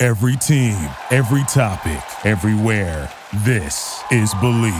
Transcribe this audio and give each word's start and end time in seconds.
Every 0.00 0.36
team, 0.36 0.76
every 1.10 1.42
topic, 1.48 2.00
everywhere. 2.24 3.12
This 3.38 4.00
is 4.12 4.32
Bleav. 4.34 4.72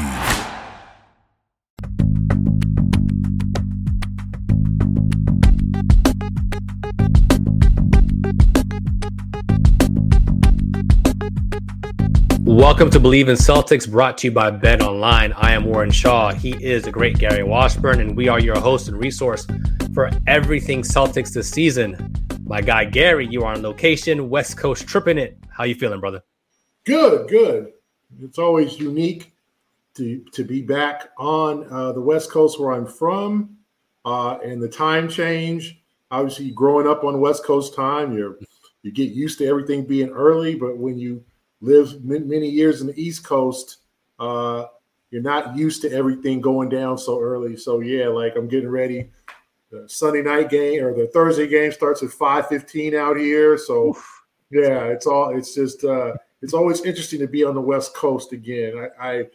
Welcome 12.44 12.90
to 12.90 13.00
Bleav 13.00 13.28
in 13.28 13.34
Celtics, 13.34 13.90
brought 13.90 14.18
to 14.18 14.28
you 14.28 14.30
by 14.30 14.52
Bet 14.52 14.82
Online. 14.82 15.32
I 15.32 15.50
am 15.50 15.64
Warren 15.64 15.90
Shaw. 15.90 16.30
He 16.30 16.52
is 16.64 16.84
the 16.84 16.92
great 16.92 17.18
Gary 17.18 17.42
Washburn, 17.42 18.00
and 18.00 18.16
we 18.16 18.28
are 18.28 18.38
your 18.38 18.60
host 18.60 18.86
and 18.86 18.96
resource 18.96 19.48
for 19.92 20.10
everything 20.28 20.82
Celtics 20.82 21.32
this 21.32 21.50
season. 21.50 22.14
My 22.48 22.62
guy 22.62 22.86
Gary, 22.86 23.26
you 23.26 23.42
are 23.42 23.52
on 23.52 23.60
location, 23.60 24.30
West 24.30 24.56
Coast 24.56 24.86
tripping 24.86 25.18
it. 25.18 25.36
How 25.50 25.64
you 25.64 25.74
feeling, 25.74 26.00
brother? 26.00 26.22
Good, 26.84 27.28
good. 27.28 27.74
It's 28.22 28.38
always 28.38 28.80
unique 28.80 29.34
to 29.96 30.24
to 30.32 30.44
be 30.44 30.62
back 30.62 31.10
on 31.18 31.70
uh, 31.70 31.92
the 31.92 32.00
West 32.00 32.30
Coast 32.30 32.58
where 32.58 32.72
I'm 32.72 32.86
from, 32.86 33.58
uh, 34.06 34.38
and 34.42 34.62
the 34.62 34.68
time 34.68 35.10
change. 35.10 35.82
Obviously, 36.10 36.50
growing 36.50 36.88
up 36.88 37.04
on 37.04 37.20
West 37.20 37.44
Coast 37.44 37.74
time, 37.74 38.16
you 38.16 38.38
you 38.82 38.92
get 38.92 39.10
used 39.10 39.36
to 39.40 39.46
everything 39.46 39.84
being 39.84 40.08
early, 40.08 40.54
but 40.54 40.78
when 40.78 40.98
you 40.98 41.22
lived 41.60 42.02
many 42.02 42.48
years 42.48 42.80
in 42.80 42.86
the 42.86 42.98
East 42.98 43.24
Coast, 43.24 43.76
uh, 44.18 44.64
you're 45.10 45.20
not 45.20 45.54
used 45.54 45.82
to 45.82 45.92
everything 45.92 46.40
going 46.40 46.70
down 46.70 46.96
so 46.96 47.20
early. 47.20 47.58
So 47.58 47.80
yeah, 47.80 48.08
like 48.08 48.36
I'm 48.36 48.48
getting 48.48 48.70
ready. 48.70 49.10
The 49.70 49.88
Sunday 49.88 50.22
night 50.22 50.48
game 50.48 50.82
or 50.82 50.94
the 50.94 51.08
Thursday 51.08 51.46
game 51.46 51.72
starts 51.72 52.02
at 52.02 52.10
5:15 52.10 52.94
out 52.94 53.16
here. 53.16 53.58
So 53.58 53.88
Oof. 53.88 54.24
yeah, 54.50 54.84
it's 54.84 55.06
all 55.06 55.36
it's 55.36 55.54
just 55.54 55.84
uh, 55.84 56.14
it's 56.40 56.54
always 56.54 56.84
interesting 56.84 57.20
to 57.20 57.26
be 57.26 57.44
on 57.44 57.54
the 57.54 57.60
West 57.60 57.94
Coast 57.94 58.32
again. 58.32 58.88
I, 59.00 59.10
I 59.10 59.26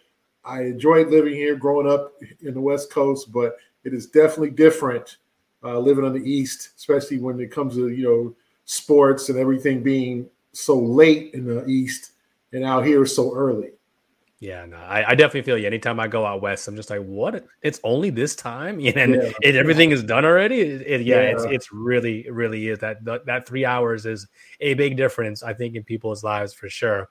I 0.45 0.61
enjoyed 0.63 1.09
living 1.09 1.33
here, 1.33 1.55
growing 1.55 1.89
up 1.89 2.13
in 2.41 2.53
the 2.53 2.61
West 2.61 2.91
Coast, 2.91 3.31
but 3.31 3.57
it 3.83 3.93
is 3.93 4.07
definitely 4.07 4.49
different 4.49 5.17
uh, 5.63 5.79
living 5.79 6.03
on 6.03 6.13
the 6.13 6.29
East, 6.29 6.71
especially 6.77 7.19
when 7.19 7.39
it 7.39 7.51
comes 7.51 7.75
to 7.75 7.89
you 7.89 8.03
know 8.03 8.35
sports 8.65 9.29
and 9.29 9.37
everything 9.37 9.83
being 9.83 10.29
so 10.51 10.77
late 10.79 11.33
in 11.33 11.45
the 11.45 11.65
East 11.67 12.11
and 12.53 12.63
out 12.63 12.85
here 12.85 13.05
so 13.05 13.35
early. 13.35 13.71
Yeah, 14.43 14.65
no, 14.65 14.75
I, 14.75 15.11
I, 15.11 15.15
definitely 15.15 15.43
feel 15.43 15.57
you. 15.57 15.65
Anytime 15.65 16.01
I 16.01 16.09
go 16.09 16.25
out 16.25 16.41
west, 16.41 16.67
I'm 16.67 16.75
just 16.75 16.89
like, 16.89 16.99
what? 16.99 17.45
It's 17.61 17.79
only 17.81 18.09
this 18.09 18.35
time, 18.35 18.77
and 18.95 19.15
yeah. 19.15 19.31
it, 19.41 19.55
everything 19.55 19.91
is 19.91 20.03
done 20.03 20.25
already. 20.25 20.59
It, 20.59 20.81
it, 20.81 21.01
yeah, 21.03 21.15
yeah, 21.15 21.21
it's 21.29 21.43
it's 21.45 21.71
really 21.71 22.29
really 22.29 22.67
is 22.67 22.79
that 22.79 23.05
that 23.05 23.47
three 23.47 23.63
hours 23.63 24.05
is 24.05 24.27
a 24.59 24.73
big 24.73 24.97
difference. 24.97 25.43
I 25.43 25.53
think 25.53 25.77
in 25.77 25.83
people's 25.85 26.25
lives 26.25 26.53
for 26.53 26.67
sure. 26.67 27.07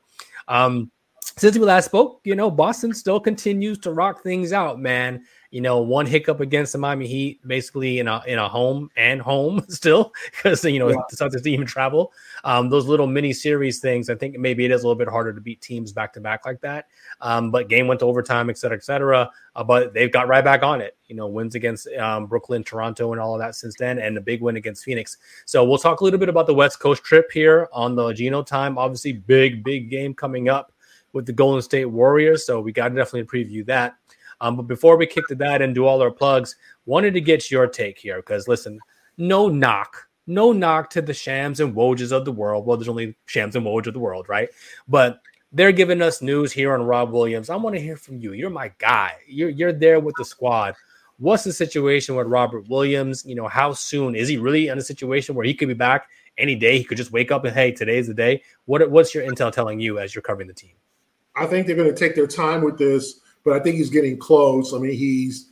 Um, 0.47 0.91
since 1.39 1.57
we 1.57 1.65
last 1.65 1.87
spoke, 1.87 2.21
you 2.25 2.37
know, 2.37 2.51
Boston 2.51 2.93
still 2.93 3.19
continues 3.19 3.79
to 3.79 3.95
rock 3.95 4.23
things 4.23 4.53
out, 4.53 4.79
man 4.79 5.23
you 5.53 5.61
know, 5.61 5.83
one 5.83 6.07
hiccup 6.07 6.41
against 6.41 6.73
the 6.73 6.79
Miami 6.79 7.07
Heat, 7.07 7.47
basically 7.47 7.99
in 7.99 8.09
a 8.09 8.23
in 8.27 8.39
a 8.39 8.49
home 8.49 8.91
and 8.97 9.21
home 9.21 9.63
still, 9.69 10.11
because 10.31 10.65
you 10.65 10.79
know 10.79 10.89
yeah. 10.89 10.97
the 11.11 11.17
Celtics 11.17 11.33
didn't 11.33 11.49
even 11.49 11.67
travel. 11.67 12.11
Um, 12.43 12.71
those 12.71 12.87
little 12.87 13.07
mini 13.07 13.35
series 13.35 13.79
things, 13.79 14.09
I 14.09 14.15
think 14.15 14.39
maybe 14.39 14.65
it 14.65 14.71
is 14.71 14.83
a 14.83 14.87
little 14.87 14.99
bit 14.99 15.09
harder 15.09 15.35
to 15.35 15.41
beat 15.43 15.61
teams 15.61 15.93
back 15.93 16.15
to 16.15 16.21
back 16.21 16.47
like 16.47 16.63
that. 16.63 16.89
Um, 17.21 17.51
but 17.51 17.69
game 17.69 17.87
went 17.87 18.01
to 18.01 18.07
overtime, 18.07 18.49
et 18.49 18.57
cetera, 18.57 18.79
et 18.79 18.83
cetera. 18.83 19.31
Uh, 19.55 19.63
but 19.63 19.93
they've 19.93 20.11
got 20.11 20.27
right 20.27 20.43
back 20.43 20.63
on 20.63 20.81
it. 20.81 20.97
You 21.07 21.17
know, 21.17 21.27
wins 21.27 21.55
against 21.55 21.87
um, 21.99 22.27
Brooklyn, 22.27 22.65
Toronto, 22.65 23.13
and 23.13 23.21
all 23.21 23.35
of 23.35 23.41
that 23.41 23.55
since 23.55 23.77
then, 23.77 23.99
and 23.99 24.17
a 24.17 24.23
big 24.23 24.41
win 24.41 24.57
against 24.57 24.85
Phoenix. 24.85 25.19
So 25.45 25.65
we'll 25.65 25.77
talk 25.77 26.01
a 26.01 26.05
little 26.05 26.19
bit 26.19 26.31
about 26.31 26.47
the 26.47 26.55
West 26.55 26.81
Coast 26.81 27.05
trip 27.05 27.31
here 27.31 27.69
on 27.75 27.95
the 27.95 28.15
Gino 28.15 28.43
time. 28.43 28.79
Obviously, 28.79 29.13
big 29.13 29.63
big 29.63 29.91
game 29.91 30.15
coming 30.15 30.49
up 30.49 30.73
with 31.13 31.27
the 31.27 31.33
Golden 31.33 31.61
State 31.63 31.85
Warriors. 31.85 32.47
So 32.47 32.61
we 32.61 32.73
got 32.73 32.89
to 32.89 32.95
definitely 32.95 33.25
preview 33.25 33.67
that. 33.67 33.97
Um, 34.43 34.57
but 34.57 34.65
before 34.65 34.97
we 34.97 35.07
kick 35.07 35.27
to 35.29 35.35
that 35.37 35.63
and 35.63 35.75
do 35.75 35.87
all 35.87 36.03
our 36.03 36.11
plugs, 36.11 36.57
wanted 36.85 37.15
to 37.15 37.21
get 37.21 37.51
your 37.51 37.69
take 37.69 37.97
here 37.97 38.17
because 38.17 38.49
listen, 38.49 38.79
no 39.17 39.49
knock, 39.49 40.09
no 40.27 40.53
knock 40.53 40.91
to 40.91 41.01
the 41.01 41.15
Shams 41.15 41.61
and 41.61 41.75
Wojs 41.75 42.11
of 42.11 42.25
the 42.25 42.33
world. 42.33 42.67
Well, 42.67 42.77
there's 42.77 42.89
only 42.89 43.17
Shams 43.27 43.55
and 43.55 43.65
Woj 43.65 43.87
of 43.87 43.95
the 43.95 44.01
world, 44.01 44.29
right? 44.29 44.49
But 44.89 45.23
they're 45.53 45.71
giving 45.71 46.03
us 46.03 46.23
news 46.23 46.51
here 46.51 46.75
on 46.75 46.83
Rob 46.83 47.13
Williams. 47.13 47.51
I 47.51 47.57
want 47.57 47.77
to 47.77 47.83
hear 47.83 47.97
from 47.97 48.19
you. 48.19 48.33
You're 48.33 48.51
my 48.51 48.73
guy. 48.79 49.15
You're 49.29 49.51
you're 49.51 49.73
there 49.73 50.01
with 50.01 50.17
the 50.19 50.25
squad. 50.25 50.75
What's 51.19 51.45
the 51.45 51.53
situation 51.53 52.17
with 52.17 52.27
Robert 52.27 52.69
Williams? 52.69 53.25
You 53.25 53.37
know, 53.37 53.47
how 53.47 53.73
soon 53.75 54.17
is 54.17 54.29
he 54.29 54.39
really 54.39 54.69
in 54.69 54.79
a 54.79 54.83
situation 54.83 55.37
where 55.37 55.47
he 55.47 55.55
could 55.55 55.69
be 55.69 55.75
back 55.75 56.09
any 56.37 56.57
day? 56.57 56.79
He 56.79 56.85
could 56.85 56.99
just 56.99 57.13
wake 57.13 57.31
up 57.31 57.45
and 57.45 57.55
hey, 57.55 57.71
today's 57.71 58.09
the 58.09 58.15
day. 58.15 58.43
What 58.65 58.91
what's 58.91 59.15
your 59.15 59.23
intel 59.25 59.53
telling 59.53 59.79
you 59.79 60.01
as 60.01 60.17
you're 60.17 60.23
covering 60.23 60.49
the 60.49 60.55
team? 60.55 60.73
I 61.37 61.47
think 61.47 61.67
they're 61.67 61.77
going 61.77 61.89
to 61.89 61.95
take 61.95 62.17
their 62.17 62.27
time 62.27 62.63
with 62.63 62.77
this 62.77 63.21
but 63.45 63.55
I 63.55 63.61
think 63.61 63.77
he's 63.77 63.91
getting 63.91 64.19
close. 64.19 64.73
I 64.75 64.79
mean, 64.79 64.93
he's 64.93 65.51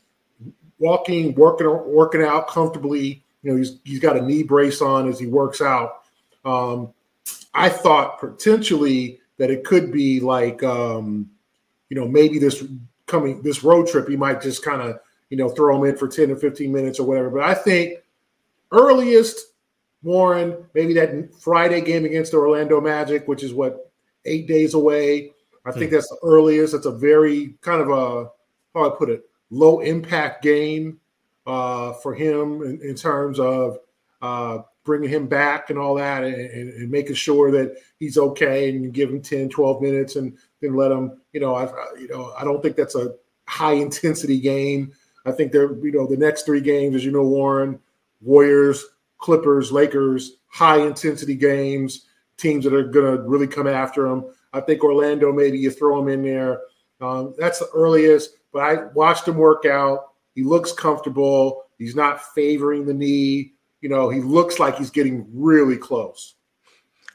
walking, 0.78 1.34
working, 1.34 1.68
working 1.86 2.22
out 2.22 2.48
comfortably. 2.48 3.22
You 3.42 3.50
know, 3.50 3.56
he's 3.56 3.78
he's 3.84 4.00
got 4.00 4.16
a 4.16 4.22
knee 4.22 4.42
brace 4.42 4.80
on 4.82 5.08
as 5.08 5.18
he 5.18 5.26
works 5.26 5.60
out. 5.60 6.02
Um, 6.44 6.92
I 7.54 7.68
thought 7.68 8.20
potentially 8.20 9.20
that 9.38 9.50
it 9.50 9.64
could 9.64 9.92
be 9.92 10.20
like, 10.20 10.62
um, 10.62 11.30
you 11.88 11.98
know, 11.98 12.06
maybe 12.06 12.38
this 12.38 12.64
coming 13.06 13.42
this 13.42 13.64
road 13.64 13.88
trip, 13.88 14.08
he 14.08 14.16
might 14.16 14.40
just 14.40 14.64
kind 14.64 14.82
of, 14.82 15.00
you 15.30 15.36
know, 15.36 15.48
throw 15.48 15.76
him 15.76 15.88
in 15.88 15.96
for 15.96 16.08
ten 16.08 16.30
or 16.30 16.36
fifteen 16.36 16.72
minutes 16.72 17.00
or 17.00 17.06
whatever. 17.06 17.30
But 17.30 17.42
I 17.42 17.54
think 17.54 17.98
earliest 18.72 19.40
Warren, 20.02 20.64
maybe 20.74 20.94
that 20.94 21.34
Friday 21.40 21.80
game 21.80 22.04
against 22.04 22.32
the 22.32 22.38
Orlando 22.38 22.80
Magic, 22.80 23.28
which 23.28 23.42
is 23.42 23.52
what 23.52 23.90
eight 24.24 24.46
days 24.46 24.74
away. 24.74 25.32
I 25.64 25.72
think 25.72 25.90
hmm. 25.90 25.94
that's 25.94 26.08
the 26.08 26.18
earliest. 26.22 26.74
It's 26.74 26.86
a 26.86 26.92
very 26.92 27.54
kind 27.60 27.80
of 27.80 27.90
a 27.90 28.30
how 28.74 28.86
I 28.86 28.96
put 28.96 29.10
it, 29.10 29.24
low 29.50 29.80
impact 29.80 30.42
game 30.42 31.00
uh, 31.46 31.92
for 31.94 32.14
him 32.14 32.62
in, 32.62 32.80
in 32.82 32.94
terms 32.94 33.40
of 33.40 33.78
uh, 34.22 34.58
bringing 34.84 35.08
him 35.08 35.26
back 35.26 35.70
and 35.70 35.78
all 35.78 35.94
that 35.96 36.24
and, 36.24 36.34
and, 36.34 36.72
and, 36.74 36.90
making 36.90 37.14
sure 37.14 37.50
that 37.50 37.76
he's 37.98 38.18
okay 38.18 38.68
and 38.68 38.82
you 38.84 38.90
give 38.90 39.10
him 39.10 39.20
10, 39.20 39.48
12 39.48 39.82
minutes 39.82 40.16
and 40.16 40.36
then 40.60 40.74
let 40.74 40.92
him, 40.92 41.20
you 41.32 41.40
know, 41.40 41.54
I, 41.54 41.64
you 41.98 42.08
know, 42.08 42.32
I 42.38 42.44
don't 42.44 42.62
think 42.62 42.76
that's 42.76 42.94
a 42.94 43.14
high 43.46 43.72
intensity 43.86 44.40
game. 44.40 44.92
I 45.26 45.32
think 45.32 45.52
they're, 45.52 45.72
you 45.84 45.92
know, 45.92 46.06
the 46.06 46.16
next 46.16 46.44
three 46.44 46.60
games, 46.60 46.96
as 46.96 47.04
you 47.04 47.12
know, 47.12 47.22
Warren, 47.22 47.78
Warriors, 48.20 48.84
Clippers, 49.18 49.70
Lakers, 49.70 50.36
high 50.48 50.78
intensity 50.78 51.34
games, 51.34 52.06
teams 52.36 52.64
that 52.64 52.74
are 52.74 52.84
going 52.84 53.16
to 53.16 53.22
really 53.22 53.46
come 53.46 53.66
after 53.66 54.08
them. 54.08 54.32
I 54.52 54.60
think 54.60 54.82
Orlando, 54.82 55.32
maybe 55.32 55.58
you 55.58 55.70
throw 55.70 56.00
him 56.00 56.08
in 56.08 56.22
there. 56.22 56.60
Um, 57.00 57.34
that's 57.38 57.60
the 57.60 57.68
earliest, 57.74 58.36
but 58.52 58.62
I 58.62 58.84
watched 58.94 59.26
him 59.26 59.36
work 59.36 59.64
out. 59.64 60.12
He 60.34 60.42
looks 60.42 60.72
comfortable. 60.72 61.64
He's 61.78 61.94
not 61.94 62.34
favoring 62.34 62.84
the 62.84 62.94
knee. 62.94 63.54
You 63.80 63.88
know, 63.88 64.10
he 64.10 64.20
looks 64.20 64.58
like 64.58 64.76
he's 64.76 64.90
getting 64.90 65.26
really 65.32 65.76
close. 65.76 66.34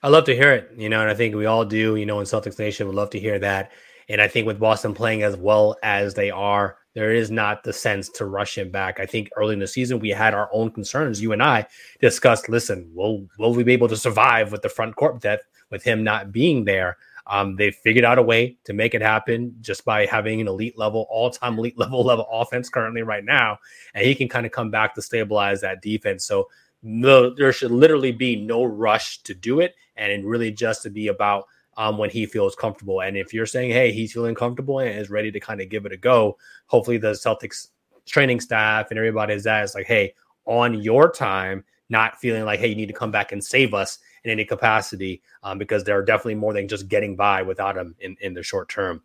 I 0.02 0.08
love 0.10 0.26
to 0.26 0.36
hear 0.36 0.52
it, 0.52 0.72
you 0.78 0.90
know, 0.90 1.02
and 1.02 1.10
I 1.10 1.14
think 1.14 1.36
we 1.36 1.46
all 1.46 1.66
do, 1.66 1.96
you 1.96 2.06
know, 2.06 2.20
in 2.20 2.26
Celtics 2.26 2.60
Nation 2.60 2.88
would 2.88 2.96
love 2.96 3.10
to 3.12 3.20
hear 3.20 3.40
that. 3.40 3.72
And 4.08 4.22
I 4.22 4.28
think 4.28 4.46
with 4.46 4.60
Boston 4.60 4.94
playing 4.94 5.24
as 5.24 5.36
well 5.36 5.78
as 5.82 6.14
they 6.14 6.30
are, 6.30 6.78
there 6.94 7.12
is 7.12 7.32
not 7.32 7.64
the 7.64 7.74
sense 7.74 8.10
to 8.10 8.26
rush 8.26 8.58
him 8.58 8.72
back. 8.72 9.00
I 9.00 9.06
think 9.06 9.30
early 9.36 9.54
in 9.54 9.60
the 9.60 9.68
season 9.68 10.00
we 10.00 10.10
had 10.10 10.34
our 10.34 10.50
own 10.54 10.72
concerns. 10.72 11.22
You 11.22 11.34
and 11.34 11.44
I 11.44 11.68
discussed, 12.00 12.50
listen, 12.50 12.90
will 12.94 13.28
will 13.38 13.54
we 13.54 13.64
be 13.64 13.74
able 13.74 13.90
to 13.90 13.98
survive 13.98 14.52
with 14.52 14.62
the 14.62 14.70
front 14.70 14.96
court 14.96 15.22
depth 15.22 15.46
with 15.72 15.84
him 15.84 16.04
not 16.04 16.32
being 16.32 16.66
there? 16.66 16.98
Um, 17.28 17.56
they 17.56 17.72
figured 17.72 18.06
out 18.06 18.20
a 18.20 18.22
way 18.22 18.58
to 18.66 18.74
make 18.74 18.94
it 18.94 19.02
happen 19.02 19.56
just 19.62 19.84
by 19.84 20.06
having 20.06 20.42
an 20.42 20.48
elite 20.48 20.78
level, 20.78 21.08
all 21.10 21.30
time 21.30 21.58
elite 21.58 21.78
level 21.78 22.04
level 22.04 22.28
offense 22.32 22.70
currently 22.70 23.02
right 23.02 23.26
now, 23.26 23.58
and 23.94 24.06
he 24.06 24.16
can 24.16 24.30
kind 24.30 24.46
of 24.46 24.52
come 24.52 24.72
back 24.72 24.94
to 24.96 25.02
stabilize 25.02 25.62
that 25.62 25.82
defense. 25.82 26.26
So 26.26 26.50
no, 26.84 27.34
there 27.34 27.52
should 27.52 27.72
literally 27.72 28.12
be 28.12 28.36
no 28.36 28.64
rush 28.64 29.24
to 29.24 29.34
do 29.34 29.60
it, 29.60 29.76
and 29.96 30.12
it 30.12 30.24
really 30.24 30.52
just 30.52 30.84
to 30.84 30.90
be 30.90 31.08
about 31.08 31.46
um, 31.78 31.98
when 31.98 32.10
he 32.10 32.26
feels 32.26 32.56
comfortable. 32.56 33.02
And 33.02 33.18
if 33.18 33.34
you're 33.34 33.46
saying, 33.46 33.72
hey, 33.72 33.92
he's 33.92 34.14
feeling 34.14 34.36
comfortable 34.36 34.80
and 34.80 34.98
is 34.98 35.10
ready 35.10 35.32
to 35.32 35.40
kind 35.40 35.62
of 35.62 35.70
give 35.70 35.86
it 35.86 35.92
a 35.92 35.98
go, 35.98 36.38
hopefully 36.68 36.98
the 36.98 37.12
Celtics 37.12 37.70
training 38.06 38.40
staff 38.40 38.92
and 38.92 38.98
everybody 38.98 39.34
is 39.34 39.44
that 39.44 39.64
is 39.64 39.76
like, 39.76 39.88
hey, 39.88 40.14
on 40.46 40.82
your 40.82 41.12
time, 41.12 41.64
not 41.90 42.20
feeling 42.20 42.46
like, 42.46 42.60
hey, 42.60 42.68
you 42.68 42.76
need 42.76 42.88
to 42.88 42.94
come 42.94 43.12
back 43.12 43.32
and 43.32 43.44
save 43.44 43.74
us 43.74 44.00
in 44.24 44.32
any 44.32 44.46
capacity 44.46 45.22
um, 45.44 45.58
because 45.58 45.84
they're 45.84 46.04
definitely 46.04 46.36
more 46.36 46.54
than 46.54 46.68
just 46.68 46.88
getting 46.88 47.16
by 47.16 47.42
without 47.42 47.78
him 47.78 47.96
in, 48.00 48.16
in 48.22 48.34
the 48.34 48.44
short 48.44 48.70
term. 48.70 49.02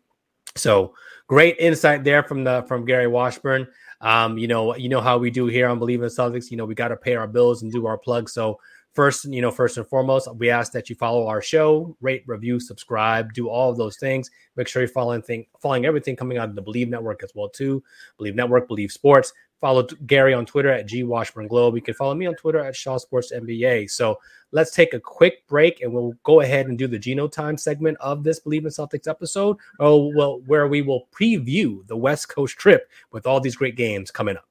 So 0.55 0.93
great 1.27 1.57
insight 1.59 2.03
there 2.03 2.23
from 2.23 2.43
the 2.43 2.63
from 2.67 2.85
Gary 2.85 3.07
Washburn. 3.07 3.67
Um, 4.01 4.37
you 4.37 4.47
know, 4.47 4.75
you 4.75 4.89
know 4.89 5.01
how 5.01 5.17
we 5.17 5.29
do 5.29 5.45
here 5.45 5.67
on 5.69 5.79
Bleav 5.79 5.95
in 5.95 6.01
Celtics. 6.01 6.49
You 6.51 6.57
know, 6.57 6.65
we 6.65 6.75
got 6.75 6.89
to 6.89 6.97
pay 6.97 7.15
our 7.15 7.27
bills 7.27 7.61
and 7.61 7.71
do 7.71 7.85
our 7.85 7.97
plugs. 7.97 8.33
So 8.33 8.59
first, 8.93 9.25
you 9.25 9.41
know, 9.41 9.51
first 9.51 9.77
and 9.77 9.87
foremost, 9.87 10.33
we 10.35 10.49
ask 10.49 10.71
that 10.73 10.89
you 10.89 10.95
follow 10.95 11.27
our 11.27 11.41
show, 11.41 11.95
rate, 12.01 12.23
review, 12.25 12.59
subscribe, 12.59 13.33
do 13.33 13.47
all 13.47 13.69
of 13.69 13.77
those 13.77 13.97
things. 13.97 14.29
Make 14.55 14.67
sure 14.67 14.81
you're 14.81 14.89
following 14.89 15.21
thing, 15.21 15.45
following 15.61 15.85
everything 15.85 16.15
coming 16.15 16.37
out 16.37 16.49
of 16.49 16.55
the 16.55 16.63
Bleav 16.63 16.89
Network 16.89 17.23
as 17.23 17.31
well 17.35 17.49
too. 17.49 17.83
Bleav 18.19 18.35
Network, 18.35 18.67
Bleav 18.67 18.91
Sports. 18.91 19.33
Follow 19.61 19.83
Gary 20.07 20.33
on 20.33 20.45
Twitter 20.45 20.69
at 20.69 20.87
G 20.87 21.03
Washburn 21.03 21.47
Globe. 21.47 21.75
You 21.75 21.81
can 21.81 21.93
follow 21.93 22.15
me 22.15 22.25
on 22.25 22.33
Twitter 22.35 22.59
at 22.59 22.75
Shaw 22.75 22.97
Sports 22.97 23.31
NBA. 23.31 23.91
So 23.91 24.19
let's 24.51 24.71
take 24.71 24.93
a 24.93 24.99
quick 24.99 25.47
break 25.47 25.81
and 25.81 25.93
we'll 25.93 26.13
go 26.23 26.41
ahead 26.41 26.65
and 26.65 26.77
do 26.77 26.87
the 26.87 26.99
Gino 26.99 27.27
time 27.27 27.57
segment 27.57 27.97
of 28.01 28.23
this 28.23 28.39
Bleav 28.39 28.59
in 28.59 28.65
Celtics 28.65 29.07
episode. 29.07 29.57
Oh, 29.79 30.11
well, 30.15 30.41
where 30.47 30.67
we 30.67 30.81
will 30.81 31.07
preview 31.13 31.85
the 31.87 31.95
West 31.95 32.27
Coast 32.27 32.57
trip 32.57 32.89
with 33.11 33.27
all 33.27 33.39
these 33.39 33.55
great 33.55 33.75
games 33.75 34.09
coming 34.09 34.35
up. 34.35 34.50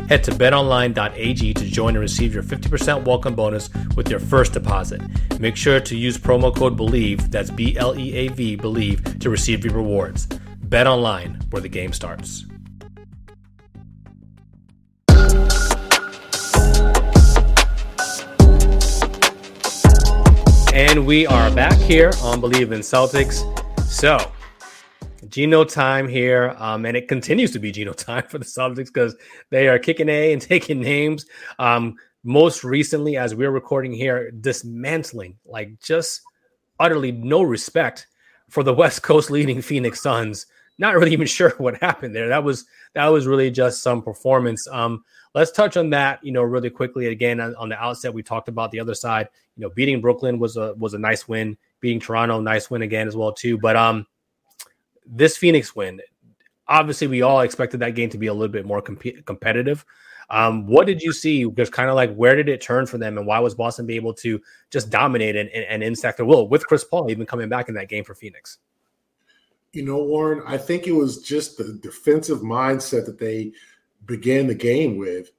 Head 0.11 0.25
to 0.25 0.31
betonline.ag 0.31 1.53
to 1.53 1.65
join 1.67 1.95
and 1.95 2.01
receive 2.01 2.33
your 2.33 2.43
50% 2.43 3.05
welcome 3.05 3.33
bonus 3.33 3.69
with 3.95 4.09
your 4.09 4.19
first 4.19 4.51
deposit. 4.51 5.01
Make 5.39 5.55
sure 5.55 5.79
to 5.79 5.95
use 5.95 6.17
promo 6.17 6.53
code 6.53 6.77
BLEAV, 6.77 7.31
that's 7.31 7.49
B 7.49 7.77
L 7.77 7.97
E 7.97 8.13
A 8.15 8.27
V, 8.27 8.57
BLEAV, 8.57 9.21
to 9.21 9.29
receive 9.29 9.63
your 9.63 9.73
rewards. 9.73 10.25
Bet 10.63 10.85
online, 10.85 11.39
where 11.51 11.61
the 11.61 11.69
game 11.69 11.93
starts. 11.93 12.45
And 20.73 21.05
we 21.05 21.25
are 21.25 21.49
back 21.51 21.77
here 21.77 22.11
on 22.21 22.41
Bleav 22.41 22.73
in 22.73 22.81
Celtics. 22.81 23.39
So, 23.83 24.17
Gino 25.31 25.63
time 25.63 26.07
here, 26.07 26.55
um, 26.57 26.85
and 26.85 26.95
it 26.95 27.07
continues 27.07 27.51
to 27.51 27.59
be 27.59 27.71
Gino 27.71 27.93
time 27.93 28.23
for 28.29 28.37
the 28.37 28.45
Celtics 28.45 28.87
because 28.87 29.15
they 29.49 29.67
are 29.67 29.79
kicking 29.79 30.09
A 30.09 30.33
and 30.33 30.41
taking 30.41 30.81
names. 30.81 31.25
Um, 31.57 31.95
most 32.23 32.63
recently, 32.63 33.17
as 33.17 33.33
we're 33.33 33.51
recording 33.51 33.93
here, 33.93 34.29
dismantling 34.29 35.37
like 35.45 35.79
just 35.79 36.21
utterly 36.79 37.11
no 37.11 37.41
respect 37.41 38.07
for 38.49 38.63
the 38.63 38.73
West 38.81 39.01
Coast 39.01 39.31
leading 39.31 39.61
Phoenix 39.61 40.01
Suns. 40.01 40.45
Not 40.77 40.95
really 40.95 41.13
even 41.13 41.27
sure 41.27 41.51
what 41.57 41.77
happened 41.77 42.15
there. 42.15 42.27
That 42.27 42.43
was 42.43 42.65
that 42.93 43.07
was 43.07 43.25
really 43.25 43.49
just 43.49 43.81
some 43.81 44.01
performance. 44.01 44.67
Um, 44.69 45.03
let's 45.33 45.51
touch 45.51 45.77
on 45.77 45.89
that, 45.91 46.23
you 46.23 46.31
know, 46.31 46.43
really 46.43 46.69
quickly. 46.69 47.07
Again, 47.07 47.39
on, 47.39 47.55
on, 47.55 47.69
the 47.69 47.81
outset, 47.81 48.13
we 48.13 48.23
talked 48.23 48.49
about 48.49 48.71
the 48.71 48.79
other 48.79 48.93
side. 48.93 49.29
You 49.55 49.63
know, 49.63 49.69
beating 49.69 50.01
Brooklyn 50.01 50.39
was 50.39 50.57
a 50.57 50.73
was 50.75 50.93
a 50.93 50.99
nice 50.99 51.27
win. 51.27 51.57
Beating 51.79 51.99
Toronto, 51.99 52.39
nice 52.39 52.69
win 52.69 52.81
again 52.81 53.07
as 53.07 53.15
well 53.15 53.31
too. 53.31 53.57
But 53.57 53.75
um, 53.75 54.05
this 55.05 55.37
Phoenix 55.37 55.75
win, 55.75 56.01
obviously, 56.67 57.07
we 57.07 57.21
all 57.21 57.41
expected 57.41 57.79
that 57.81 57.95
game 57.95 58.09
to 58.09 58.17
be 58.17 58.27
a 58.27 58.33
little 58.33 58.51
bit 58.51 58.65
more 58.65 58.81
comp- 58.81 59.25
competitive. 59.25 59.85
Um, 60.29 60.65
what 60.65 60.87
did 60.87 61.01
you 61.01 61.11
see? 61.11 61.49
Just 61.51 61.73
kind 61.73 61.89
of 61.89 61.95
like 61.95 62.15
where 62.15 62.35
did 62.35 62.47
it 62.47 62.61
turn 62.61 62.85
for 62.85 62.97
them, 62.97 63.17
and 63.17 63.27
why 63.27 63.39
was 63.39 63.53
Boston 63.53 63.85
be 63.85 63.97
able 63.97 64.13
to 64.15 64.41
just 64.69 64.89
dominate 64.89 65.35
and, 65.35 65.49
and, 65.49 65.83
and 65.83 65.95
insack 65.95 66.15
their 66.15 66.25
will 66.25 66.47
with 66.47 66.65
Chris 66.65 66.85
Paul 66.85 67.11
even 67.11 67.25
coming 67.25 67.49
back 67.49 67.67
in 67.67 67.75
that 67.75 67.89
game 67.89 68.05
for 68.05 68.15
Phoenix? 68.15 68.59
You 69.73 69.83
know, 69.83 69.97
Warren, 70.03 70.41
I 70.47 70.57
think 70.57 70.87
it 70.87 70.93
was 70.93 71.21
just 71.21 71.57
the 71.57 71.79
defensive 71.81 72.39
mindset 72.39 73.05
that 73.05 73.19
they 73.19 73.51
began 74.05 74.47
the 74.47 74.55
game 74.55 74.97
with. 74.97 75.31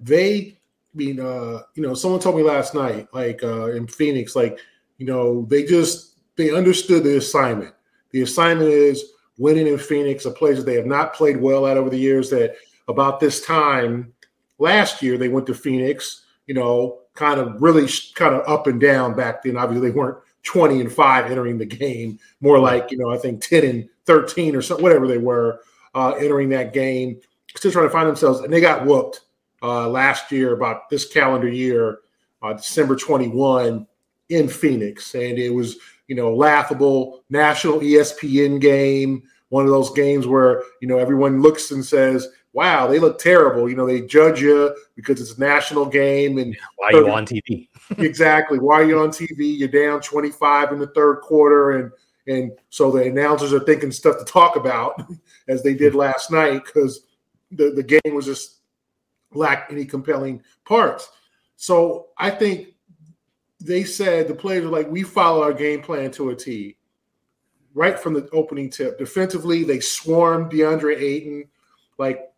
They, 0.00 0.58
I 0.94 0.96
mean, 0.96 1.20
uh, 1.20 1.62
you 1.74 1.82
know, 1.82 1.94
someone 1.94 2.20
told 2.20 2.36
me 2.36 2.42
last 2.42 2.74
night, 2.74 3.08
like 3.12 3.42
uh, 3.42 3.70
in 3.72 3.86
Phoenix, 3.86 4.34
like, 4.34 4.58
you 4.96 5.06
know, 5.06 5.44
they 5.46 5.64
just 5.64 6.16
they 6.36 6.54
understood 6.54 7.04
the 7.04 7.18
assignment. 7.18 7.74
The 8.10 8.22
assignment 8.22 8.70
is 8.70 9.04
winning 9.36 9.66
in 9.66 9.78
Phoenix, 9.78 10.24
a 10.24 10.30
place 10.30 10.58
that 10.58 10.66
they 10.66 10.74
have 10.74 10.86
not 10.86 11.14
played 11.14 11.40
well 11.40 11.66
at 11.66 11.76
over 11.76 11.90
the 11.90 11.98
years. 11.98 12.30
That 12.30 12.56
about 12.88 13.20
this 13.20 13.44
time 13.44 14.12
last 14.58 15.02
year 15.02 15.18
they 15.18 15.28
went 15.28 15.46
to 15.46 15.54
Phoenix, 15.54 16.24
you 16.46 16.54
know, 16.54 17.00
kind 17.14 17.40
of 17.40 17.60
really 17.60 17.88
kind 18.14 18.34
of 18.34 18.48
up 18.48 18.66
and 18.66 18.80
down 18.80 19.14
back 19.14 19.42
then. 19.42 19.56
Obviously, 19.56 19.88
they 19.88 19.94
weren't 19.94 20.18
20 20.44 20.80
and 20.80 20.92
5 20.92 21.30
entering 21.30 21.58
the 21.58 21.66
game, 21.66 22.18
more 22.40 22.58
like, 22.58 22.90
you 22.90 22.98
know, 22.98 23.10
I 23.10 23.18
think 23.18 23.42
10 23.42 23.64
and 23.64 23.88
13 24.06 24.56
or 24.56 24.62
something, 24.62 24.82
whatever 24.82 25.06
they 25.06 25.18
were 25.18 25.60
uh, 25.94 26.12
entering 26.12 26.48
that 26.50 26.72
game 26.72 27.20
still 27.56 27.72
trying 27.72 27.86
to 27.86 27.90
find 27.90 28.08
themselves, 28.08 28.40
and 28.40 28.52
they 28.52 28.60
got 28.60 28.86
whooped 28.86 29.20
uh, 29.62 29.88
last 29.88 30.30
year 30.30 30.54
about 30.54 30.88
this 30.88 31.04
calendar 31.04 31.48
year, 31.48 32.00
uh, 32.42 32.52
December 32.52 32.96
21 32.96 33.86
in 34.28 34.48
Phoenix, 34.48 35.14
and 35.14 35.38
it 35.38 35.50
was 35.50 35.76
you 36.08 36.16
know 36.16 36.34
laughable 36.34 37.24
national 37.30 37.80
ESPN 37.80 38.60
game, 38.60 39.22
one 39.50 39.64
of 39.64 39.70
those 39.70 39.92
games 39.92 40.26
where 40.26 40.62
you 40.80 40.88
know 40.88 40.98
everyone 40.98 41.40
looks 41.40 41.70
and 41.70 41.84
says, 41.84 42.26
"Wow, 42.52 42.86
they 42.86 42.98
look 42.98 43.18
terrible." 43.18 43.68
You 43.68 43.76
know, 43.76 43.86
they 43.86 44.00
judge 44.00 44.40
you 44.40 44.74
because 44.96 45.20
it's 45.20 45.36
a 45.36 45.40
national 45.40 45.86
game, 45.86 46.38
and 46.38 46.56
why 46.76 46.88
are 46.88 47.02
you 47.02 47.10
on 47.10 47.26
TV? 47.26 47.68
exactly, 47.98 48.58
why 48.58 48.80
are 48.80 48.84
you 48.84 48.98
on 48.98 49.10
TV? 49.10 49.56
You're 49.56 49.68
down 49.68 50.00
25 50.00 50.72
in 50.72 50.78
the 50.78 50.88
third 50.88 51.20
quarter, 51.20 51.72
and 51.72 51.92
and 52.26 52.52
so 52.70 52.90
the 52.90 53.04
announcers 53.04 53.52
are 53.52 53.60
thinking 53.60 53.92
stuff 53.92 54.18
to 54.18 54.24
talk 54.24 54.56
about 54.56 55.02
as 55.48 55.62
they 55.62 55.74
did 55.74 55.94
last 55.94 56.30
night 56.30 56.64
because 56.64 57.06
the, 57.50 57.70
the 57.70 57.82
game 57.82 58.14
was 58.14 58.26
just 58.26 58.60
lacked 59.32 59.72
any 59.72 59.84
compelling 59.84 60.42
parts. 60.64 61.08
So 61.56 62.08
I 62.18 62.30
think 62.30 62.68
they 63.60 63.84
said 63.84 64.28
the 64.28 64.34
players 64.34 64.64
were 64.64 64.70
like, 64.70 64.90
we 64.90 65.02
follow 65.02 65.42
our 65.42 65.52
game 65.52 65.82
plan 65.82 66.10
to 66.12 66.30
a 66.30 66.36
T. 66.36 66.76
Right 67.74 67.98
from 67.98 68.14
the 68.14 68.28
opening 68.30 68.70
tip. 68.70 68.98
Defensively, 68.98 69.62
they 69.62 69.80
swarmed 69.80 70.50
DeAndre 70.50 71.00
Ayton. 71.00 71.44
Like, 71.96 72.32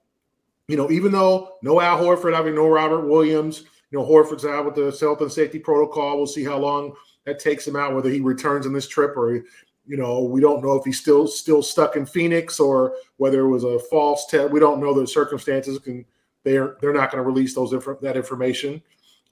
you 0.68 0.76
know, 0.76 0.90
even 0.90 1.12
though 1.12 1.56
no 1.62 1.80
Al 1.80 1.98
Horford, 1.98 2.34
having 2.34 2.54
no 2.54 2.68
Robert 2.68 3.06
Williams, 3.06 3.64
you 3.90 3.98
know, 3.98 4.04
Horford's 4.04 4.44
out 4.44 4.66
with 4.66 4.74
the 4.74 4.96
health 4.98 5.20
and 5.20 5.32
safety 5.32 5.58
protocol. 5.58 6.16
We'll 6.16 6.26
see 6.26 6.44
how 6.44 6.58
long 6.58 6.94
that 7.24 7.38
takes 7.38 7.66
him 7.66 7.76
out, 7.76 7.94
whether 7.94 8.10
he 8.10 8.20
returns 8.20 8.66
in 8.66 8.72
this 8.72 8.88
trip 8.88 9.16
or 9.16 9.42
you 9.86 9.96
know, 9.96 10.22
we 10.22 10.40
don't 10.40 10.62
know 10.62 10.74
if 10.74 10.84
he's 10.84 11.00
still 11.00 11.26
still 11.26 11.62
stuck 11.62 11.96
in 11.96 12.06
Phoenix 12.06 12.60
or 12.60 12.94
whether 13.16 13.40
it 13.40 13.48
was 13.48 13.64
a 13.64 13.78
false 13.78 14.26
test. 14.26 14.52
We 14.52 14.60
don't 14.60 14.80
know 14.80 14.94
the 14.94 15.06
circumstances. 15.06 15.80
Can 15.80 16.04
they're 16.44 16.76
they're 16.80 16.92
not 16.92 17.10
going 17.10 17.22
to 17.22 17.28
release 17.28 17.54
those 17.54 17.72
that 17.72 18.16
information. 18.16 18.80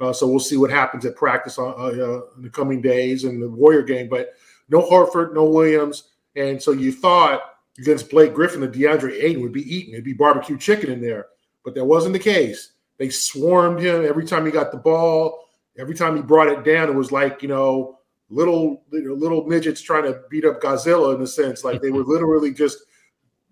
Uh, 0.01 0.13
so 0.13 0.27
we'll 0.27 0.39
see 0.39 0.57
what 0.57 0.71
happens 0.71 1.05
at 1.05 1.17
practice 1.17 1.59
on, 1.59 1.75
uh, 1.75 2.03
uh, 2.03 2.21
in 2.37 2.43
the 2.43 2.51
coming 2.51 2.81
days 2.81 3.25
in 3.25 3.41
the 3.41 3.49
Warrior 3.49 3.83
game. 3.83 4.09
But 4.09 4.35
no 4.69 4.81
Horford, 4.81 5.35
no 5.35 5.45
Williams, 5.45 6.11
and 6.37 6.63
so 6.63 6.73
you 6.73 6.93
thought 6.93 7.41
against 7.79 8.11
Blake 8.11 8.35
Griffin, 8.35 8.61
the 8.61 8.69
DeAndre 8.69 9.23
Ayton 9.23 9.43
would 9.43 9.53
be 9.53 9.75
eaten. 9.75 9.95
It'd 9.95 10.05
be 10.05 10.13
barbecue 10.13 10.57
chicken 10.57 10.91
in 10.91 11.01
there, 11.01 11.27
but 11.65 11.75
that 11.75 11.85
wasn't 11.85 12.13
the 12.13 12.19
case. 12.19 12.73
They 12.99 13.09
swarmed 13.09 13.81
him 13.81 14.05
every 14.05 14.25
time 14.25 14.45
he 14.45 14.53
got 14.53 14.73
the 14.73 14.79
ball. 14.79 15.45
Every 15.79 15.95
time 15.95 16.17
he 16.17 16.23
brought 16.23 16.49
it 16.49 16.65
down, 16.65 16.89
it 16.89 16.95
was 16.95 17.13
like 17.13 17.43
you 17.43 17.49
know 17.49 17.99
little 18.31 18.83
little 18.91 19.45
midgets 19.47 19.81
trying 19.81 20.05
to 20.05 20.21
beat 20.31 20.45
up 20.45 20.61
Godzilla 20.61 21.15
in 21.15 21.23
a 21.23 21.27
sense. 21.27 21.65
Like 21.65 21.81
they 21.81 21.91
were 21.91 22.05
literally 22.07 22.53
just 22.53 22.79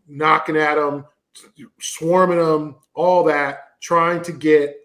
knocking 0.09 0.57
at 0.57 0.79
him, 0.79 1.05
swarming 1.81 2.38
him, 2.38 2.76
all 2.95 3.25
that, 3.25 3.81
trying 3.81 4.23
to 4.23 4.33
get 4.33 4.76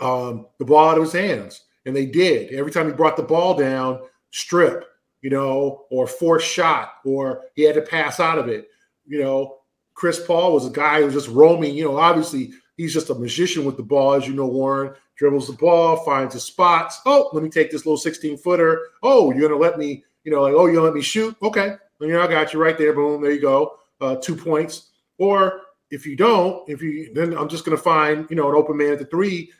um, 0.00 0.46
the 0.58 0.64
ball 0.64 0.90
out 0.90 0.98
of 0.98 1.04
his 1.04 1.12
hands. 1.12 1.64
And 1.84 1.96
they 1.96 2.06
did. 2.06 2.52
Every 2.52 2.70
time 2.70 2.86
he 2.86 2.92
brought 2.92 3.16
the 3.16 3.22
ball 3.22 3.56
down, 3.56 4.00
strip, 4.30 4.84
you 5.20 5.30
know, 5.30 5.84
or 5.90 6.06
force 6.06 6.44
shot, 6.44 6.94
or 7.04 7.42
he 7.54 7.62
had 7.62 7.74
to 7.74 7.82
pass 7.82 8.20
out 8.20 8.38
of 8.38 8.48
it. 8.48 8.68
You 9.06 9.20
know, 9.20 9.58
Chris 9.94 10.24
Paul 10.24 10.52
was 10.52 10.66
a 10.66 10.70
guy 10.70 11.00
who 11.00 11.06
was 11.06 11.14
just 11.14 11.28
roaming. 11.28 11.74
You 11.74 11.84
know, 11.84 11.98
obviously 11.98 12.52
he's 12.76 12.94
just 12.94 13.10
a 13.10 13.14
magician 13.14 13.64
with 13.64 13.76
the 13.76 13.82
ball, 13.82 14.14
as 14.14 14.26
you 14.26 14.34
know, 14.34 14.46
Warren 14.46 14.94
dribbles 15.16 15.46
the 15.46 15.52
ball, 15.52 15.96
finds 16.04 16.34
the 16.34 16.40
spots. 16.40 17.00
Oh, 17.06 17.30
let 17.32 17.42
me 17.42 17.48
take 17.48 17.70
this 17.70 17.86
little 17.86 17.96
16 17.96 18.38
footer. 18.38 18.88
Oh, 19.02 19.32
you're 19.32 19.48
to 19.48 19.56
let 19.56 19.78
me, 19.78 20.04
you 20.24 20.32
know, 20.32 20.42
like, 20.42 20.54
oh, 20.54 20.66
you're 20.66 20.76
to 20.76 20.82
let 20.82 20.94
me 20.94 21.02
shoot? 21.02 21.36
Okay. 21.42 21.76
You 22.00 22.08
know, 22.08 22.22
I 22.22 22.26
got 22.26 22.52
you 22.52 22.60
right 22.60 22.76
there. 22.76 22.92
Boom. 22.92 23.22
There 23.22 23.30
you 23.30 23.40
go. 23.40 23.76
Uh, 24.00 24.16
two 24.16 24.34
points. 24.34 24.90
Or 25.18 25.60
if 25.90 26.06
you 26.06 26.16
don't, 26.16 26.68
if 26.68 26.82
you, 26.82 27.12
then 27.14 27.36
I'm 27.36 27.48
just 27.48 27.64
to 27.64 27.76
find, 27.76 28.28
you 28.30 28.36
know, 28.36 28.48
an 28.48 28.56
open 28.56 28.76
man 28.76 28.92
at 28.92 28.98
the 28.98 29.04
three. 29.04 29.52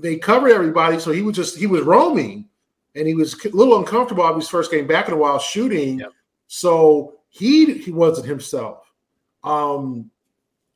They 0.00 0.16
cover 0.16 0.48
everybody. 0.48 0.98
So 0.98 1.12
he 1.12 1.22
was 1.22 1.36
just, 1.36 1.58
he 1.58 1.66
was 1.66 1.82
roaming. 1.82 2.48
and 2.94 3.06
he 3.06 3.14
was 3.14 3.34
a 3.44 3.48
little 3.50 3.78
uncomfortable 3.78 4.32
his 4.34 4.48
first 4.48 4.70
game 4.70 4.86
back 4.86 5.08
in 5.08 5.14
a 5.14 5.16
while 5.16 5.38
shooting. 5.38 6.00
Yep. 6.00 6.12
So 6.46 7.14
he 7.28 7.78
he 7.78 7.90
wasn't 7.90 8.26
himself. 8.26 8.90
Um, 9.42 10.10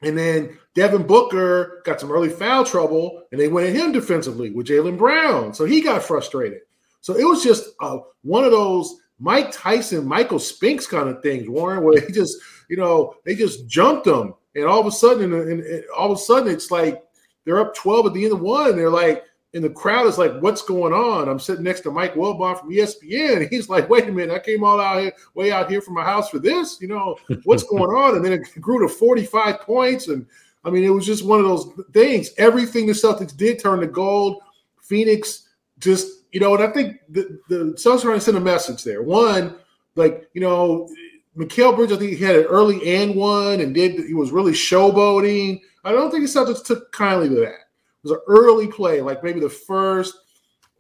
and 0.03 0.17
then 0.17 0.59
Devin 0.75 1.07
Booker 1.07 1.83
got 1.85 2.01
some 2.01 2.11
early 2.11 2.29
foul 2.29 2.65
trouble, 2.65 3.23
and 3.31 3.41
they 3.41 3.49
went 3.49 3.69
at 3.69 3.77
him 3.77 3.93
defensively 3.93 4.51
with 4.51 4.67
Jaylen 4.67 4.99
Brown. 4.99 5.55
So 5.55 5.65
he 5.65 5.81
got 5.81 6.03
frustrated. 6.03 6.61
So 7.01 7.15
it 7.15 7.25
was 7.25 7.43
just 7.43 7.71
uh, 7.81 7.99
one 8.23 8.45
of 8.45 8.51
those 8.51 8.97
Mike 9.19 9.53
Tyson, 9.53 10.07
Michael 10.07 10.39
Spinks 10.39 10.87
kind 10.87 11.09
of 11.09 11.23
things, 11.23 11.49
Warren, 11.49 11.83
where 11.83 12.01
he 12.01 12.13
just, 12.13 12.37
you 12.69 12.77
know, 12.77 13.15
they 13.25 13.35
just 13.35 13.67
jumped 13.67 14.07
him, 14.07 14.35
and 14.55 14.65
all 14.65 14.81
of 14.81 14.87
a 14.87 14.93
sudden, 14.93 15.33
and, 15.33 15.63
and 15.63 15.85
all 15.97 16.13
of 16.13 16.19
a 16.19 16.21
sudden, 16.21 16.53
it's 16.53 16.71
like 16.71 17.03
they're 17.47 17.61
up 17.61 17.75
twelve 17.75 18.05
at 18.05 18.13
the 18.13 18.25
end 18.25 18.35
of 18.35 18.41
one. 18.41 18.71
And 18.71 18.79
they're 18.79 18.91
like, 18.91 19.25
and 19.55 19.65
the 19.65 19.71
crowd 19.71 20.07
is 20.07 20.19
like, 20.19 20.39
"What's 20.41 20.61
going 20.61 20.93
on?" 20.93 21.31
I'm 21.31 21.39
sitting 21.39 21.65
next 21.65 21.81
to 21.83 21.91
Mike 21.91 22.15
Wilbon 22.15 22.61
from 22.61 22.71
ESPN, 22.71 23.49
he's 23.51 23.71
like, 23.71 23.89
"Wait 23.89 24.09
a 24.09 24.13
minute, 24.13 24.35
I 24.35 24.39
came 24.39 24.63
all 24.63 24.79
out 24.79 25.01
here, 25.01 25.13
way 25.35 25.51
out 25.51 25.71
here 25.71 25.81
from 25.81 25.95
my 25.95 26.05
house 26.05 26.29
for 26.29 26.39
this. 26.39 26.79
You 26.83 26.89
know, 26.89 27.17
what's 27.45 27.63
going 27.71 27.91
on?" 27.91 28.17
And 28.17 28.25
then 28.25 28.35
it 28.35 28.61
grew 28.61 28.87
to 28.87 28.93
45 28.93 29.61
points, 29.61 30.09
and 30.09 30.27
I 30.67 30.71
mean, 30.71 30.85
it 30.85 30.91
was 30.91 31.07
just 31.07 31.25
one 31.25 31.39
of 31.39 31.47
those 31.47 31.73
things. 31.93 32.31
Everything 32.37 32.87
the 32.87 32.93
Celtics 32.93 33.35
did 33.35 33.59
turned 33.61 33.81
to 33.83 33.87
gold. 33.87 34.43
Phoenix 34.83 35.49
just, 35.79 36.25
you 36.33 36.41
know, 36.41 36.55
and 36.55 36.65
I 36.65 36.69
think 36.69 37.01
the, 37.09 37.41
the 37.49 37.75
Celtics 37.77 37.99
are 37.99 38.03
trying 38.03 38.19
to 38.19 38.25
send 38.25 38.37
a 38.37 38.41
message 38.41 38.83
there. 38.85 39.03
One, 39.03 39.57
like, 39.95 40.29
you 40.35 40.41
know, 40.41 40.89
Mikal 41.37 41.77
Bridges, 41.77 41.97
I 41.97 42.01
think 42.01 42.17
he 42.17 42.25
had 42.25 42.37
an 42.37 42.45
early 42.45 42.97
and 42.97 43.15
one 43.15 43.61
and 43.61 43.75
did 43.75 44.07
he 44.07 44.15
was 44.15 44.31
really 44.31 44.53
showboating. 44.53 45.61
I 45.87 45.93
don't 45.93 46.11
think 46.11 46.25
the 46.25 46.29
Celtics 46.29 46.65
took 46.65 46.91
kindly 46.91 47.29
to 47.29 47.37
that 47.37 47.47
It 47.47 48.03
was 48.03 48.13
an 48.13 48.19
early 48.27 48.67
play, 48.67 49.01
like 49.01 49.23
maybe 49.23 49.39
the 49.39 49.49
first 49.49 50.17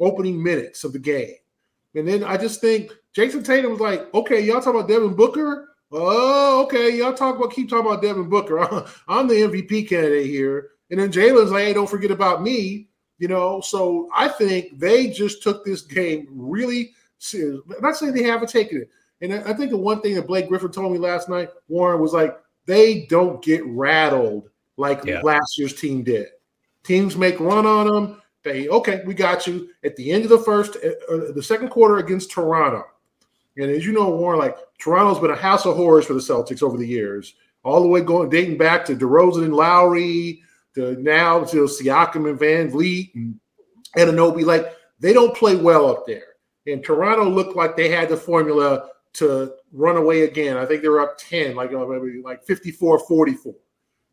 opening 0.01 0.43
minutes 0.43 0.83
of 0.83 0.93
the 0.93 0.99
game. 0.99 1.37
And 1.95 2.07
then 2.07 2.25
I 2.25 2.37
just 2.37 2.61
think 2.61 2.91
Jayson 3.15 3.45
Tatum 3.45 3.71
was 3.71 3.81
like, 3.81 4.13
okay, 4.13 4.41
y'all 4.41 4.61
talk 4.61 4.75
about 4.75 4.89
Devin 4.89 5.15
Booker. 5.15 5.69
Oh, 5.93 6.65
okay. 6.65 6.99
Y'all 6.99 7.15
talk 7.15 7.37
about 7.37 7.53
keep 7.53 7.71
talking 7.71 7.87
about 7.87 8.03
Devin 8.03 8.29
Booker. 8.29 8.59
I'm 9.09 9.29
the 9.29 9.35
MVP 9.35 9.89
candidate 9.89 10.27
here. 10.27 10.71
And 10.91 10.99
then 10.99 11.13
Jaylen's 11.13 11.53
like, 11.53 11.65
hey, 11.65 11.73
don't 11.73 11.89
forget 11.89 12.11
about 12.11 12.43
me. 12.43 12.89
You 13.19 13.29
know, 13.29 13.61
so 13.61 14.11
I 14.15 14.29
think 14.29 14.79
they 14.79 15.09
just 15.09 15.43
took 15.43 15.65
this 15.65 15.83
game 15.83 16.27
really 16.31 16.91
serious. 17.19 17.61
I'm 17.75 17.81
not 17.81 17.97
saying 17.97 18.13
they 18.13 18.25
haven't 18.25 18.51
taken 18.51 18.83
it. 18.83 18.91
And 19.23 19.33
I 19.33 19.55
think 19.55 19.71
the 19.71 19.79
one 19.79 20.03
thing 20.03 20.17
that 20.17 20.27
Blake 20.27 20.49
Griffin 20.49 20.73
told 20.73 20.93
me 20.93 20.99
last 20.99 21.29
night, 21.29 21.49
Warren, 21.69 22.03
was 22.03 22.13
like, 22.13 22.37
they 22.67 23.07
don't 23.07 23.43
get 23.43 23.65
rattled 23.65 24.51
like 24.77 25.05
yeah. 25.05 25.21
last 25.23 25.59
year's 25.59 25.75
team 25.75 26.03
did. 26.03 26.27
Teams 26.85 27.17
make 27.17 27.41
run 27.41 27.67
on 27.67 27.87
them. 27.87 28.23
They 28.45 28.69
okay, 28.69 29.03
we 29.05 29.15
got 29.15 29.47
you. 29.47 29.71
At 29.85 29.97
the 29.97 30.13
end 30.13 30.25
of 30.25 30.31
the 30.31 30.39
first, 30.39 30.77
uh, 30.77 31.13
uh, 31.13 31.33
the 31.33 31.43
second 31.43 31.71
quarter 31.71 31.99
against 31.99 32.31
Toronto, 32.31 32.85
and 33.57 33.71
as 33.71 33.85
you 33.85 33.93
know, 33.93 34.11
Warren, 34.11 34.39
like 34.39 34.57
Toronto's 34.79 35.19
been 35.19 35.31
a 35.31 35.37
house 35.37 35.67
of 35.67 35.77
horrors 35.77 36.07
for 36.07 36.15
the 36.15 36.21
Celtics 36.21 36.63
over 36.63 36.77
the 36.77 36.87
years, 36.87 37.35
all 37.65 37.83
the 37.83 37.89
way 37.89 38.03
going 38.03 38.29
dating 38.29 38.59
back 38.59 38.85
to 38.85 38.95
DeRozan 38.95 39.45
and 39.45 39.55
Lowry, 39.55 40.43
to 40.77 40.95
now 41.03 41.43
to 41.45 41.65
Siakam 41.65 42.31
and 42.31 42.39
VanVleet 42.39 43.15
and 43.15 43.41
Anunoby. 43.97 44.45
Like 44.45 44.73
they 45.01 45.13
don't 45.13 45.37
play 45.37 45.57
well 45.57 45.91
up 45.91 46.07
there. 46.07 46.35
And 46.67 46.85
Toronto 46.85 47.29
looked 47.29 47.57
like 47.57 47.77
they 47.77 47.89
had 47.89 48.09
the 48.09 48.17
formula 48.17 48.91
to 49.15 49.55
run 49.73 49.97
away 49.97 50.23
again. 50.23 50.57
I 50.57 50.67
think 50.67 50.83
they 50.83 50.89
were 50.89 51.01
up 51.01 51.17
10, 51.19 51.55
like 51.55 51.73
uh, 51.73 51.85
maybe 51.87 52.21
like 52.23 52.45
54 52.45 53.01
44, 53.01 53.55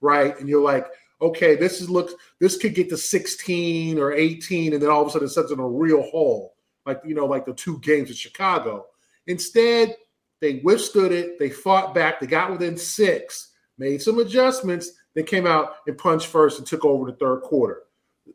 right? 0.03 0.37
And 0.39 0.47
you're 0.47 0.61
like, 0.61 0.87
okay, 1.21 1.55
this 1.55 1.81
is 1.81 1.89
looks 1.89 2.13
this 2.39 2.57
could 2.57 2.75
get 2.75 2.89
to 2.89 2.97
16 2.97 3.97
or 3.97 4.13
18, 4.13 4.73
and 4.73 4.81
then 4.81 4.89
all 4.89 5.01
of 5.01 5.07
a 5.07 5.11
sudden 5.11 5.27
it 5.27 5.31
sets 5.31 5.51
in 5.51 5.59
a 5.59 5.67
real 5.67 6.03
hole, 6.03 6.55
like 6.85 7.01
you 7.05 7.15
know, 7.15 7.25
like 7.25 7.45
the 7.45 7.53
two 7.53 7.79
games 7.79 8.09
in 8.09 8.15
Chicago. 8.15 8.85
Instead, 9.25 9.95
they 10.41 10.59
withstood 10.63 11.13
it, 11.13 11.39
they 11.39 11.49
fought 11.49 11.95
back, 11.95 12.19
they 12.19 12.27
got 12.27 12.51
within 12.51 12.77
six, 12.77 13.51
made 13.77 14.01
some 14.01 14.19
adjustments, 14.19 14.91
they 15.15 15.23
came 15.23 15.47
out 15.47 15.75
and 15.87 15.97
punched 15.97 16.27
first 16.27 16.59
and 16.59 16.67
took 16.67 16.83
over 16.83 17.09
the 17.09 17.17
third 17.17 17.41
quarter. 17.41 17.83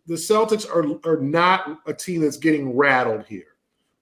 The 0.06 0.14
Celtics 0.14 0.66
are, 0.66 1.10
are 1.10 1.20
not 1.20 1.80
a 1.86 1.92
team 1.92 2.22
that's 2.22 2.36
getting 2.38 2.74
rattled 2.74 3.26
here. 3.26 3.44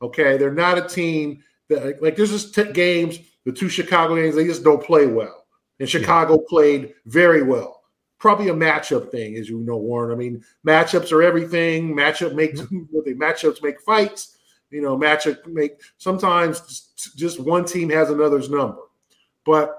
Okay, 0.01 0.37
they're 0.37 0.53
not 0.53 0.79
a 0.79 0.87
team 0.87 1.43
that 1.69 2.01
like 2.01 2.15
there's 2.17 2.31
just 2.31 2.55
t- 2.55 2.73
games, 2.73 3.19
the 3.45 3.53
two 3.53 3.69
Chicago 3.69 4.15
games, 4.15 4.37
they 4.37 4.45
just 4.47 4.63
don't 4.63 4.83
play 4.83 5.07
well. 5.07 5.46
And 5.79 5.89
Chicago 5.89 6.35
yeah. 6.35 6.47
played 6.49 6.95
very 7.05 7.43
well 7.43 7.77
probably 8.19 8.49
a 8.49 8.55
matchup 8.55 9.11
thing, 9.11 9.37
as 9.37 9.49
you 9.49 9.59
know, 9.61 9.77
Warren. 9.77 10.13
I 10.13 10.15
mean, 10.15 10.45
matchups 10.67 11.13
are 11.13 11.23
everything. 11.23 11.95
Matchup 11.95 12.35
makes 12.35 12.61
what 12.91 13.05
they 13.05 13.15
matchups 13.15 13.63
make 13.63 13.81
fights. 13.81 14.39
You 14.71 14.83
know, 14.83 14.97
matchup 14.97 15.47
make 15.47 15.81
sometimes 15.99 16.91
just 17.15 17.39
one 17.39 17.65
team 17.65 17.89
has 17.91 18.11
another's 18.11 18.51
number. 18.51 18.81
But 19.45 19.79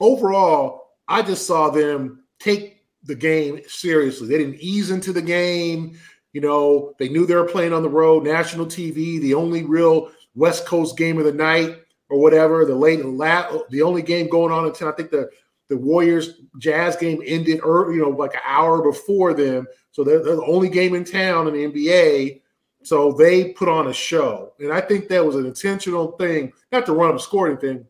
overall, 0.00 0.94
I 1.06 1.22
just 1.22 1.46
saw 1.46 1.70
them 1.70 2.24
take 2.38 2.84
the 3.04 3.14
game 3.14 3.60
seriously. 3.68 4.28
They 4.28 4.38
didn't 4.38 4.60
ease 4.60 4.90
into 4.90 5.12
the 5.12 5.22
game. 5.22 5.98
You 6.32 6.40
know, 6.40 6.94
they 6.98 7.08
knew 7.08 7.24
they 7.24 7.34
were 7.34 7.44
playing 7.44 7.72
on 7.72 7.82
the 7.82 7.88
road, 7.88 8.24
national 8.24 8.66
TV, 8.66 9.20
the 9.20 9.34
only 9.34 9.64
real 9.64 10.10
West 10.34 10.66
Coast 10.66 10.96
game 10.96 11.18
of 11.18 11.24
the 11.24 11.32
night 11.32 11.78
or 12.10 12.20
whatever. 12.20 12.64
The 12.66 12.74
late, 12.74 13.00
the 13.00 13.82
only 13.82 14.02
game 14.02 14.28
going 14.28 14.52
on 14.52 14.66
until 14.66 14.88
I 14.88 14.92
think 14.92 15.10
the 15.10 15.30
the 15.70 15.76
Warriors 15.76 16.40
Jazz 16.58 16.96
game 16.96 17.22
ended 17.24 17.60
early, 17.62 17.94
you 17.94 18.02
know, 18.02 18.10
like 18.10 18.34
an 18.34 18.40
hour 18.44 18.82
before 18.82 19.32
them. 19.32 19.66
So 19.92 20.02
they're, 20.02 20.22
they're, 20.22 20.36
the 20.36 20.44
only 20.44 20.68
game 20.68 20.94
in 20.94 21.04
town 21.04 21.46
in 21.46 21.54
the 21.54 21.66
NBA. 21.66 22.42
So 22.82 23.12
they 23.12 23.52
put 23.52 23.68
on 23.68 23.86
a 23.86 23.92
show. 23.92 24.52
And 24.58 24.72
I 24.72 24.80
think 24.80 25.08
that 25.08 25.24
was 25.24 25.36
an 25.36 25.46
intentional 25.46 26.12
thing, 26.12 26.52
not 26.72 26.86
to 26.86 26.92
run 26.92 27.10
up 27.10 27.16
a 27.16 27.20
scoring 27.20 27.56
thing, 27.56 27.86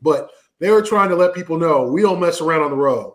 but 0.00 0.30
they 0.60 0.70
were 0.70 0.82
trying 0.82 1.08
to 1.08 1.16
let 1.16 1.34
people 1.34 1.58
know 1.58 1.82
we 1.82 2.00
don't 2.00 2.20
mess 2.20 2.40
around 2.40 2.62
on 2.62 2.70
the 2.70 2.76
road. 2.76 3.14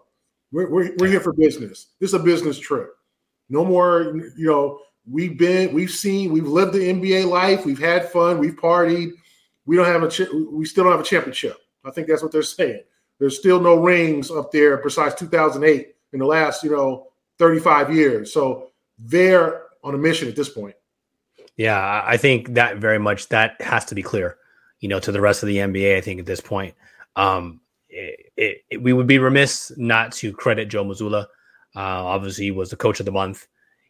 We're, 0.51 0.70
we're, 0.70 0.92
we're 1.00 1.10
here 1.10 1.22
for 1.22 1.32
business. 1.32 1.88
This 2.00 2.10
is 2.10 2.15
a 2.15 2.20
business 2.20 2.60
trip. 2.60 2.89
No 3.50 3.63
more, 3.63 4.20
you 4.36 4.48
know, 4.48 4.80
we've 5.10 5.38
been, 5.38 5.74
we've 5.74 5.92
seen, 5.92 6.34
we've 6.34 6.48
lived 6.48 6.74
the 6.74 6.80
NBA 6.80 7.30
life. 7.30 7.65
We've 7.65 7.80
had 7.80 8.12
fun. 8.12 8.39
We've 8.39 8.58
partied. 8.58 9.12
We 9.65 9.75
don't 9.75 9.86
have 9.86 10.03
a, 10.03 10.45
we 10.51 10.65
still 10.65 10.84
don't 10.84 10.93
have 10.93 11.01
a 11.01 11.05
championship. 11.05 11.57
I 11.84 11.91
think 11.91 12.07
that's 12.07 12.24
what 12.24 12.31
they're 12.31 12.43
saying. 12.43 12.84
There's 13.19 13.39
still 13.39 13.60
no 13.60 13.81
rings 13.81 14.29
up 14.29 14.51
there 14.51 14.77
besides 14.77 15.15
2008 15.15 15.95
in 16.13 16.19
the 16.19 16.25
last, 16.25 16.63
you 16.63 16.72
know, 16.72 17.07
35 17.39 17.93
years. 17.93 18.34
So 18.34 18.69
they're 18.98 19.63
on 19.84 19.95
a 19.95 19.98
mission 19.98 20.27
at 20.27 20.36
this 20.36 20.50
point. 20.50 20.75
Yeah, 21.57 22.03
I 22.05 22.17
think 22.17 22.55
that 22.55 22.77
very 22.77 23.00
much 23.00 23.29
that 23.29 23.62
has 23.62 23.86
to 23.86 23.95
be 23.95 24.03
clear, 24.03 24.38
you 24.81 24.89
know, 24.89 25.00
to 25.00 25.12
the 25.12 25.22
rest 25.22 25.41
of 25.41 25.48
the 25.48 25.57
NBA. 25.57 25.95
I 25.95 26.01
think 26.01 26.19
at 26.19 26.25
this 26.25 26.41
point, 26.41 26.75
um, 27.15 27.62
it, 27.89 28.31
it, 28.36 28.57
it, 28.69 28.84
we 28.84 28.91
would 28.91 29.07
be 29.07 29.19
remiss 29.19 29.72
not 29.77 30.12
to 30.13 30.34
credit 30.34 30.67
Joe 30.67 30.84
Mazzulla. 30.84 31.27
Uh, 31.75 32.05
obviously, 32.05 32.45
he 32.45 32.51
was 32.51 32.69
the 32.69 32.75
coach 32.75 33.00
of 33.00 33.05
the 33.05 33.12
month, 33.12 33.48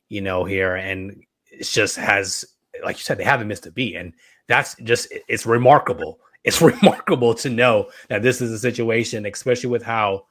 you 0.09 0.21
know, 0.21 0.43
here, 0.43 0.75
and 0.75 1.23
it's 1.47 1.71
just 1.71 1.95
has, 1.95 2.45
like 2.85 2.97
you 2.97 3.03
said, 3.03 3.17
they 3.17 3.23
haven't 3.23 3.47
missed 3.47 3.65
a 3.65 3.71
beat, 3.71 3.95
and 3.95 4.13
that's 4.47 4.75
just 4.83 5.07
it's 5.27 5.45
remarkable 5.45 6.19
it's 6.45 6.61
remarkable 6.61 7.33
to 7.33 7.49
know 7.49 7.89
that 8.07 8.21
this 8.21 8.39
is 8.39 8.51
a 8.51 8.59
situation, 8.59 9.25
especially 9.25 9.69
with 9.69 9.83
how 9.83 10.27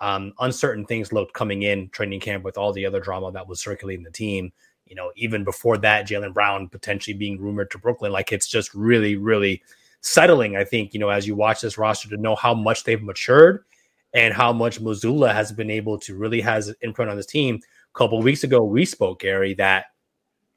um, 0.00 0.32
uncertain 0.40 0.86
things 0.86 1.12
looked 1.12 1.34
coming 1.34 1.62
in 1.62 1.90
training 1.90 2.20
camp 2.20 2.42
with 2.42 2.56
all 2.56 2.72
the 2.72 2.86
other 2.86 2.98
drama 2.98 3.30
that 3.32 3.46
was 3.46 3.60
circulating 3.60 4.02
the 4.02 4.10
team. 4.10 4.50
You 4.86 4.96
know, 4.96 5.12
even 5.16 5.44
before 5.44 5.76
that, 5.78 6.08
Jaylen 6.08 6.32
Brown 6.32 6.68
potentially 6.68 7.14
being 7.14 7.38
rumored 7.38 7.70
to 7.72 7.78
Brooklyn. 7.78 8.10
Like 8.10 8.32
it's 8.32 8.48
just 8.48 8.74
really, 8.74 9.16
really 9.16 9.62
settling. 10.00 10.56
I 10.56 10.64
think 10.64 10.94
you 10.94 11.00
know 11.00 11.10
as 11.10 11.26
you 11.26 11.34
watch 11.36 11.60
this 11.60 11.76
roster 11.76 12.08
to 12.08 12.16
know 12.16 12.34
how 12.34 12.54
much 12.54 12.84
they've 12.84 13.02
matured 13.02 13.64
and 14.14 14.32
how 14.32 14.52
much 14.52 14.80
Mazzulla 14.80 15.32
has 15.32 15.52
been 15.52 15.70
able 15.70 15.98
to 16.00 16.16
really 16.16 16.40
has 16.40 16.74
imprint 16.80 17.10
on 17.10 17.18
this 17.18 17.26
team. 17.26 17.60
A 17.94 17.98
couple 17.98 18.20
weeks 18.22 18.44
ago, 18.44 18.64
we 18.64 18.86
spoke, 18.86 19.20
Gary, 19.20 19.52
that 19.54 19.86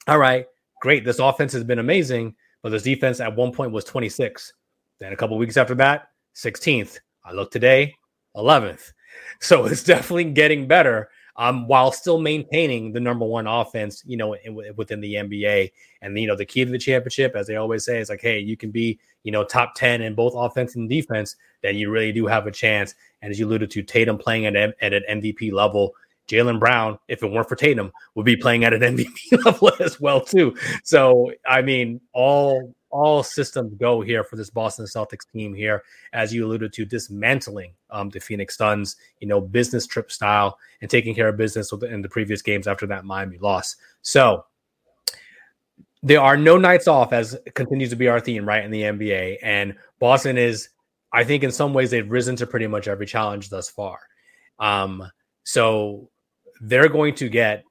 all 0.07 0.17
right, 0.17 0.45
great, 0.83 1.05
this 1.05 1.19
offense 1.19 1.53
has 1.53 1.63
been 1.63 1.79
amazing, 1.79 2.35
but 2.61 2.67
this 2.67 2.83
defense 2.83 3.21
at 3.21 3.33
one 3.33 3.53
point 3.53 3.71
was 3.71 3.85
26. 3.85 4.51
Then 4.99 5.13
a 5.13 5.15
couple 5.15 5.37
weeks 5.37 5.55
after 5.55 5.73
that, 5.75 6.09
16th. 6.35 6.99
I 7.23 7.31
look 7.31 7.51
today, 7.51 7.95
11th. 8.35 8.91
So 9.39 9.65
it's 9.65 9.83
definitely 9.83 10.23
getting 10.23 10.67
better 10.67 11.09
um, 11.35 11.67
while 11.67 11.91
still 11.91 12.19
maintaining 12.19 12.91
the 12.91 12.99
number 12.99 13.25
one 13.25 13.45
offense, 13.45 14.01
you 14.07 14.17
know, 14.17 14.33
in, 14.33 14.55
within 14.75 15.01
the 15.01 15.13
NBA. 15.13 15.71
And, 16.01 16.17
you 16.17 16.25
know, 16.25 16.35
the 16.35 16.45
key 16.45 16.65
to 16.65 16.71
the 16.71 16.79
championship, 16.79 17.35
as 17.35 17.45
they 17.45 17.57
always 17.57 17.85
say, 17.85 17.99
is 17.99 18.09
like, 18.09 18.21
hey, 18.21 18.39
you 18.39 18.57
can 18.57 18.71
be, 18.71 18.99
you 19.21 19.31
know, 19.31 19.43
top 19.43 19.75
10 19.75 20.01
in 20.01 20.15
both 20.15 20.33
offense 20.35 20.75
and 20.75 20.89
defense, 20.89 21.35
then 21.61 21.75
you 21.75 21.91
really 21.91 22.11
do 22.11 22.25
have 22.25 22.47
a 22.47 22.51
chance. 22.51 22.95
And 23.21 23.29
as 23.29 23.39
you 23.39 23.45
alluded 23.45 23.69
to, 23.69 23.83
Tatum 23.83 24.17
playing 24.17 24.47
at, 24.47 24.55
at 24.55 24.93
an 24.93 25.03
MVP 25.07 25.53
level, 25.53 25.93
Jaylen 26.27 26.59
Brown, 26.59 26.97
if 27.07 27.21
it 27.23 27.31
weren't 27.31 27.49
for 27.49 27.55
Tatum, 27.55 27.91
would 28.15 28.25
be 28.25 28.35
playing 28.35 28.63
at 28.63 28.73
an 28.73 28.81
MVP 28.97 29.45
level 29.45 29.71
as 29.79 29.99
well, 29.99 30.21
too. 30.21 30.55
So, 30.83 31.31
I 31.45 31.61
mean, 31.61 32.01
all 32.13 32.73
all 32.93 33.23
systems 33.23 33.73
go 33.73 34.01
here 34.01 34.23
for 34.23 34.35
this 34.35 34.51
Boston 34.51 34.85
Celtics 34.85 35.29
team 35.33 35.55
here, 35.55 35.83
as 36.13 36.31
you 36.31 36.45
alluded 36.45 36.71
to, 36.73 36.85
dismantling 36.85 37.73
um, 37.89 38.09
the 38.09 38.19
Phoenix 38.19 38.55
Suns, 38.55 38.97
you 39.19 39.27
know, 39.27 39.41
business 39.41 39.87
trip 39.87 40.11
style 40.11 40.59
and 40.79 40.91
taking 40.91 41.15
care 41.15 41.27
of 41.27 41.35
business 41.35 41.73
in 41.73 42.03
the 42.03 42.09
previous 42.09 42.43
games 42.43 42.67
after 42.67 42.85
that 42.85 43.03
Miami 43.03 43.39
loss. 43.39 43.75
So 44.03 44.45
there 46.03 46.21
are 46.21 46.37
no 46.37 46.57
nights 46.57 46.87
off 46.87 47.13
as 47.13 47.35
continues 47.55 47.89
to 47.89 47.95
be 47.95 48.09
our 48.09 48.19
theme, 48.19 48.47
right? 48.47 48.63
In 48.63 48.69
the 48.69 48.83
NBA. 48.83 49.37
And 49.41 49.73
Boston 49.99 50.37
is, 50.37 50.69
I 51.11 51.23
think, 51.23 51.43
in 51.43 51.51
some 51.51 51.73
ways, 51.73 51.89
they've 51.89 52.09
risen 52.09 52.35
to 52.35 52.45
pretty 52.45 52.67
much 52.67 52.87
every 52.87 53.07
challenge 53.07 53.49
thus 53.49 53.71
far. 53.71 53.99
Um, 54.59 55.09
so 55.43 56.11
they're 56.61 56.89
going 56.89 57.15
to 57.15 57.29
get 57.29 57.63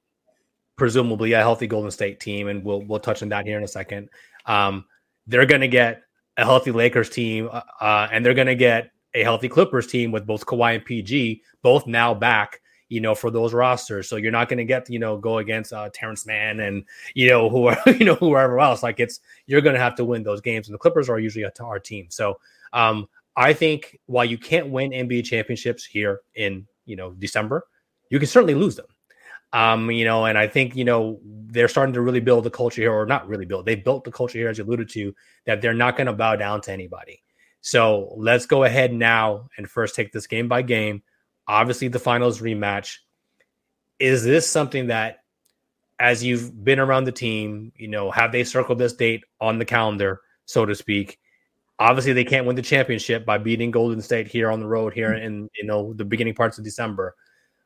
presumably 0.75 1.33
a 1.33 1.37
healthy 1.37 1.67
Golden 1.67 1.91
State 1.91 2.19
team, 2.19 2.47
and 2.47 2.63
we'll 2.63 2.81
we'll 2.81 2.99
touch 2.99 3.21
on 3.21 3.29
that 3.29 3.45
here 3.45 3.57
in 3.57 3.63
a 3.63 3.67
second. 3.67 4.09
Um, 4.45 4.85
they're 5.27 5.45
going 5.45 5.61
to 5.61 5.67
get 5.67 6.03
a 6.37 6.43
healthy 6.43 6.71
Lakers 6.71 7.09
team, 7.09 7.49
uh, 7.51 7.61
uh, 7.79 8.07
and 8.11 8.25
they're 8.25 8.33
going 8.33 8.47
to 8.47 8.55
get 8.55 8.91
a 9.13 9.23
healthy 9.23 9.47
Clippers 9.47 9.87
team 9.87 10.11
with 10.11 10.25
both 10.25 10.45
Kawhi 10.45 10.75
and 10.75 10.85
PG, 10.85 11.41
both 11.61 11.87
now 11.87 12.13
back. 12.13 12.59
You 12.89 13.01
know, 13.01 13.15
for 13.15 13.31
those 13.31 13.53
rosters, 13.55 14.07
so 14.07 14.17
you're 14.17 14.31
not 14.31 14.49
going 14.49 14.59
to 14.59 14.65
get 14.65 14.87
you 14.87 14.99
know 14.99 15.17
go 15.17 15.39
against 15.39 15.73
uh, 15.73 15.89
Terance 15.93 16.27
Mann 16.27 16.59
and 16.59 16.83
you 17.15 17.29
know 17.29 17.49
who 17.51 17.67
are 17.67 17.77
you 17.87 18.05
know 18.05 18.15
whoever 18.15 18.59
else. 18.59 18.83
Like 18.83 18.99
it's 18.99 19.19
you're 19.47 19.61
going 19.61 19.73
to 19.73 19.81
have 19.81 19.95
to 19.95 20.05
win 20.05 20.21
those 20.23 20.41
games, 20.41 20.67
and 20.67 20.75
the 20.75 20.79
Clippers 20.79 21.09
are 21.09 21.19
usually 21.19 21.43
a 21.43 21.51
our 21.63 21.79
team. 21.79 22.07
So 22.09 22.39
um, 22.71 23.07
I 23.35 23.53
think 23.53 23.99
while 24.05 24.25
you 24.25 24.37
can't 24.37 24.69
win 24.69 24.91
NBA 24.91 25.25
championships 25.25 25.85
here 25.85 26.21
in 26.35 26.67
you 26.85 26.95
know 26.95 27.11
December, 27.13 27.65
you 28.13 28.19
can 28.19 28.27
certainly 28.27 28.53
lose 28.53 28.75
them. 28.75 28.85
Um, 29.53 29.89
you 29.89 30.05
know, 30.05 30.25
and 30.25 30.37
I 30.37 30.47
think, 30.47 30.75
you 30.75 30.85
know, 30.85 31.19
they're 31.23 31.67
starting 31.67 31.93
to 31.93 32.01
really 32.01 32.19
build 32.19 32.43
the 32.43 32.51
culture 32.51 32.79
here, 32.79 32.93
or 32.93 33.07
not 33.07 33.27
really 33.27 33.45
build, 33.45 33.65
they 33.65 33.73
built 33.73 34.03
the 34.03 34.11
culture 34.11 34.37
here, 34.37 34.49
as 34.49 34.59
you 34.59 34.63
alluded 34.63 34.87
to, 34.89 35.15
that 35.45 35.61
they're 35.61 35.73
not 35.73 35.97
going 35.97 36.05
to 36.05 36.13
bow 36.13 36.35
down 36.35 36.61
to 36.61 36.71
anybody. 36.71 37.23
So 37.61 38.13
let's 38.15 38.45
go 38.45 38.65
ahead 38.65 38.93
now 38.93 39.49
and 39.57 39.67
first 39.67 39.95
take 39.95 40.11
this 40.11 40.27
game 40.27 40.47
by 40.47 40.61
game. 40.61 41.01
Obviously, 41.47 41.87
the 41.87 41.97
finals 41.97 42.39
rematch. 42.39 42.97
Is 43.97 44.23
this 44.23 44.47
something 44.47 44.87
that, 44.87 45.23
as 45.97 46.23
you've 46.23 46.63
been 46.63 46.79
around 46.79 47.05
the 47.05 47.11
team, 47.11 47.71
you 47.75 47.87
know, 47.87 48.11
have 48.11 48.31
they 48.31 48.43
circled 48.43 48.77
this 48.77 48.93
date 48.93 49.23
on 49.41 49.57
the 49.57 49.65
calendar, 49.65 50.21
so 50.45 50.67
to 50.67 50.75
speak? 50.75 51.19
Obviously, 51.79 52.13
they 52.13 52.25
can't 52.25 52.45
win 52.45 52.55
the 52.55 52.61
championship 52.61 53.25
by 53.25 53.39
beating 53.39 53.71
Golden 53.71 54.03
State 54.03 54.27
here 54.27 54.51
on 54.51 54.59
the 54.59 54.67
road 54.67 54.93
here 54.93 55.13
in 55.13 55.49
you 55.59 55.65
know 55.65 55.93
the 55.93 56.05
beginning 56.05 56.35
parts 56.35 56.59
of 56.59 56.63
December, 56.63 57.15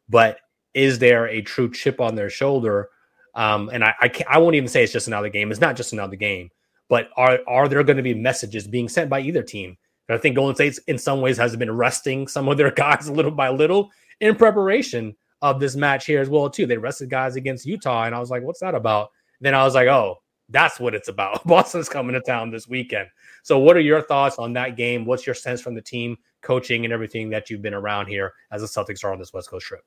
but 0.09 0.39
is 0.73 0.99
there 0.99 1.27
a 1.27 1.41
true 1.41 1.71
chip 1.71 1.99
on 1.99 2.15
their 2.15 2.29
shoulder? 2.29 2.89
Um, 3.35 3.69
and 3.71 3.83
I, 3.83 3.93
I, 3.99 4.11
I 4.29 4.37
won't 4.37 4.55
even 4.55 4.69
say 4.69 4.83
it's 4.83 4.93
just 4.93 5.07
another 5.07 5.29
game. 5.29 5.51
It's 5.51 5.61
not 5.61 5.75
just 5.75 5.93
another 5.93 6.15
game, 6.15 6.49
but 6.89 7.09
are 7.17 7.39
are 7.47 7.67
there 7.67 7.83
going 7.83 7.97
to 7.97 8.03
be 8.03 8.13
messages 8.13 8.67
being 8.67 8.89
sent 8.89 9.09
by 9.09 9.19
either 9.21 9.43
team? 9.43 9.77
And 10.07 10.17
I 10.17 10.21
think 10.21 10.35
Golden 10.35 10.55
State, 10.55 10.79
in 10.87 10.97
some 10.97 11.21
ways, 11.21 11.37
has 11.37 11.55
been 11.55 11.75
resting 11.75 12.27
some 12.27 12.47
of 12.47 12.57
their 12.57 12.71
guys 12.85 13.07
a 13.07 13.13
little 13.13 13.31
by 13.31 13.49
little 13.49 13.91
in 14.21 14.35
preparation 14.35 15.15
of 15.41 15.59
this 15.59 15.75
match 15.75 16.05
here 16.05 16.21
as 16.21 16.29
well 16.29 16.49
too. 16.49 16.65
They 16.65 16.77
rested 16.77 17.09
guys 17.09 17.35
against 17.35 17.65
Utah, 17.65 18.03
and 18.03 18.15
I 18.15 18.19
was 18.19 18.29
like, 18.29 18.43
"What's 18.43 18.59
that 18.61 18.75
about?" 18.75 19.09
Then 19.41 19.53
I 19.53 19.63
was 19.63 19.75
like, 19.75 19.87
"Oh, 19.87 20.17
that's 20.49 20.79
what 20.79 20.95
it's 20.95 21.09
about. 21.09 21.43
Boston's 21.47 21.89
coming 21.89 22.13
to 22.13 22.21
town 22.21 22.51
this 22.51 22.67
weekend." 22.67 23.07
So, 23.43 23.59
what 23.59 23.77
are 23.77 23.81
your 23.81 24.01
thoughts 24.01 24.37
on 24.37 24.53
that 24.53 24.77
game? 24.77 25.05
What's 25.05 25.25
your 25.25 25.35
sense 25.35 25.61
from 25.61 25.75
the 25.75 25.81
team, 25.81 26.17
coaching, 26.41 26.85
and 26.85 26.93
everything 26.93 27.29
that 27.29 27.49
you've 27.49 27.61
been 27.61 27.73
around 27.73 28.07
here 28.07 28.33
as 28.51 28.61
the 28.61 28.67
Celtics 28.67 29.03
are 29.03 29.11
on 29.11 29.19
this 29.19 29.33
West 29.33 29.49
Coast 29.49 29.65
trip? 29.65 29.81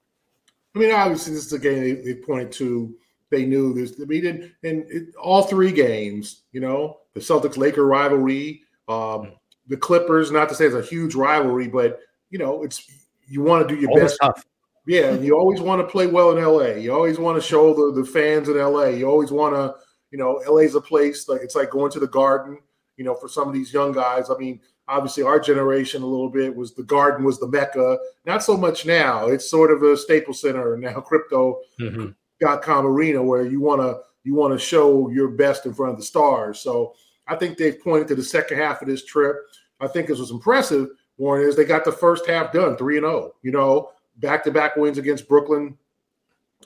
I 0.75 0.79
mean, 0.79 0.93
obviously, 0.93 1.35
this 1.35 1.47
is 1.47 1.53
a 1.53 1.59
game 1.59 1.81
they, 1.81 1.93
they 1.95 2.15
pointed 2.15 2.53
to. 2.53 2.95
They 3.31 3.45
knew 3.45 3.73
this. 3.73 3.95
I 4.01 4.05
mean, 4.07 4.27
in, 4.27 4.53
in, 4.63 4.87
in 4.91 5.13
all 5.21 5.45
three 5.45 5.71
games, 5.71 6.43
you 6.53 6.61
know, 6.61 6.99
the 7.15 7.21
Celtics 7.21 7.57
Laker 7.57 7.87
rivalry, 7.87 8.63
um, 8.89 9.33
the 9.69 9.77
Clippers. 9.77 10.31
Not 10.31 10.49
to 10.49 10.55
say 10.55 10.67
it's 10.67 10.75
a 10.75 10.83
huge 10.83 11.15
rivalry, 11.15 11.69
but 11.69 12.01
you 12.31 12.39
know, 12.39 12.63
it's 12.63 12.91
you 13.29 13.43
want 13.43 13.69
to 13.69 13.75
do 13.75 13.81
your 13.81 13.91
always 13.91 14.05
best. 14.05 14.19
Tough. 14.21 14.45
Yeah, 14.87 15.13
you 15.13 15.37
always 15.37 15.61
want 15.61 15.81
to 15.81 15.87
play 15.87 16.07
well 16.07 16.37
in 16.37 16.43
LA. 16.43 16.81
You 16.81 16.93
always 16.93 17.19
want 17.19 17.41
to 17.41 17.47
show 17.47 17.75
the, 17.75 18.01
the 18.01 18.07
fans 18.07 18.49
in 18.49 18.59
LA. 18.59 18.87
You 18.87 19.07
always 19.09 19.31
want 19.31 19.55
to, 19.55 19.75
you 20.11 20.19
know, 20.19 20.43
LA's 20.49 20.75
a 20.75 20.81
place 20.81 21.29
like 21.29 21.43
it's 21.43 21.55
like 21.55 21.71
going 21.71 21.93
to 21.93 22.01
the 22.01 22.09
Garden. 22.09 22.59
You 22.97 23.05
know, 23.05 23.15
for 23.15 23.29
some 23.29 23.49
of 23.49 23.55
these 23.55 23.73
young 23.73 23.93
guys. 23.93 24.31
I 24.31 24.37
mean, 24.37 24.61
obviously 24.91 25.23
our 25.23 25.41
generation 25.41 26.03
a 26.03 26.07
little 26.07 26.29
bit 26.29 26.55
was 26.55 26.75
the 26.75 26.83
garden 26.83 27.25
was 27.25 27.39
the 27.39 27.49
mecca. 27.49 27.99
Not 28.27 28.43
so 28.43 28.57
much 28.57 28.85
now. 28.85 29.29
It's 29.29 29.49
sort 29.49 29.71
of 29.71 29.83
a 29.83 29.97
staples 29.97 30.41
center 30.41 30.77
now 30.79 31.01
crypto 31.01 31.61
mm-hmm. 31.81 32.09
dot 32.41 32.63
com 32.63 32.87
arena 32.87 33.23
where 33.23 33.47
you 33.47 33.61
want 33.61 33.81
to 33.81 34.01
you 34.25 34.35
want 34.35 34.53
to 34.53 34.59
show 34.59 35.09
your 35.09 35.29
best 35.29 35.65
in 35.65 35.73
front 35.73 35.93
of 35.93 35.99
the 35.99 36.05
stars. 36.05 36.61
So 36.61 36.95
i 37.27 37.37
think 37.37 37.57
they've 37.57 37.81
pointed 37.81 38.09
to 38.09 38.15
the 38.17 38.25
second 38.25 38.59
half 38.59 38.83
of 38.83 38.89
this 38.89 39.05
trip. 39.05 39.37
I 39.81 39.87
think 39.87 40.09
this 40.09 40.19
was 40.19 40.31
impressive 40.31 40.89
warren 41.17 41.47
is 41.47 41.55
they 41.55 41.65
got 41.65 41.85
the 41.85 41.93
first 41.93 42.27
half 42.27 42.51
done 42.51 42.77
3 42.77 42.97
and 42.97 43.05
0 43.05 43.35
you 43.43 43.53
know 43.53 43.91
back-to-back 44.17 44.75
wins 44.77 44.97
against 44.97 45.29
brooklyn 45.29 45.77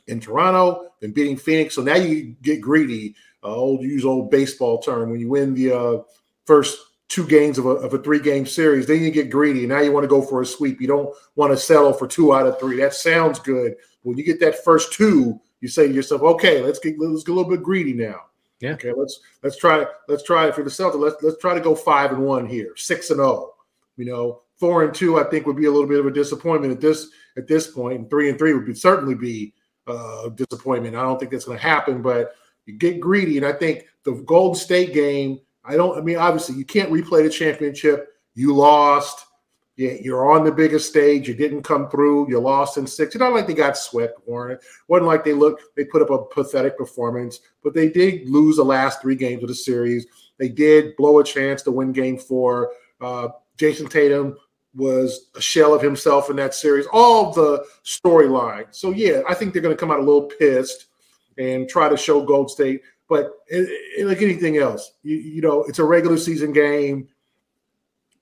in 0.06 0.20
toronto 0.20 0.92
then 1.04 1.12
beating 1.12 1.36
phoenix. 1.36 1.74
So 1.74 1.82
now 1.82 1.96
you 1.96 2.34
get 2.40 2.62
greedy 2.62 3.14
uh, 3.42 3.54
old 3.54 3.82
use 3.82 4.06
old 4.06 4.30
baseball 4.30 4.80
term 4.80 5.10
when 5.10 5.20
you 5.20 5.28
win 5.28 5.54
the 5.54 5.72
uh, 5.72 6.02
first 6.46 6.78
two 7.08 7.26
games 7.26 7.58
of 7.58 7.66
a, 7.66 7.70
of 7.70 7.94
a 7.94 7.98
three 7.98 8.20
game 8.20 8.46
series. 8.46 8.86
Then 8.86 9.02
you 9.02 9.10
get 9.10 9.30
greedy. 9.30 9.66
Now 9.66 9.80
you 9.80 9.92
want 9.92 10.04
to 10.04 10.08
go 10.08 10.22
for 10.22 10.42
a 10.42 10.46
sweep. 10.46 10.80
You 10.80 10.86
don't 10.86 11.14
want 11.36 11.52
to 11.52 11.56
settle 11.56 11.92
for 11.92 12.06
two 12.06 12.34
out 12.34 12.46
of 12.46 12.58
three. 12.58 12.78
That 12.78 12.94
sounds 12.94 13.38
good. 13.38 13.76
When 14.02 14.18
you 14.18 14.24
get 14.24 14.40
that 14.40 14.64
first 14.64 14.92
two, 14.92 15.40
you 15.60 15.68
say 15.68 15.88
to 15.88 15.94
yourself, 15.94 16.22
okay, 16.22 16.62
let's 16.62 16.78
get 16.78 16.98
let's 16.98 17.24
get 17.24 17.32
a 17.32 17.34
little 17.34 17.50
bit 17.50 17.62
greedy 17.62 17.92
now. 17.92 18.22
Yeah. 18.60 18.72
Okay, 18.72 18.92
let's 18.96 19.20
let's 19.42 19.56
try 19.56 19.86
let's 20.08 20.22
try 20.22 20.48
it 20.48 20.54
for 20.54 20.62
the 20.62 20.70
Celtics. 20.70 21.00
Let's 21.00 21.22
let's 21.22 21.38
try 21.38 21.54
to 21.54 21.60
go 21.60 21.74
five 21.74 22.12
and 22.12 22.24
one 22.24 22.46
here, 22.46 22.74
six 22.76 23.10
and. 23.10 23.20
Oh. 23.20 23.50
You 23.96 24.06
know, 24.06 24.42
four 24.56 24.82
and 24.82 24.92
two, 24.92 25.18
I 25.18 25.24
think 25.24 25.46
would 25.46 25.56
be 25.56 25.66
a 25.66 25.70
little 25.70 25.86
bit 25.86 26.00
of 26.00 26.06
a 26.06 26.10
disappointment 26.10 26.72
at 26.72 26.80
this 26.80 27.08
at 27.36 27.46
this 27.46 27.68
point, 27.68 28.00
and 28.00 28.10
three 28.10 28.28
and 28.28 28.38
three 28.38 28.52
would 28.52 28.66
be 28.66 28.74
certainly 28.74 29.14
be 29.14 29.54
uh, 29.86 30.30
disappointment. 30.30 30.96
I 30.96 31.02
don't 31.02 31.18
think 31.18 31.30
that's 31.30 31.44
going 31.44 31.58
to 31.58 31.62
happen, 31.64 32.02
but 32.02 32.34
you 32.66 32.74
get 32.74 33.00
greedy, 33.00 33.36
and 33.36 33.46
I 33.46 33.52
think 33.52 33.86
the 34.04 34.12
Golden 34.26 34.58
State 34.58 34.92
game 34.92 35.40
I 35.64 35.76
don't. 35.76 35.98
I 35.98 36.00
mean, 36.00 36.16
obviously, 36.16 36.56
you 36.56 36.64
can't 36.64 36.90
replay 36.90 37.22
the 37.22 37.30
championship. 37.30 38.08
You 38.34 38.54
lost. 38.54 39.26
You're 39.76 40.30
on 40.30 40.44
the 40.44 40.52
biggest 40.52 40.88
stage. 40.88 41.26
You 41.26 41.34
didn't 41.34 41.62
come 41.62 41.90
through. 41.90 42.28
You 42.28 42.38
lost 42.38 42.78
in 42.78 42.86
six. 42.86 43.14
It's 43.14 43.20
not 43.20 43.32
like 43.32 43.48
they 43.48 43.54
got 43.54 43.76
swept, 43.76 44.20
Warren. 44.24 44.52
It 44.52 44.62
wasn't 44.86 45.08
like 45.08 45.24
they 45.24 45.32
looked. 45.32 45.74
They 45.74 45.84
put 45.84 46.00
up 46.00 46.10
a 46.10 46.24
pathetic 46.26 46.78
performance, 46.78 47.40
but 47.64 47.74
they 47.74 47.88
did 47.88 48.28
lose 48.28 48.56
the 48.56 48.64
last 48.64 49.02
three 49.02 49.16
games 49.16 49.42
of 49.42 49.48
the 49.48 49.54
series. 49.54 50.06
They 50.38 50.48
did 50.48 50.94
blow 50.96 51.18
a 51.18 51.24
chance 51.24 51.62
to 51.62 51.72
win 51.72 51.92
Game 51.92 52.18
Four. 52.18 52.70
Uh, 53.00 53.28
Jayson 53.56 53.88
Tatum 53.88 54.36
was 54.74 55.30
a 55.34 55.40
shell 55.40 55.74
of 55.74 55.82
himself 55.82 56.30
in 56.30 56.36
that 56.36 56.54
series. 56.54 56.86
All 56.92 57.32
the 57.32 57.64
storyline. 57.84 58.66
So 58.70 58.90
yeah, 58.90 59.22
I 59.28 59.34
think 59.34 59.52
they're 59.52 59.62
going 59.62 59.74
to 59.74 59.80
come 59.80 59.90
out 59.90 59.98
a 59.98 60.04
little 60.04 60.30
pissed 60.38 60.86
and 61.36 61.68
try 61.68 61.88
to 61.88 61.96
show 61.96 62.24
Gold 62.24 62.50
State 62.50 62.82
but 63.08 63.32
it, 63.48 63.68
it, 63.98 64.06
like 64.06 64.22
anything 64.22 64.56
else, 64.56 64.92
you, 65.02 65.16
you, 65.16 65.42
know, 65.42 65.64
it's 65.64 65.78
a 65.78 65.84
regular 65.84 66.16
season 66.16 66.52
game. 66.52 67.08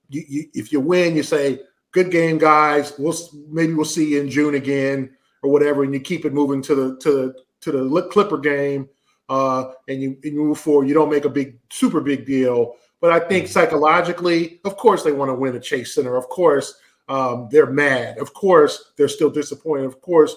You, 0.09 0.23
you, 0.27 0.45
if 0.53 0.71
you 0.71 0.79
win, 0.79 1.15
you 1.15 1.23
say, 1.23 1.61
"Good 1.91 2.11
game, 2.11 2.37
guys. 2.37 2.93
We'll 2.99 3.15
maybe 3.49 3.73
we'll 3.73 3.85
see 3.85 4.11
you 4.11 4.21
in 4.21 4.29
June 4.29 4.55
again 4.55 5.15
or 5.41 5.51
whatever," 5.51 5.83
and 5.83 5.93
you 5.93 5.99
keep 5.99 6.25
it 6.25 6.33
moving 6.33 6.61
to 6.63 6.75
the 6.75 6.97
to 6.97 7.11
the 7.11 7.43
to 7.61 7.71
the 7.71 8.01
Clipper 8.09 8.37
game, 8.37 8.89
uh, 9.29 9.71
and 9.87 10.01
you, 10.01 10.17
and 10.23 10.33
you 10.33 10.43
move 10.43 10.59
forward. 10.59 10.87
You 10.87 10.93
don't 10.93 11.09
make 11.09 11.25
a 11.25 11.29
big, 11.29 11.57
super 11.69 12.01
big 12.01 12.25
deal. 12.25 12.75
But 12.99 13.11
I 13.11 13.19
think 13.19 13.47
psychologically, 13.47 14.61
of 14.63 14.77
course, 14.77 15.03
they 15.03 15.11
want 15.11 15.29
to 15.29 15.35
win 15.35 15.55
a 15.55 15.59
Chase 15.59 15.95
Center. 15.95 16.15
Of 16.15 16.29
course, 16.29 16.75
um, 17.09 17.47
they're 17.51 17.69
mad. 17.69 18.17
Of 18.17 18.33
course, 18.33 18.93
they're 18.97 19.09
still 19.09 19.29
disappointed. 19.29 19.85
Of 19.85 20.01
course, 20.01 20.35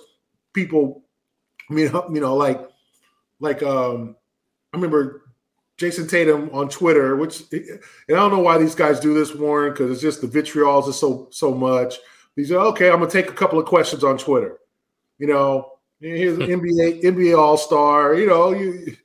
people, 0.52 1.04
I 1.70 1.74
mean, 1.74 1.92
you 2.12 2.20
know, 2.20 2.36
like 2.36 2.68
like 3.40 3.62
um, 3.62 4.16
I 4.76 4.78
remember 4.78 5.22
Jayson 5.78 6.06
Tatum 6.06 6.50
on 6.52 6.68
Twitter, 6.68 7.16
which 7.16 7.50
and 7.50 7.80
I 8.10 8.14
don't 8.14 8.30
know 8.30 8.40
why 8.40 8.58
these 8.58 8.74
guys 8.74 9.00
do 9.00 9.14
this, 9.14 9.34
Warren, 9.34 9.72
because 9.72 9.90
it's 9.90 10.02
just 10.02 10.20
the 10.20 10.26
vitriol 10.26 10.86
is 10.86 10.98
so 10.98 11.28
so 11.30 11.54
much. 11.54 11.94
He's 12.34 12.50
like, 12.50 12.66
okay, 12.66 12.90
I'm 12.90 12.98
gonna 12.98 13.10
take 13.10 13.30
a 13.30 13.34
couple 13.34 13.58
of 13.58 13.64
questions 13.64 14.04
on 14.04 14.18
Twitter. 14.18 14.58
You 15.18 15.28
know, 15.28 15.72
here's 15.98 16.36
an 16.36 16.46
NBA 16.46 17.02
NBA 17.02 17.38
All 17.38 17.56
Star. 17.56 18.14
You 18.14 18.26
know, 18.26 18.52
you 18.52 18.96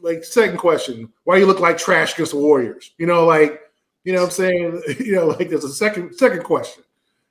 like 0.00 0.22
second 0.22 0.58
question, 0.58 1.10
why 1.24 1.38
you 1.38 1.46
look 1.46 1.60
like 1.60 1.78
trash 1.78 2.12
against 2.12 2.32
the 2.32 2.38
Warriors? 2.38 2.92
You 2.98 3.06
know, 3.06 3.24
like 3.24 3.58
you 4.04 4.12
know, 4.12 4.20
what 4.20 4.26
I'm 4.26 4.32
saying, 4.32 4.82
you 5.00 5.14
know, 5.14 5.28
like 5.28 5.48
there's 5.48 5.64
a 5.64 5.72
second 5.72 6.14
second 6.14 6.44
question, 6.44 6.84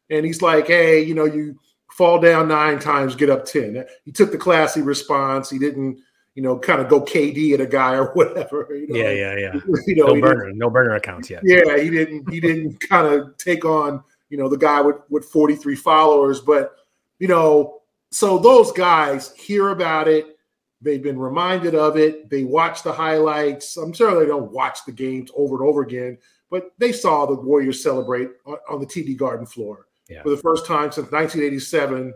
and 0.09 0.25
he's 0.25 0.41
like, 0.41 0.65
hey, 0.65 1.03
you 1.03 1.13
know, 1.13 1.25
you 1.25 1.59
fall 1.91 2.19
down 2.19 2.47
nine 2.47 2.79
times, 2.79 3.15
get 3.15 3.29
up 3.29 3.45
ten. 3.45 3.85
He 4.05 4.11
took 4.11 4.31
the 4.31 4.39
classy 4.39 4.81
response. 4.81 5.51
He 5.51 5.59
didn't 5.59 5.99
you 6.35 6.41
know, 6.41 6.57
kind 6.57 6.81
of 6.81 6.89
go 6.89 7.01
KD 7.01 7.53
at 7.53 7.61
a 7.61 7.67
guy 7.67 7.95
or 7.95 8.05
whatever. 8.13 8.67
You 8.71 8.87
know? 8.87 8.99
Yeah, 8.99 9.11
yeah, 9.11 9.37
yeah. 9.37 9.59
You 9.87 9.95
know, 9.95 10.13
no 10.13 10.21
burner, 10.21 10.51
no 10.53 10.69
burner 10.69 10.95
accounts 10.95 11.29
yet. 11.29 11.41
Yeah, 11.43 11.77
he 11.77 11.89
didn't. 11.89 12.29
He 12.31 12.39
didn't 12.39 12.79
kind 12.89 13.07
of 13.07 13.37
take 13.37 13.65
on 13.65 14.03
you 14.29 14.37
know 14.37 14.49
the 14.49 14.57
guy 14.57 14.81
with 14.81 14.97
with 15.09 15.25
43 15.25 15.75
followers, 15.75 16.41
but 16.41 16.75
you 17.19 17.27
know, 17.27 17.81
so 18.11 18.37
those 18.37 18.71
guys 18.71 19.33
hear 19.35 19.69
about 19.69 20.07
it. 20.07 20.37
They've 20.81 21.01
been 21.01 21.17
reminded 21.17 21.75
of 21.75 21.95
it. 21.95 22.29
They 22.29 22.43
watch 22.43 22.83
the 22.83 22.91
highlights. 22.91 23.77
I'm 23.77 23.93
sure 23.93 24.19
they 24.19 24.25
don't 24.25 24.51
watch 24.51 24.79
the 24.85 24.91
games 24.91 25.31
over 25.37 25.55
and 25.55 25.69
over 25.69 25.81
again, 25.81 26.17
but 26.49 26.71
they 26.77 26.91
saw 26.91 27.25
the 27.25 27.35
Warriors 27.35 27.81
celebrate 27.81 28.31
on, 28.45 28.57
on 28.69 28.79
the 28.81 28.85
TD 28.85 29.15
Garden 29.15 29.45
floor 29.45 29.87
yeah. 30.09 30.23
for 30.23 30.29
the 30.29 30.37
first 30.37 30.65
time 30.65 30.91
since 30.91 31.09
1987 31.11 32.13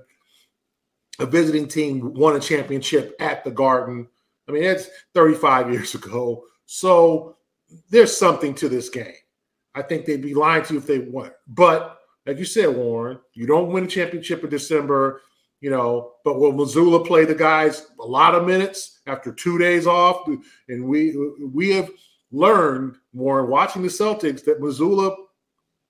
a 1.20 1.26
visiting 1.26 1.68
team 1.68 2.14
won 2.14 2.36
a 2.36 2.40
championship 2.40 3.16
at 3.20 3.44
the 3.44 3.52
Garden. 3.52 4.08
I 4.48 4.52
mean, 4.52 4.64
it's 4.64 4.90
35 5.14 5.72
years 5.74 5.96
ago. 5.96 6.44
So 6.66 7.38
there's 7.90 8.16
something 8.16 8.54
to 8.56 8.70
this 8.70 8.90
game. 8.90 9.14
I 9.76 9.82
think 9.82 10.06
they'd 10.06 10.22
be 10.22 10.34
lying 10.34 10.64
to 10.66 10.74
you 10.74 10.80
if 10.80 10.88
they 10.88 11.00
won. 11.00 11.32
But 11.48 12.00
like 12.26 12.40
you 12.40 12.46
said, 12.46 12.76
Warren, 12.76 13.20
you 13.34 13.46
don't 13.46 13.72
win 13.72 13.86
a 13.86 13.88
championship 13.88 14.44
in 14.44 14.50
December, 14.50 15.22
you 15.62 15.70
know. 15.70 16.14
But 16.26 16.40
will 16.40 16.54
Mazzulla 16.54 17.06
play 17.06 17.26
the 17.26 17.36
guys 17.36 17.88
a 18.00 18.06
lot 18.06 18.36
of 18.36 18.46
minutes 18.46 19.00
after 19.06 19.32
two 19.32 19.58
days 19.58 19.86
off? 19.86 20.28
And 20.68 20.86
we 20.86 21.16
we 21.40 21.70
have 21.72 21.92
learned, 22.32 22.98
Warren, 23.14 23.50
watching 23.50 23.84
the 23.84 23.88
Celtics, 23.88 24.44
that 24.46 24.60
Mazzulla 24.60 25.16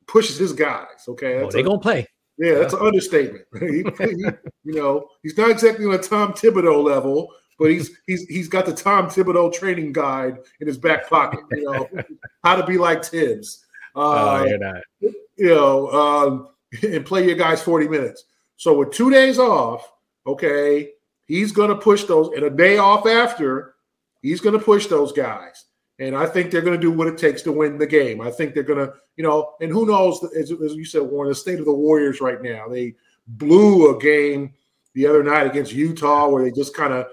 pushes 0.05 0.37
his 0.37 0.53
guys. 0.53 1.05
Okay, 1.07 1.41
oh, 1.41 1.49
they're 1.49 1.63
gonna 1.63 1.79
play. 1.79 2.07
Yeah, 2.37 2.55
that's 2.55 2.73
an 2.73 2.81
understatement. 2.81 3.45
he, 3.59 3.83
he, 3.97 4.25
you 4.63 4.73
know, 4.73 5.07
he's 5.23 5.37
not 5.37 5.49
exactly 5.49 5.85
on 5.85 5.93
a 5.93 5.97
Tom 5.97 6.33
Thibodeau 6.33 6.83
level, 6.83 7.33
but 7.57 7.71
he's 7.71 7.97
he's 8.05 8.25
he's 8.25 8.47
got 8.47 8.65
the 8.65 8.73
Tom 8.73 9.07
Thibodeau 9.07 9.51
training 9.51 9.93
guide 9.93 10.37
in 10.59 10.67
his 10.67 10.77
back 10.77 11.09
pocket. 11.09 11.39
You 11.51 11.63
know, 11.63 11.89
how 12.43 12.55
to 12.55 12.65
be 12.65 12.77
like 12.77 13.03
Thibs. 13.03 13.65
Uh, 13.95 14.41
oh, 14.41 14.45
you're 14.45 14.59
not. 14.59 14.81
You 15.01 15.15
know, 15.37 15.91
um, 15.91 16.49
and 16.83 17.05
play 17.05 17.25
your 17.25 17.35
guys 17.35 17.61
40 17.61 17.87
minutes. 17.87 18.25
So 18.55 18.77
with 18.77 18.91
two 18.91 19.09
days 19.09 19.39
off, 19.39 19.91
okay, 20.25 20.91
he's 21.25 21.51
going 21.51 21.69
to 21.69 21.75
push 21.75 22.03
those, 22.03 22.29
and 22.35 22.43
a 22.43 22.49
day 22.49 22.77
off 22.77 23.05
after, 23.07 23.75
he's 24.21 24.41
going 24.41 24.57
to 24.57 24.63
push 24.63 24.87
those 24.87 25.11
guys. 25.11 25.65
And 25.99 26.15
I 26.15 26.27
think 26.27 26.51
they're 26.51 26.61
going 26.61 26.79
to 26.79 26.81
do 26.81 26.91
what 26.91 27.07
it 27.07 27.17
takes 27.17 27.41
to 27.43 27.51
win 27.51 27.77
the 27.77 27.87
game. 27.87 28.21
I 28.21 28.29
think 28.29 28.53
they're 28.53 28.63
going 28.63 28.85
to, 28.85 28.93
you 29.15 29.23
know, 29.23 29.53
and 29.61 29.71
who 29.71 29.87
knows, 29.87 30.23
as, 30.37 30.51
as 30.51 30.75
you 30.75 30.85
said, 30.85 31.01
Warren, 31.01 31.29
the 31.29 31.35
state 31.35 31.59
of 31.59 31.65
the 31.65 31.73
Warriors 31.73 32.21
right 32.21 32.41
now. 32.41 32.67
They 32.67 32.95
blew 33.27 33.95
a 33.95 33.99
game 33.99 34.53
the 34.93 35.07
other 35.07 35.23
night 35.23 35.47
against 35.47 35.73
Utah 35.73 36.29
where 36.29 36.43
they 36.43 36.51
just 36.51 36.75
kind 36.75 36.93
of 36.93 37.07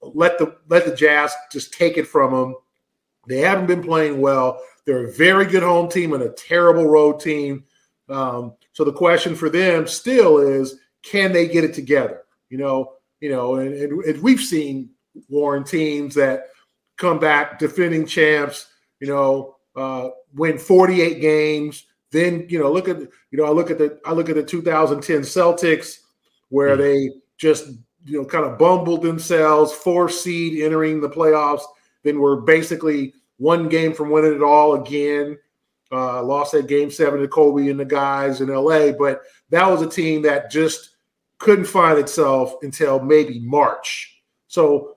let 0.00 0.38
the 0.38 0.56
let 0.68 0.84
the 0.84 0.94
Jazz 0.94 1.34
just 1.50 1.72
take 1.72 1.96
it 1.96 2.06
from 2.06 2.32
them. 2.32 2.54
They 3.28 3.38
haven't 3.38 3.66
been 3.66 3.82
playing 3.82 4.20
well. 4.20 4.60
They're 4.84 5.06
a 5.06 5.12
very 5.12 5.46
good 5.46 5.64
home 5.64 5.88
team 5.88 6.12
and 6.12 6.22
a 6.22 6.30
terrible 6.30 6.86
road 6.86 7.18
team. 7.18 7.64
Um, 8.08 8.54
so 8.72 8.84
the 8.84 8.92
question 8.92 9.34
for 9.34 9.50
them 9.50 9.88
still 9.88 10.38
is, 10.38 10.78
can 11.02 11.32
they 11.32 11.48
get 11.48 11.64
it 11.64 11.74
together? 11.74 12.22
You 12.50 12.58
know, 12.58 12.92
you 13.20 13.30
know, 13.30 13.56
and, 13.56 13.74
and, 13.74 14.04
and 14.04 14.22
we've 14.22 14.40
seen 14.40 14.90
Warren 15.28 15.64
teams 15.64 16.14
that 16.14 16.50
come 16.96 17.18
back 17.18 17.58
defending 17.58 18.06
champs. 18.06 18.66
You 19.00 19.08
know, 19.08 19.56
uh, 19.74 20.10
win 20.34 20.58
48 20.58 21.20
games. 21.20 21.84
Then 22.10 22.46
you 22.48 22.58
know, 22.58 22.72
look 22.72 22.88
at 22.88 22.98
you 22.98 23.10
know, 23.32 23.44
I 23.44 23.50
look 23.50 23.70
at 23.70 23.78
the 23.78 23.98
I 24.04 24.12
look 24.12 24.28
at 24.28 24.36
the 24.36 24.42
2010 24.42 25.20
Celtics 25.20 25.98
where 26.48 26.76
mm-hmm. 26.76 26.82
they 26.82 27.10
just 27.36 27.66
you 28.04 28.20
know 28.20 28.24
kind 28.24 28.44
of 28.44 28.58
bumbled 28.58 29.02
themselves, 29.02 29.72
four 29.72 30.08
seed 30.08 30.62
entering 30.62 31.00
the 31.00 31.08
playoffs. 31.08 31.62
Then 32.04 32.20
were 32.20 32.40
basically 32.40 33.14
one 33.38 33.68
game 33.68 33.92
from 33.92 34.10
winning 34.10 34.34
it 34.34 34.42
all 34.42 34.74
again. 34.74 35.38
Uh, 35.92 36.22
lost 36.22 36.52
that 36.52 36.66
game 36.66 36.90
seven 36.90 37.20
to 37.20 37.28
Kobe 37.28 37.68
and 37.68 37.78
the 37.78 37.84
guys 37.84 38.40
in 38.40 38.48
LA, 38.48 38.90
but 38.92 39.22
that 39.50 39.68
was 39.68 39.82
a 39.82 39.88
team 39.88 40.22
that 40.22 40.50
just 40.50 40.96
couldn't 41.38 41.66
find 41.66 41.98
itself 41.98 42.54
until 42.62 42.98
maybe 43.00 43.38
March. 43.40 44.22
So 44.48 44.95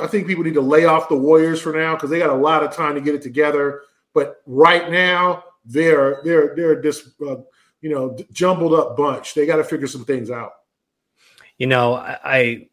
I 0.00 0.06
think 0.06 0.26
people 0.26 0.44
need 0.44 0.54
to 0.54 0.60
lay 0.60 0.84
off 0.84 1.08
the 1.08 1.16
Warriors 1.16 1.60
for 1.60 1.72
now 1.72 1.94
because 1.94 2.10
they 2.10 2.18
got 2.18 2.30
a 2.30 2.34
lot 2.34 2.62
of 2.62 2.72
time 2.72 2.94
to 2.94 3.00
get 3.00 3.14
it 3.14 3.22
together. 3.22 3.82
But 4.12 4.42
right 4.46 4.90
now, 4.90 5.44
they're 5.64 6.20
they're 6.24 6.54
they're 6.54 6.82
this 6.82 7.10
uh, 7.26 7.36
you 7.80 7.90
know 7.90 8.16
jumbled 8.32 8.74
up 8.74 8.96
bunch. 8.96 9.34
They 9.34 9.46
got 9.46 9.56
to 9.56 9.64
figure 9.64 9.86
some 9.86 10.04
things 10.04 10.30
out. 10.30 10.52
You 11.58 11.66
know, 11.66 11.94
I 11.94 12.68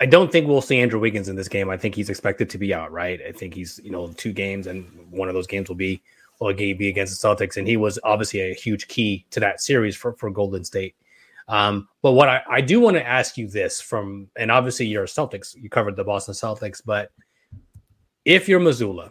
I 0.00 0.06
don't 0.06 0.30
think 0.30 0.46
we'll 0.46 0.60
see 0.60 0.78
Andrew 0.78 1.00
Wiggins 1.00 1.28
in 1.28 1.36
this 1.36 1.48
game. 1.48 1.70
I 1.70 1.76
think 1.76 1.94
he's 1.94 2.10
expected 2.10 2.50
to 2.50 2.58
be 2.58 2.74
out, 2.74 2.92
right? 2.92 3.20
I 3.26 3.32
think 3.32 3.54
he's, 3.54 3.80
you 3.82 3.90
know, 3.90 4.08
two 4.08 4.32
games, 4.32 4.66
and 4.66 4.86
one 5.10 5.28
of 5.28 5.34
those 5.34 5.46
games 5.46 5.68
will 5.68 5.76
be 5.76 6.02
will 6.38 6.52
be 6.52 6.88
against 6.88 7.20
the 7.20 7.28
Celtics, 7.28 7.56
and 7.56 7.66
he 7.66 7.78
was 7.78 7.98
obviously 8.04 8.40
a 8.40 8.54
huge 8.54 8.88
key 8.88 9.24
to 9.30 9.40
that 9.40 9.60
series 9.60 9.96
for 9.96 10.12
for 10.12 10.30
Golden 10.30 10.64
State. 10.64 10.94
Um, 11.48 11.88
but 12.02 12.12
what 12.12 12.28
I, 12.28 12.42
I 12.50 12.60
do 12.60 12.80
want 12.80 12.96
to 12.96 13.06
ask 13.06 13.36
you 13.36 13.48
this 13.48 13.80
from, 13.80 14.28
and 14.36 14.50
obviously 14.50 14.86
you're 14.86 15.06
Celtics, 15.06 15.54
you 15.54 15.70
covered 15.70 15.96
the 15.96 16.04
Boston 16.04 16.34
Celtics, 16.34 16.82
but 16.84 17.10
if 18.24 18.48
you're 18.48 18.60
Mazzulla, 18.60 19.10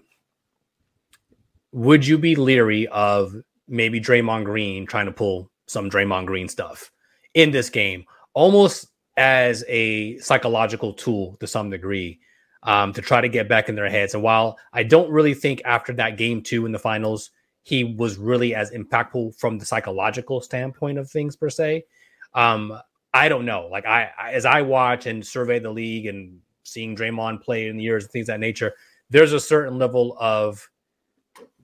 would 1.71 2.05
you 2.05 2.17
be 2.17 2.35
leery 2.35 2.87
of 2.87 3.35
maybe 3.67 3.99
Draymond 3.99 4.45
Green 4.45 4.85
trying 4.85 5.05
to 5.05 5.11
pull 5.11 5.49
some 5.67 5.89
Draymond 5.89 6.25
Green 6.25 6.47
stuff 6.47 6.91
in 7.33 7.51
this 7.51 7.69
game? 7.69 8.05
Almost 8.33 8.87
as 9.17 9.63
a 9.67 10.17
psychological 10.19 10.93
tool 10.93 11.37
to 11.39 11.47
some 11.47 11.69
degree 11.69 12.19
um, 12.63 12.91
to 12.93 13.01
try 13.01 13.21
to 13.21 13.29
get 13.29 13.47
back 13.47 13.69
in 13.69 13.75
their 13.75 13.89
heads. 13.89 14.13
And 14.13 14.23
while 14.23 14.57
I 14.73 14.83
don't 14.83 15.11
really 15.11 15.33
think 15.33 15.61
after 15.63 15.93
that 15.93 16.17
game 16.17 16.41
two 16.41 16.65
in 16.65 16.71
the 16.71 16.79
finals, 16.79 17.31
he 17.63 17.83
was 17.83 18.17
really 18.17 18.53
as 18.53 18.71
impactful 18.71 19.37
from 19.37 19.57
the 19.57 19.65
psychological 19.65 20.41
standpoint 20.41 20.97
of 20.97 21.09
things 21.09 21.35
per 21.35 21.49
se. 21.49 21.85
Um, 22.35 22.77
I 23.13 23.29
don't 23.29 23.45
know. 23.45 23.67
Like 23.71 23.85
I, 23.85 24.11
I, 24.19 24.33
as 24.33 24.45
I 24.45 24.61
watch 24.61 25.07
and 25.07 25.25
survey 25.25 25.57
the 25.57 25.71
league 25.71 26.05
and 26.05 26.39
seeing 26.63 26.95
Draymond 26.95 27.41
play 27.41 27.67
in 27.67 27.77
the 27.77 27.83
years 27.83 28.03
and 28.03 28.11
things 28.11 28.27
that 28.27 28.39
nature, 28.39 28.75
there's 29.09 29.33
a 29.33 29.39
certain 29.39 29.79
level 29.79 30.17
of 30.19 30.69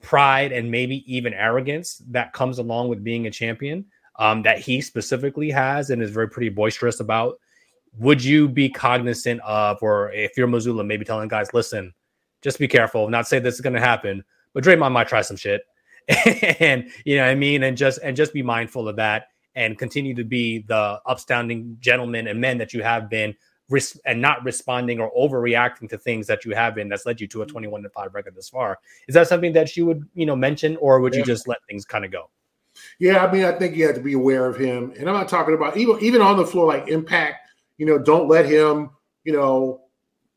pride 0.02 0.52
and 0.52 0.72
maybe 0.72 1.04
even 1.14 1.34
arrogance 1.34 2.02
that 2.10 2.34
comes 2.34 2.58
along 2.58 2.88
with 2.88 3.04
being 3.04 3.28
a 3.28 3.32
champion 3.32 3.86
um, 4.18 4.42
that 4.44 4.60
he 4.60 4.82
specifically 4.82 5.50
has 5.50 5.90
and 5.90 6.02
is 6.02 6.12
very 6.12 6.30
pretty 6.30 6.50
boisterous 6.50 7.00
about. 7.00 7.40
Would 7.98 8.24
you 8.24 8.48
be 8.48 8.70
cognizant 8.70 9.42
of, 9.42 9.78
or 9.82 10.12
if 10.14 10.38
you're 10.38 10.48
Mazzulla, 10.48 10.86
maybe 10.86 11.04
telling 11.04 11.28
guys, 11.28 11.54
listen, 11.54 11.94
just 12.42 12.58
be 12.58 12.68
careful, 12.68 13.10
not 13.10 13.28
say 13.28 13.40
this 13.40 13.56
is 13.56 13.62
going 13.62 13.74
to 13.74 13.82
happen, 13.82 14.24
but 14.54 14.64
Draymond 14.64 14.92
might 14.92 15.08
try 15.08 15.22
some 15.22 15.38
shit, 15.38 15.62
and 16.60 16.90
you 17.06 17.18
know 17.18 17.24
what 17.24 17.32
I 17.32 17.36
mean, 17.36 17.64
and 17.64 17.78
just 17.78 18.00
and 18.02 18.16
just 18.18 18.34
be 18.34 18.42
mindful 18.42 18.88
of 18.88 18.96
that, 18.96 19.28
and 19.56 19.78
continue 19.78 20.14
to 20.16 20.24
be 20.24 20.60
the 20.60 21.00
upstanding 21.06 21.78
gentlemen 21.80 22.28
and 22.28 22.40
men 22.40 22.58
that 22.58 22.74
you 22.74 22.84
have 22.84 23.10
been, 23.10 23.36
res- 23.70 24.00
and 24.06 24.22
not 24.22 24.44
responding 24.44 25.00
or 25.00 25.12
overreacting 25.14 25.90
to 25.90 25.98
things 25.98 26.28
that 26.28 26.46
you 26.46 26.54
have 26.54 26.76
been 26.76 26.90
that's 26.90 27.06
led 27.06 27.20
you 27.20 27.28
to 27.28 27.42
a 27.42 27.46
21 27.46 27.82
to 27.84 27.90
five 27.90 28.14
record 28.14 28.36
this 28.36 28.50
far. 28.50 28.80
Is 29.08 29.16
that 29.16 29.28
something 29.28 29.54
that 29.54 29.76
you 29.76 29.86
would 29.86 30.08
you 30.14 30.26
know 30.26 30.36
mention, 30.36 30.78
or 30.78 31.00
would 31.00 31.14
yeah. 31.14 31.20
you 31.20 31.26
just 31.26 31.48
let 31.48 31.58
things 31.68 31.86
kind 31.86 32.06
of 32.06 32.12
go? 32.12 32.30
Yeah, 33.00 33.26
I 33.26 33.32
mean, 33.32 33.44
I 33.44 33.52
think 33.54 33.76
you 33.76 33.86
have 33.86 33.96
to 33.96 34.02
be 34.02 34.14
aware 34.14 34.46
of 34.46 34.58
him. 34.58 34.94
And 34.98 35.10
I'm 35.10 35.16
not 35.16 35.30
talking 35.30 35.54
about 35.54 35.78
even 35.78 35.98
even 36.02 36.22
on 36.22 36.38
the 36.38 36.46
floor, 36.46 36.68
like 36.68 36.88
impact, 36.88 37.50
you 37.78 37.86
know, 37.86 37.98
don't 37.98 38.28
let 38.28 38.46
him, 38.46 38.92
you 39.24 39.34
know, 39.34 39.82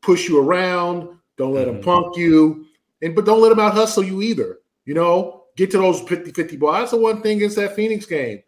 push 0.01 0.27
you 0.27 0.39
around, 0.39 1.17
don't 1.37 1.53
let 1.53 1.67
mm-hmm. 1.67 1.77
him 1.77 1.83
punk 1.83 2.17
you, 2.17 2.65
and 3.01 3.15
but 3.15 3.25
don't 3.25 3.41
let 3.41 3.51
him 3.51 3.59
out 3.59 3.73
hustle 3.73 4.03
you 4.03 4.21
either. 4.21 4.59
You 4.85 4.93
know, 4.93 5.45
get 5.55 5.71
to 5.71 5.77
those 5.77 6.01
50-50 6.01 6.59
balls. 6.59 6.75
That's 6.75 6.91
the 6.91 6.97
one 6.97 7.21
thing 7.21 7.37
against 7.37 7.55
that 7.55 7.75
Phoenix 7.75 8.05
game. 8.05 8.41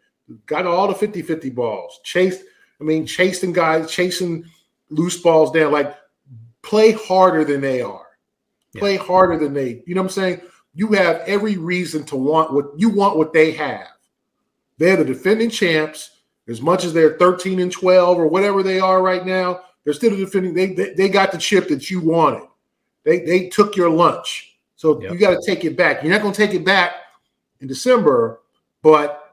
Got 0.46 0.66
all 0.66 0.88
the 0.88 0.94
50-50 0.94 1.54
balls. 1.54 2.00
Chase, 2.04 2.42
I 2.80 2.84
mean, 2.84 3.06
chasing 3.06 3.52
guys, 3.52 3.90
chasing 3.90 4.44
loose 4.90 5.20
balls 5.20 5.50
down. 5.52 5.72
Like 5.72 5.94
play 6.62 6.92
harder 6.92 7.44
than 7.44 7.60
they 7.60 7.80
are. 7.82 8.06
Play 8.76 8.94
yeah. 8.94 9.02
harder 9.02 9.38
than 9.38 9.54
they, 9.54 9.82
you 9.86 9.94
know 9.94 10.02
what 10.02 10.08
I'm 10.08 10.10
saying? 10.10 10.40
you 10.78 10.92
have 10.92 11.16
every 11.26 11.56
reason 11.56 12.04
to 12.04 12.14
want 12.14 12.52
what 12.52 12.66
you 12.76 12.88
want 12.88 13.16
what 13.16 13.32
they 13.32 13.50
have. 13.50 13.88
They're 14.78 14.96
the 14.96 15.04
defending 15.04 15.50
champs. 15.50 16.10
As 16.46 16.62
much 16.62 16.84
as 16.84 16.94
they're 16.94 17.18
13 17.18 17.58
and 17.60 17.70
12 17.70 18.16
or 18.16 18.26
whatever 18.26 18.62
they 18.62 18.78
are 18.80 19.02
right 19.02 19.26
now, 19.26 19.60
they're 19.84 19.92
still 19.92 20.16
defending. 20.16 20.54
They, 20.54 20.72
they, 20.72 20.94
they 20.94 21.08
got 21.10 21.30
the 21.30 21.36
chip 21.36 21.68
that 21.68 21.90
you 21.90 22.00
wanted. 22.00 22.46
They 23.04 23.20
they 23.20 23.48
took 23.48 23.74
your 23.74 23.90
lunch. 23.90 24.56
So 24.76 25.02
yep. 25.02 25.12
you 25.12 25.18
got 25.18 25.30
to 25.30 25.42
take 25.44 25.64
it 25.64 25.76
back. 25.76 26.02
You're 26.02 26.12
not 26.12 26.22
going 26.22 26.32
to 26.32 26.46
take 26.46 26.54
it 26.54 26.64
back 26.64 26.92
in 27.60 27.66
December, 27.66 28.40
but 28.80 29.27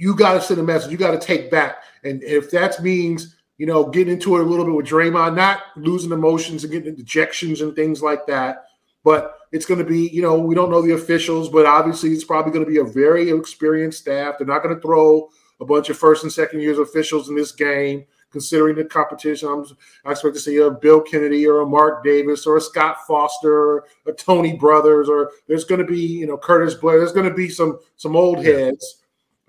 you 0.00 0.16
got 0.16 0.32
to 0.32 0.40
send 0.40 0.58
a 0.58 0.62
message. 0.62 0.90
You 0.90 0.96
got 0.96 1.10
to 1.10 1.18
take 1.18 1.50
back. 1.50 1.82
And 2.04 2.22
if 2.22 2.50
that 2.52 2.82
means, 2.82 3.36
you 3.58 3.66
know, 3.66 3.84
getting 3.84 4.14
into 4.14 4.34
it 4.36 4.40
a 4.40 4.44
little 4.44 4.64
bit 4.64 4.74
with 4.74 4.86
Draymond, 4.86 5.36
not 5.36 5.60
losing 5.76 6.10
emotions 6.10 6.64
and 6.64 6.72
getting 6.72 6.96
dejections 6.96 7.60
and 7.60 7.76
things 7.76 8.02
like 8.02 8.26
that, 8.26 8.64
but 9.04 9.36
it's 9.52 9.66
going 9.66 9.78
to 9.78 9.84
be, 9.84 10.08
you 10.08 10.22
know, 10.22 10.38
we 10.38 10.54
don't 10.54 10.70
know 10.70 10.80
the 10.80 10.94
officials, 10.94 11.50
but 11.50 11.66
obviously 11.66 12.12
it's 12.12 12.24
probably 12.24 12.50
going 12.50 12.64
to 12.64 12.70
be 12.70 12.78
a 12.78 12.84
very 12.84 13.30
experienced 13.30 14.00
staff. 14.00 14.36
They're 14.38 14.46
not 14.46 14.62
going 14.62 14.74
to 14.74 14.80
throw 14.80 15.28
a 15.60 15.66
bunch 15.66 15.90
of 15.90 15.98
first 15.98 16.22
and 16.22 16.32
second 16.32 16.60
years 16.60 16.78
officials 16.78 17.28
in 17.28 17.36
this 17.36 17.52
game, 17.52 18.06
considering 18.32 18.76
the 18.76 18.86
competition. 18.86 19.50
I'm, 19.50 19.66
I 20.06 20.12
expect 20.12 20.34
to 20.36 20.40
see 20.40 20.56
a 20.56 20.70
Bill 20.70 21.02
Kennedy 21.02 21.46
or 21.46 21.60
a 21.60 21.66
Marc 21.66 22.02
Davis 22.02 22.46
or 22.46 22.56
a 22.56 22.60
Scott 22.62 23.06
Foster 23.06 23.52
or 23.52 23.84
a 24.06 24.12
Tony 24.12 24.56
Brothers, 24.56 25.10
or 25.10 25.32
there's 25.46 25.64
going 25.64 25.82
to 25.82 25.86
be, 25.86 26.00
you 26.00 26.26
know, 26.26 26.38
Curtis 26.38 26.72
Blair. 26.72 26.98
There's 26.98 27.12
going 27.12 27.28
to 27.28 27.34
be 27.34 27.50
some 27.50 27.80
some 27.96 28.16
old 28.16 28.42
heads. 28.42 28.99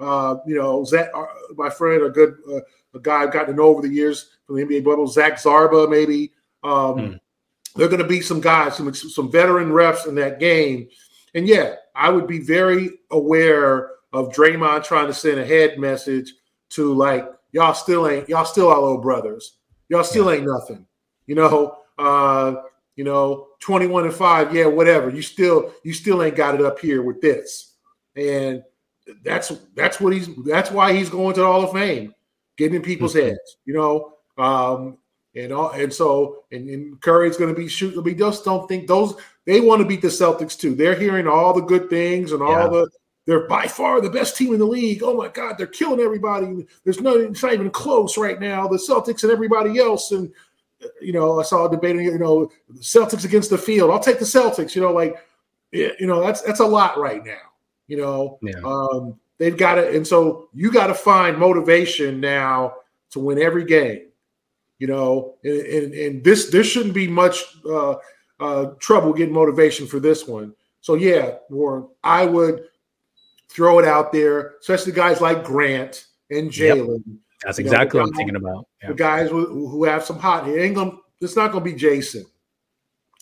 Uh, 0.01 0.37
you 0.45 0.55
know, 0.55 0.83
Zach, 0.83 1.09
uh, 1.15 1.25
my 1.55 1.69
friend, 1.69 2.03
a 2.03 2.09
good 2.09 2.37
uh, 2.49 2.61
a 2.93 2.99
guy 2.99 3.23
I've 3.23 3.31
gotten 3.31 3.51
to 3.51 3.55
know 3.55 3.67
over 3.67 3.81
the 3.81 3.93
years 3.93 4.31
from 4.45 4.55
the 4.57 4.63
NBA 4.63 4.83
bubble, 4.83 5.07
Zach 5.07 5.33
Zarba, 5.33 5.89
maybe. 5.89 6.31
Um, 6.63 6.99
hmm 6.99 7.13
there 7.77 7.85
are 7.85 7.89
going 7.89 8.01
to 8.01 8.07
be 8.07 8.19
some 8.19 8.41
guys, 8.41 8.75
some 8.75 8.93
some 8.93 9.31
veteran 9.31 9.69
refs 9.69 10.05
in 10.05 10.13
that 10.15 10.41
game, 10.41 10.89
and 11.35 11.47
yeah, 11.47 11.75
I 11.95 12.09
would 12.09 12.27
be 12.27 12.39
very 12.39 12.89
aware 13.11 13.91
of 14.11 14.33
Draymond 14.33 14.83
trying 14.83 15.07
to 15.07 15.13
send 15.13 15.39
a 15.39 15.45
head 15.45 15.79
message 15.79 16.33
to 16.71 16.93
like 16.93 17.25
y'all 17.53 17.73
still 17.73 18.09
ain't 18.09 18.27
y'all 18.27 18.43
still 18.43 18.67
our 18.67 18.81
little 18.81 18.97
brothers, 18.97 19.55
y'all 19.87 20.03
still 20.03 20.29
ain't 20.29 20.45
nothing, 20.45 20.85
you 21.27 21.35
know. 21.35 21.77
uh, 21.97 22.55
you 22.95 23.03
know, 23.03 23.47
21 23.61 24.05
and 24.05 24.13
5, 24.13 24.53
yeah, 24.55 24.65
whatever. 24.65 25.09
You 25.09 25.21
still 25.21 25.73
you 25.83 25.93
still 25.93 26.21
ain't 26.23 26.35
got 26.35 26.55
it 26.55 26.61
up 26.61 26.79
here 26.79 27.01
with 27.01 27.21
this. 27.21 27.75
And 28.15 28.63
that's 29.23 29.51
that's 29.75 29.99
what 29.99 30.13
he's 30.13 30.29
that's 30.45 30.71
why 30.71 30.93
he's 30.93 31.09
going 31.09 31.33
to 31.35 31.41
the 31.41 31.45
Hall 31.45 31.63
of 31.63 31.73
Fame, 31.73 32.13
getting 32.57 32.75
in 32.75 32.81
people's 32.81 33.13
mm-hmm. 33.13 33.29
heads, 33.29 33.57
you 33.65 33.73
know. 33.73 34.13
Um, 34.37 34.97
and 35.35 35.53
all 35.53 35.71
and 35.71 35.93
so 35.93 36.43
and, 36.51 36.69
and 36.69 37.01
Curry's 37.01 37.37
going 37.37 37.53
to 37.53 37.59
be 37.59 37.67
shooting. 37.67 38.03
We 38.03 38.15
just 38.15 38.43
don't 38.43 38.67
think 38.67 38.87
those 38.87 39.15
they 39.45 39.61
want 39.61 39.81
to 39.81 39.87
beat 39.87 40.01
the 40.01 40.09
Celtics 40.09 40.59
too. 40.59 40.75
They're 40.75 40.95
hearing 40.95 41.27
all 41.27 41.53
the 41.53 41.61
good 41.61 41.89
things 41.89 42.31
and 42.31 42.41
all 42.41 42.51
yeah. 42.51 42.67
the 42.67 42.89
they're 43.25 43.47
by 43.47 43.67
far 43.67 44.01
the 44.01 44.09
best 44.09 44.35
team 44.35 44.53
in 44.53 44.59
the 44.59 44.65
league. 44.65 45.03
Oh 45.03 45.15
my 45.15 45.27
God, 45.27 45.57
they're 45.57 45.67
killing 45.67 45.99
everybody. 45.99 46.65
There's 46.83 46.99
no, 46.99 47.15
it's 47.17 47.43
not 47.43 47.53
even 47.53 47.69
close 47.69 48.17
right 48.17 48.39
now. 48.39 48.67
The 48.67 48.77
Celtics 48.77 49.23
and 49.23 49.31
everybody 49.31 49.79
else. 49.79 50.11
And, 50.11 50.33
you 50.99 51.13
know, 51.13 51.39
I 51.39 51.43
saw 51.43 51.67
a 51.67 51.71
debate, 51.71 51.97
you 51.97 52.17
know, 52.17 52.51
Celtics 52.79 53.23
against 53.23 53.51
the 53.51 53.57
field. 53.57 53.91
I'll 53.91 53.99
take 53.99 54.19
the 54.19 54.25
Celtics, 54.25 54.75
you 54.75 54.81
know, 54.81 54.91
like, 54.91 55.15
you 55.71 56.07
know, 56.07 56.19
that's, 56.19 56.41
that's 56.41 56.59
a 56.59 56.65
lot 56.65 56.97
right 56.97 57.23
now, 57.23 57.37
you 57.91 57.97
know, 57.97 58.39
yeah. 58.41 58.61
um, 58.63 59.19
they've 59.37 59.57
got 59.57 59.77
it. 59.77 59.93
And 59.95 60.07
so 60.07 60.47
you 60.53 60.71
got 60.71 60.87
to 60.87 60.93
find 60.93 61.37
motivation 61.37 62.21
now 62.21 62.75
to 63.09 63.19
win 63.19 63.41
every 63.41 63.65
game, 63.65 64.07
you 64.79 64.87
know, 64.87 65.35
and, 65.43 65.59
and, 65.59 65.93
and 65.93 66.23
this, 66.23 66.49
this 66.49 66.65
shouldn't 66.65 66.95
be 66.95 67.07
much 67.07 67.43
uh, 67.65 67.95
uh, 68.39 68.65
trouble 68.79 69.11
getting 69.11 69.33
motivation 69.33 69.87
for 69.87 69.99
this 69.99 70.25
one. 70.25 70.55
So 70.79 70.93
yeah, 70.95 71.35
Warren, 71.49 71.89
I 72.01 72.25
would, 72.25 72.63
throw 73.51 73.79
it 73.79 73.85
out 73.85 74.11
there, 74.11 74.55
especially 74.61 74.93
guys 74.93 75.19
like 75.19 75.43
Grant 75.43 76.05
and 76.29 76.49
Jaylen. 76.49 77.03
Yep. 77.05 77.17
That's 77.43 77.59
exactly 77.59 77.97
know, 77.97 78.03
what 78.05 78.11
I'm 78.11 78.15
thinking 78.15 78.35
about. 78.37 78.67
Yeah. 78.81 78.89
The 78.89 78.95
guys 78.95 79.29
who, 79.29 79.67
who 79.67 79.83
have 79.83 80.05
some 80.05 80.19
hot. 80.19 80.47
It 80.47 80.57
ain't 80.61 80.75
gonna. 80.75 80.93
It's 81.19 81.35
not 81.35 81.51
gonna 81.51 81.65
be 81.65 81.73
Jayson. 81.73 82.23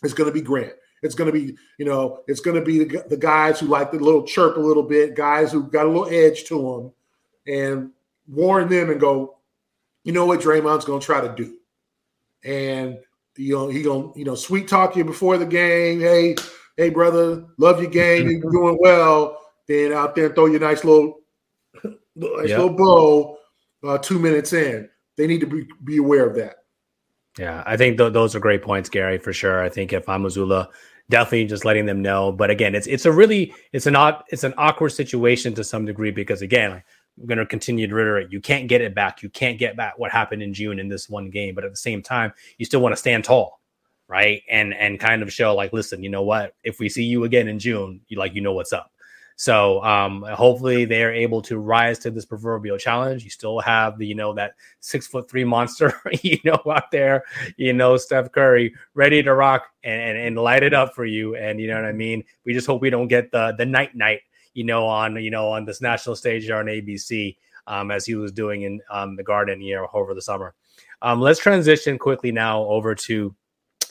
It's 0.04 0.14
gonna 0.14 0.32
be 0.32 0.42
Grant. 0.42 0.74
It's 1.02 1.16
gonna 1.16 1.32
be 1.32 1.56
you 1.78 1.86
know. 1.86 2.24
It's 2.28 2.42
gonna 2.42 2.62
be 2.62 2.84
the, 2.84 3.06
the 3.10 3.18
guys 3.18 3.60
who 3.60 3.68
like 3.68 3.92
the 3.92 4.00
little 4.00 4.24
chirp 4.24 4.58
a 4.58 4.60
little 4.60 4.84
bit. 4.84 5.16
Guys 5.16 5.52
who 5.52 5.64
got 5.64 5.86
a 5.86 5.90
little 5.90 6.10
edge 6.10 6.46
to 6.46 6.92
them, 7.48 7.54
and 7.54 7.92
warn 8.28 8.70
them 8.70 8.90
and 8.90 9.00
go. 9.00 9.38
You 10.04 10.14
know 10.14 10.26
what 10.26 10.42
Draymond's 10.42 10.86
gonna 10.86 11.02
try 11.02 11.22
to 11.22 11.34
do, 11.36 11.58
and 12.44 12.98
you 13.38 13.56
know 13.56 13.70
he 13.70 13.82
gonna 13.82 14.12
you 14.16 14.26
know 14.26 14.36
sweet 14.36 14.68
talk 14.68 14.96
you 14.96 15.04
before 15.04 15.38
the 15.38 15.46
game. 15.46 16.00
Hey, 16.00 16.36
hey 16.78 16.90
brother, 16.90 17.46
love 17.58 17.82
your 17.82 17.92
game. 17.92 18.30
You're 18.30 18.42
doing 18.52 18.78
well 18.80 19.40
then 19.70 19.94
out 19.94 20.16
there 20.16 20.26
and 20.26 20.36
throw 20.36 20.48
your 20.48 20.60
nice 20.60 20.84
little, 20.84 21.20
nice 21.84 22.50
yep. 22.50 22.60
little 22.60 22.70
bow 22.70 23.38
uh, 23.84 23.98
two 24.00 24.20
minutes 24.20 24.52
in. 24.52 24.90
They 25.16 25.28
need 25.28 25.40
to 25.42 25.48
be, 25.48 25.68
be 25.84 25.98
aware 25.98 26.28
of 26.28 26.36
that. 26.36 26.56
Yeah, 27.38 27.64
I 27.66 27.78
think 27.78 27.98
th- 27.98 28.12
those 28.12 28.36
are 28.36 28.40
great 28.40 28.64
points, 28.64 28.90
Gary, 28.90 29.20
for 29.20 29.32
sure. 29.32 29.64
I 29.64 29.70
think 29.70 29.94
if 29.94 30.10
I'm 30.10 30.24
Mazzulla, 30.24 30.68
definitely 31.10 31.46
just 31.46 31.66
letting 31.66 31.86
them 31.86 32.02
know. 32.02 32.32
But 32.32 32.50
again, 32.50 32.76
it's 32.76 32.88
it's 32.88 33.06
a 33.06 33.12
really 33.12 33.54
it's 33.74 33.86
an 33.86 33.96
it's 34.30 34.44
an 34.44 34.54
awkward 34.58 34.90
situation 34.90 35.54
to 35.56 35.64
some 35.64 35.86
degree 35.86 36.12
because 36.12 36.42
again, 36.42 36.84
I'm 37.20 37.26
going 37.26 37.38
to 37.38 37.46
continue 37.46 37.88
to 37.88 37.94
reiterate, 37.96 38.32
you 38.32 38.40
can't 38.40 38.68
get 38.68 38.82
it 38.82 38.96
back. 38.96 39.22
You 39.22 39.30
can't 39.30 39.60
get 39.60 39.76
back 39.76 39.98
what 39.98 40.12
happened 40.12 40.42
in 40.42 40.54
June 40.54 40.80
in 40.80 40.88
this 40.88 41.10
one 41.10 41.30
game. 41.30 41.56
But 41.56 41.66
at 41.66 41.72
the 41.72 41.78
same 41.78 42.02
time, 42.02 42.32
you 42.58 42.66
still 42.66 42.80
want 42.80 42.94
to 42.94 42.98
stand 42.98 43.26
tall, 43.26 43.60
right? 44.08 44.42
And 44.50 44.74
and 44.74 45.00
kind 45.00 45.22
of 45.22 45.34
show 45.34 45.56
like, 45.56 45.74
listen, 45.74 46.04
you 46.04 46.10
know 46.10 46.24
what? 46.24 46.54
If 46.64 46.80
we 46.80 46.90
see 46.90 47.04
you 47.04 47.26
again 47.26 47.48
in 47.48 47.60
June, 47.60 48.02
you 48.08 48.18
like 48.18 48.36
you 48.36 48.42
know 48.42 48.54
what's 48.54 48.74
up. 48.74 48.92
So 49.40 49.82
um, 49.86 50.24
hopefully 50.24 50.84
they 50.84 51.02
are 51.02 51.14
able 51.14 51.42
to 51.44 51.60
rise 51.60 51.98
to 52.00 52.12
this 52.12 52.26
proverbial 52.26 52.78
challenge. 52.78 53.24
You 53.24 53.30
still 53.30 53.62
have 53.62 53.98
the, 53.98 54.06
you 54.06 54.14
know, 54.14 54.34
that 54.34 54.56
six 54.82 55.08
foot 55.08 55.32
three 55.32 55.46
monster, 55.46 55.94
you 56.24 56.40
know, 56.44 56.62
out 56.70 56.92
there, 56.92 57.24
you 57.56 57.72
know, 57.72 57.96
Steph 57.96 58.34
Curry 58.34 58.76
ready 58.96 59.24
to 59.24 59.34
rock 59.34 59.68
and, 59.82 60.02
and, 60.02 60.18
and 60.18 60.38
light 60.38 60.64
it 60.64 60.74
up 60.74 60.94
for 60.94 61.06
you. 61.06 61.38
And 61.38 61.58
you 61.58 61.70
know 61.70 61.76
what 61.76 61.86
I 61.86 61.94
mean? 61.94 62.26
We 62.46 62.54
just 62.54 62.68
hope 62.68 62.82
we 62.82 62.90
don't 62.90 63.08
get 63.08 63.32
the 63.32 63.56
the 63.58 63.66
night 63.66 63.96
night, 63.96 64.24
you 64.56 64.66
know, 64.66 64.86
on 64.86 65.16
you 65.16 65.32
know 65.32 65.48
on 65.52 65.64
this 65.64 65.80
national 65.80 66.18
stage 66.18 66.44
here 66.44 66.58
on 66.58 66.66
ABC 66.66 67.38
um, 67.66 67.92
as 67.92 68.06
he 68.06 68.16
was 68.16 68.34
doing 68.34 68.64
in 68.64 68.82
um, 68.92 69.16
the 69.16 69.24
Garden, 69.24 69.62
you 69.62 69.74
know, 69.74 69.88
over 69.94 70.14
the 70.14 70.22
summer. 70.22 70.54
Um, 71.02 71.22
let's 71.22 71.40
transition 71.40 71.98
quickly 71.98 72.34
now 72.34 72.64
over 72.64 72.94
to 72.94 73.34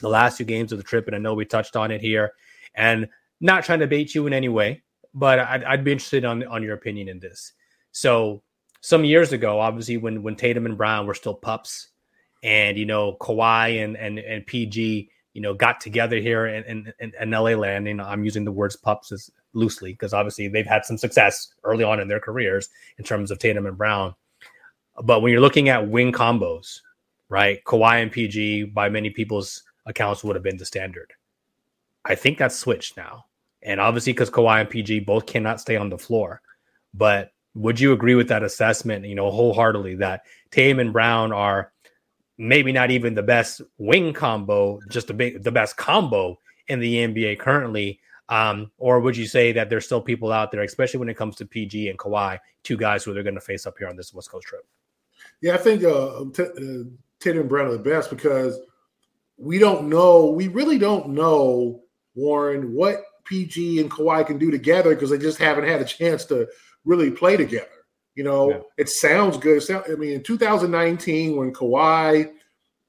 the 0.03 0.11
last 0.11 0.37
two 0.37 0.45
games 0.45 0.73
of 0.73 0.79
the 0.79 0.85
trip, 0.85 1.07
and 1.07 1.17
I 1.17 1.19
know 1.19 1.33
we 1.33 1.47
touched 1.47 1.75
on 1.75 1.91
it 1.91 2.03
here, 2.03 2.33
and 2.75 3.09
not 3.41 3.65
trying 3.65 3.81
to 3.81 3.87
bait 3.87 4.15
you 4.15 4.27
in 4.27 4.35
any 4.35 4.51
way 4.51 4.83
but 5.15 5.39
I'd, 5.39 5.65
I'd 5.65 5.85
be 5.85 5.93
interested 5.93 6.25
on 6.25 6.45
on 6.47 6.63
your 6.63 6.75
opinion 6.75 7.09
in 7.09 7.19
this. 7.19 7.53
So 7.93 8.43
some 8.81 9.05
years 9.05 9.33
ago, 9.33 9.61
obviously 9.61 9.97
when 9.97 10.23
when 10.23 10.37
Tatum 10.37 10.67
and 10.67 10.77
Brown 10.77 11.07
were 11.07 11.15
still 11.15 11.35
pups, 11.35 11.89
and 12.43 12.79
you 12.79 12.87
know 12.87 13.17
Kawhi 13.21 13.83
and 13.83 13.97
and 13.97 14.19
and 14.19 14.47
PG, 14.47 15.11
you 15.33 15.41
know, 15.41 15.55
got 15.55 15.81
together 15.81 16.17
here 16.19 16.47
in 16.47 16.93
in, 17.01 17.13
in, 17.21 17.31
LA 17.31 17.51
land. 17.51 17.87
You 17.87 17.95
know, 17.95 18.05
I'm 18.05 18.25
using 18.25 18.45
the 18.45 18.53
words 18.53 18.77
pups 18.77 19.13
as 19.13 19.31
loosely 19.53 19.93
because 19.93 20.13
obviously 20.13 20.49
they've 20.49 20.67
had 20.67 20.85
some 20.85 20.99
success 20.99 21.55
early 21.65 21.85
on 21.85 22.01
in 22.01 22.09
their 22.09 22.21
careers 22.21 22.69
in 22.99 23.05
terms 23.05 23.31
of 23.31 23.39
Tatum 23.39 23.67
and 23.67 23.79
Brown. 23.79 24.15
But 25.03 25.21
when 25.21 25.33
you're 25.33 25.41
looking 25.41 25.69
at 25.69 25.89
wing 25.89 26.13
combos, 26.13 26.81
right, 27.29 27.63
Kawhi 27.65 28.03
and 28.03 28.13
PG 28.13 28.65
by 28.65 28.89
many 28.89 29.11
people's 29.11 29.63
accounts 29.87 30.25
would 30.25 30.37
have 30.37 30.43
been 30.43 30.57
the 30.57 30.67
standard. 30.67 31.13
I 32.05 32.15
think 32.15 32.39
that's 32.39 32.59
switched 32.59 32.97
now. 32.97 33.27
And 33.63 33.81
obviously, 33.81 34.13
because 34.13 34.31
Kawhi 34.31 34.61
and 34.61 34.71
PG 34.71 35.01
both 35.01 35.27
cannot 35.27 35.61
stay 35.61 35.77
on 35.77 35.91
the 35.91 35.99
floor. 35.99 36.41
But 36.95 37.33
would 37.55 37.81
you 37.81 37.93
agree 37.93 38.15
with 38.15 38.29
that 38.29 38.43
assessment, 38.43 39.05
you 39.05 39.15
know, 39.15 39.31
wholeheartedly 39.31 39.97
that 39.97 40.23
Tatum 40.51 40.79
and 40.79 40.93
Brown 40.93 41.33
are 41.33 41.73
maybe 42.37 42.71
not 42.71 42.91
even 42.91 43.15
the 43.15 43.23
best 43.23 43.61
wing 43.79 44.13
combo, 44.13 44.79
just 44.89 45.09
the 45.09 45.15
big, 45.15 45.43
the 45.43 45.51
best 45.51 45.77
combo 45.77 46.39
in 46.69 46.79
the 46.79 46.97
NBA 46.97 47.39
currently? 47.39 48.01
Um, 48.29 48.71
or 48.79 49.01
would 49.01 49.17
you 49.17 49.27
say 49.27 49.53
that 49.53 49.71
there's 49.71 49.87
still 49.87 50.03
people 50.03 50.33
out 50.33 50.53
there, 50.53 50.63
especially 50.63 51.01
when 51.01 51.09
it 51.09 51.17
comes 51.17 51.37
to 51.37 51.47
PG 51.47 51.89
and 51.89 51.99
Kawhi, 51.99 52.39
two 52.63 52.77
guys 52.77 53.03
who 53.03 53.13
they're 53.13 53.23
going 53.23 53.35
to 53.35 53.41
face 53.41 53.67
up 53.67 53.79
here 53.79 53.89
on 53.89 53.97
this 53.97 54.13
West 54.13 54.31
Coast 54.31 54.47
trip? 54.47 54.67
Yeah, 55.41 55.55
I 55.55 55.59
think 55.59 55.83
uh, 55.83 56.25
t- 56.33 56.43
uh, 56.43 56.85
Tatum 57.21 57.41
and 57.41 57.49
Brown 57.49 57.69
are 57.69 57.73
the 57.73 57.79
best 57.79 58.11
because 58.11 58.61
we 59.39 59.59
don't 59.59 59.89
know, 59.89 60.27
we 60.27 60.49
really 60.49 60.79
don't 60.79 61.11
know, 61.11 61.83
Warren, 62.15 62.75
what 62.75 63.03
PG 63.29 63.81
and 63.81 63.91
Kawhi 63.91 64.27
can 64.27 64.39
do 64.39 64.51
together 64.51 64.95
because 64.95 65.11
they 65.11 65.19
just 65.19 65.39
haven't 65.39 65.69
had 65.69 65.81
a 65.81 65.85
chance 65.85 66.25
to 66.27 66.49
really 66.85 67.11
play 67.11 67.37
together. 67.37 67.67
You 68.15 68.25
know, 68.25 68.51
yeah. 68.51 68.61
it 68.79 68.89
sounds 68.89 69.37
good. 69.37 69.63
I 69.71 69.95
mean, 69.95 70.13
in 70.15 70.23
2019, 70.23 71.37
when 71.37 71.53
Kawhi, 71.53 72.33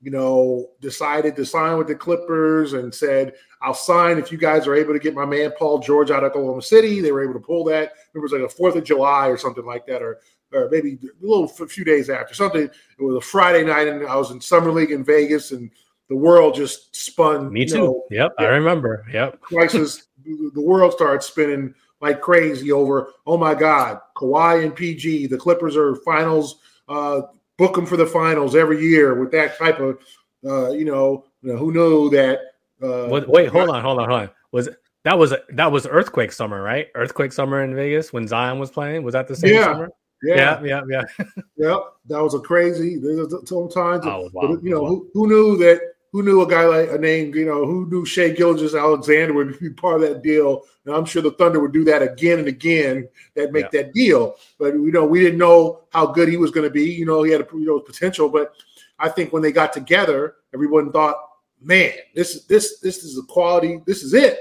you 0.02 0.12
know, 0.12 0.70
decided 0.82 1.36
to 1.36 1.46
sign 1.46 1.78
with 1.78 1.88
the 1.88 1.96
Clippers 1.96 2.74
and 2.74 2.94
said, 2.94 3.34
I'll 3.62 3.74
sign 3.74 4.18
if 4.18 4.32
you 4.32 4.38
guys 4.38 4.66
are 4.66 4.76
able 4.76 4.94
to 4.94 5.00
get 5.00 5.14
my 5.14 5.26
man 5.26 5.52
Paul 5.58 5.80
George 5.80 6.10
out 6.10 6.24
of 6.24 6.32
Oklahoma 6.32 6.62
City. 6.62 7.02
They 7.02 7.12
were 7.12 7.24
able 7.24 7.34
to 7.34 7.46
pull 7.46 7.64
that. 7.66 7.94
It 8.16 8.20
was 8.20 8.32
like 8.32 8.42
a 8.42 8.46
4th 8.46 8.76
of 8.76 8.86
July 8.86 9.28
or 9.28 9.38
something 9.38 9.66
like 9.66 9.86
that, 9.88 10.02
or 10.02 10.20
or 10.54 10.68
maybe 10.72 10.98
a 11.04 11.26
little 11.26 11.52
a 11.60 11.68
few 11.68 11.84
days 11.84 12.10
after 12.10 12.34
something. 12.34 12.64
It 12.64 13.04
was 13.04 13.18
a 13.18 13.22
Friday 13.22 13.64
night, 13.64 13.88
and 13.88 14.08
I 14.08 14.16
was 14.16 14.32
in 14.32 14.42
summer 14.42 14.72
league 14.72 14.92
in 14.92 15.04
Vegas, 15.04 15.52
and 15.52 15.70
the 16.08 16.16
world 16.16 16.56
just 16.56 16.96
spun. 16.96 17.52
Me 17.52 17.66
too. 17.66 17.78
Know, 17.78 18.04
yep, 18.10 18.32
I 18.40 18.46
remember. 18.46 19.06
Yep. 19.12 19.42
Crisis. 19.42 20.08
The 20.24 20.62
world 20.62 20.94
starts 20.94 21.28
spinning 21.28 21.74
like 22.02 22.22
crazy 22.22 22.72
over. 22.72 23.14
Oh 23.26 23.38
my 23.38 23.54
God, 23.54 24.00
Kawhi 24.16 24.64
and 24.64 24.76
PG. 24.76 25.28
The 25.28 25.38
Clippers 25.38 25.76
are 25.76 25.96
finals. 25.98 26.60
Uh, 26.88 27.22
book 27.58 27.76
them 27.76 27.86
for 27.86 27.98
the 27.98 28.06
finals 28.06 28.56
every 28.56 28.82
year 28.82 29.16
with 29.16 29.32
that 29.32 29.58
type 29.58 29.80
of. 29.80 30.00
Uh, 30.46 30.72
you, 30.72 30.86
know, 30.86 31.26
you 31.42 31.52
know, 31.52 31.60
who 31.60 31.74
knew 31.74 32.10
that? 32.10 32.40
Uh, 32.82 33.10
wait, 33.10 33.28
wait, 33.28 33.50
hold 33.50 33.70
on, 33.70 33.84
hold 33.84 34.00
on, 34.00 34.10
hold 34.10 34.22
on. 34.22 34.30
Was? 34.54 34.70
That 35.06 35.18
was 35.18 35.34
that 35.50 35.72
was 35.72 35.88
earthquake 35.88 36.32
summer, 36.32 36.62
right? 36.62 36.88
Earthquake 36.94 37.32
summer 37.32 37.64
in 37.64 37.74
Vegas 37.74 38.12
when 38.12 38.28
Zion 38.28 38.60
was 38.60 38.70
playing. 38.70 39.04
Was 39.04 39.14
that 39.14 39.28
the 39.28 39.36
same 39.36 39.54
yeah. 39.54 39.64
summer? 39.64 39.90
Yeah, 40.22 40.62
yeah, 40.64 40.82
yeah. 40.88 41.02
Yeah, 41.18 41.26
yep. 41.58 41.80
That 42.08 42.22
was 42.22 42.34
a 42.34 42.40
crazy. 42.40 42.98
There's 42.98 43.34
sometimes, 43.48 44.06
oh, 44.06 44.30
wow. 44.34 44.58
you 44.62 44.70
know, 44.70 44.86
who, 44.86 45.10
who 45.14 45.28
knew 45.28 45.58
that 45.58 45.80
who 46.12 46.24
knew 46.24 46.42
a 46.42 46.48
guy 46.48 46.66
like 46.66 46.90
a 46.90 46.98
name, 46.98 47.34
you 47.36 47.46
know, 47.46 47.66
who 47.66 47.88
knew 47.88 48.06
Shai 48.06 48.30
Gilgeous-Alexander 48.30 49.34
would 49.34 49.60
be 49.60 49.70
part 49.70 50.02
of 50.02 50.10
that 50.10 50.24
deal? 50.24 50.64
And 50.86 50.96
I'm 50.96 51.06
sure 51.06 51.22
the 51.22 51.32
Thunder 51.32 51.60
would 51.60 51.72
do 51.72 51.84
that 51.86 52.02
again 52.02 52.40
and 52.40 52.48
again 52.48 53.08
that 53.36 53.52
make 53.52 53.66
yeah. 53.66 53.84
that 53.84 53.94
deal. 53.94 54.36
But 54.58 54.74
you 54.74 54.92
know, 54.92 55.06
we 55.06 55.20
didn't 55.20 55.38
know 55.38 55.82
how 55.92 56.08
good 56.08 56.28
he 56.28 56.38
was 56.38 56.52
going 56.52 56.68
to 56.68 56.74
be. 56.74 56.86
You 56.86 57.06
know, 57.06 57.24
he 57.24 57.32
had 57.32 57.42
a 57.42 57.48
you 57.54 57.66
know 57.66 57.80
potential. 57.80 58.28
But 58.30 58.54
I 58.98 59.10
think 59.10 59.32
when 59.32 59.44
they 59.44 59.52
got 59.52 59.72
together, 59.72 60.36
everyone 60.54 60.92
thought, 60.92 61.16
man, 61.62 61.94
this 62.16 62.46
this 62.46 62.80
this 62.80 63.04
is 63.04 63.18
a 63.18 63.24
quality. 63.24 63.82
This 63.86 64.04
is 64.04 64.14
it. 64.14 64.40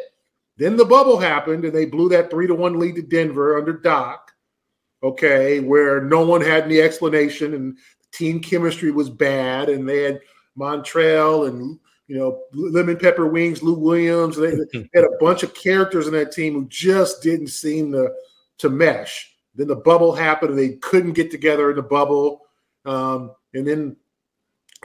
Then 0.57 0.77
the 0.77 0.85
bubble 0.85 1.19
happened, 1.19 1.65
and 1.65 1.75
they 1.75 1.85
blew 1.87 2.09
that 2.09 2.31
three 2.31 2.47
to 2.47 2.55
one 2.55 2.79
lead 2.79 2.97
to 2.97 3.03
Denver 3.03 3.59
under 3.59 3.75
Doc. 3.75 4.33
Okay, 5.03 5.61
where 5.61 6.01
no 6.01 6.27
one 6.27 6.41
had 6.41 6.65
any 6.65 6.81
explanation, 6.81 7.55
and 7.55 7.79
team 8.11 8.41
chemistry 8.41 8.91
was 8.91 9.11
bad, 9.11 9.69
and 9.69 9.89
they 9.89 10.03
had 10.03 10.21
Montrezl 10.59 11.49
and 11.49 11.79
you 12.07 12.17
know 12.17 12.43
Lemon 12.53 12.97
Pepper 12.97 13.27
Wings, 13.27 13.63
Lou 13.63 13.75
Williams. 13.75 14.37
They, 14.37 14.51
they 14.51 14.89
had 14.95 15.05
a 15.05 15.17
bunch 15.21 15.43
of 15.43 15.55
characters 15.55 16.07
in 16.07 16.13
that 16.15 16.33
team 16.33 16.55
who 16.55 16.67
just 16.69 17.23
didn't 17.23 17.49
seem 17.49 17.93
to 17.93 18.11
to 18.59 18.69
mesh. 18.69 19.35
Then 19.55 19.69
the 19.69 19.77
bubble 19.77 20.13
happened, 20.13 20.51
and 20.51 20.59
they 20.59 20.77
couldn't 20.77 21.13
get 21.13 21.31
together 21.31 21.71
in 21.71 21.77
the 21.77 21.83
bubble. 21.83 22.43
Um, 22.85 23.33
and 23.55 23.67
then 23.67 23.97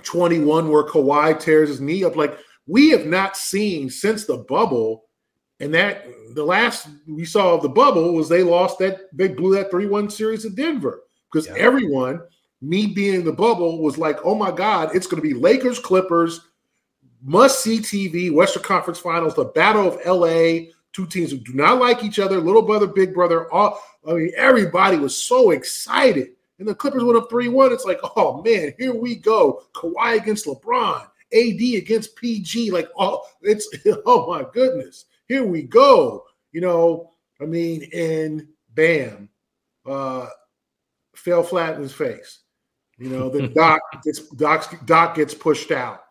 21, 0.01 0.69
where 0.69 0.83
Kawhi 0.83 1.39
tears 1.39 1.69
his 1.69 1.81
knee 1.81 2.03
up, 2.03 2.15
like 2.15 2.37
we 2.67 2.89
have 2.89 3.05
not 3.05 3.37
seen 3.37 3.89
since 3.89 4.25
the 4.25 4.37
bubble, 4.37 5.05
and 5.59 5.73
that 5.73 6.05
the 6.33 6.43
last 6.43 6.87
we 7.07 7.25
saw 7.25 7.53
of 7.53 7.61
the 7.61 7.69
bubble 7.69 8.13
was 8.13 8.27
they 8.27 8.43
lost 8.43 8.79
that 8.79 9.01
they 9.13 9.27
blew 9.27 9.53
that 9.55 9.71
3-1 9.71 10.11
series 10.11 10.45
of 10.45 10.55
Denver 10.55 11.03
because 11.31 11.47
yeah. 11.47 11.55
everyone, 11.57 12.21
me 12.63 12.87
being 12.87 13.15
in 13.15 13.25
the 13.25 13.31
bubble, 13.31 13.81
was 13.81 13.97
like, 13.97 14.17
oh 14.23 14.35
my 14.35 14.51
God, 14.51 14.95
it's 14.95 15.07
gonna 15.07 15.21
be 15.21 15.33
Lakers, 15.33 15.79
Clippers, 15.79 16.41
must 17.21 17.61
see 17.61 17.79
TV, 17.79 18.31
Western 18.31 18.63
Conference 18.63 18.99
Finals, 18.99 19.35
the 19.35 19.45
Battle 19.45 19.87
of 19.87 20.05
LA, 20.05 20.71
two 20.91 21.07
teams 21.07 21.31
who 21.31 21.37
do 21.37 21.53
not 21.53 21.79
like 21.79 22.03
each 22.03 22.19
other, 22.19 22.39
little 22.39 22.61
brother, 22.61 22.87
big 22.87 23.13
brother. 23.13 23.51
All 23.51 23.79
I 24.07 24.13
mean, 24.13 24.31
everybody 24.35 24.97
was 24.97 25.15
so 25.15 25.51
excited. 25.51 26.29
And 26.59 26.67
the 26.67 26.75
Clippers 26.75 27.03
went 27.03 27.17
up 27.17 27.29
3 27.29 27.47
1. 27.47 27.73
It's 27.73 27.85
like, 27.85 27.99
oh 28.15 28.41
man, 28.43 28.73
here 28.77 28.93
we 28.93 29.15
go. 29.15 29.63
Kawhi 29.73 30.17
against 30.17 30.45
LeBron, 30.45 31.01
AD 31.33 31.61
against 31.77 32.15
PG. 32.15 32.71
Like, 32.71 32.89
oh, 32.97 33.23
it's, 33.41 33.67
oh 34.05 34.27
my 34.27 34.45
goodness, 34.53 35.05
here 35.27 35.43
we 35.43 35.63
go. 35.63 36.25
You 36.51 36.61
know, 36.61 37.11
I 37.41 37.45
mean, 37.45 37.89
and 37.93 38.47
bam, 38.75 39.29
uh, 39.85 40.27
fell 41.15 41.43
flat 41.43 41.75
in 41.75 41.81
his 41.81 41.93
face. 41.93 42.39
You 42.97 43.09
know, 43.09 43.29
the 43.29 43.47
doc 43.47 43.81
gets 44.03 44.19
doc, 44.29 44.85
doc 44.85 45.15
gets 45.15 45.33
pushed 45.33 45.71
out. 45.71 46.03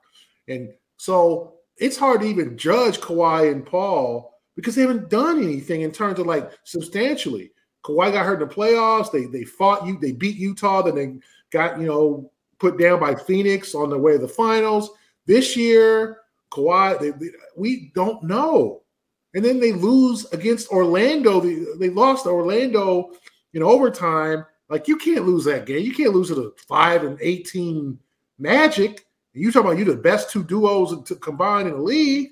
And 0.49 0.71
so 0.97 1.55
it's 1.77 1.97
hard 1.97 2.21
to 2.21 2.27
even 2.27 2.59
judge 2.59 3.01
Kawhi 3.01 3.51
and 3.51 3.65
Paul 3.65 4.39
because 4.57 4.75
they 4.75 4.83
haven't 4.83 5.09
done 5.09 5.43
anything 5.43 5.83
in 5.83 5.93
terms 5.93 6.19
of 6.19 6.27
like 6.27 6.51
substantially. 6.65 7.53
Kawhi 7.85 8.13
got 8.13 8.27
hurt 8.27 8.43
in 8.43 8.49
the 8.49 8.55
playoffs. 8.55 9.11
They 9.11 9.27
they 9.27 9.45
fought 9.45 9.87
you. 9.87 9.99
They 9.99 10.13
beat 10.13 10.37
Utah. 10.37 10.83
Then 10.83 10.95
they 10.95 11.15
got 11.51 11.81
you 11.81 11.87
know 11.87 12.31
put 12.59 12.79
down 12.79 13.01
by 13.01 13.15
Phoenix 13.15 13.75
on 13.75 13.91
the 13.91 13.99
way 13.99 14.13
to 14.13 14.19
the 14.19 14.29
finals. 14.29 14.91
This 15.27 15.57
year, 15.57 16.19
Kawhi, 16.53 17.01
they, 17.01 17.11
they, 17.11 17.33
we 17.57 17.91
don't 17.95 18.23
know. 18.23 18.83
And 19.35 19.45
then 19.45 19.59
they 19.59 19.73
lose 19.73 20.27
against 20.33 20.69
Orlando. 20.69 21.41
They, 21.41 21.65
they 21.79 21.89
lost 21.89 22.27
Orlando 22.27 23.13
in 23.55 23.63
overtime. 23.63 24.45
Like 24.73 24.89
you 24.89 24.97
can't 24.97 25.27
lose 25.27 25.45
that 25.45 25.67
game. 25.67 25.85
You 25.85 25.93
can't 25.93 26.15
lose 26.15 26.29
to 26.29 26.35
the 26.35 26.55
five 26.67 27.05
and 27.05 27.19
eighteen 27.21 27.99
Magic. 28.39 29.07
You 29.35 29.53
talk 29.53 29.65
about 29.65 29.77
you 29.77 29.85
the 29.85 29.95
best 29.95 30.31
two 30.31 30.43
duos 30.43 31.07
to 31.09 31.15
combine 31.17 31.67
in 31.67 31.75
the 31.75 31.83
league. 31.83 32.31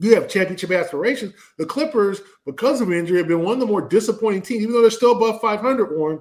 You 0.00 0.16
have 0.16 0.28
championship 0.28 0.72
aspirations. 0.72 1.34
The 1.56 1.66
Clippers, 1.66 2.20
because 2.44 2.80
of 2.80 2.92
injury, 2.92 3.18
have 3.18 3.28
been 3.28 3.44
one 3.44 3.54
of 3.54 3.60
the 3.60 3.66
more 3.66 3.80
disappointing 3.80 4.42
teams, 4.42 4.62
even 4.62 4.74
though 4.74 4.80
they're 4.80 4.90
still 4.90 5.12
above 5.12 5.40
500. 5.40 5.96
Warren. 5.96 6.20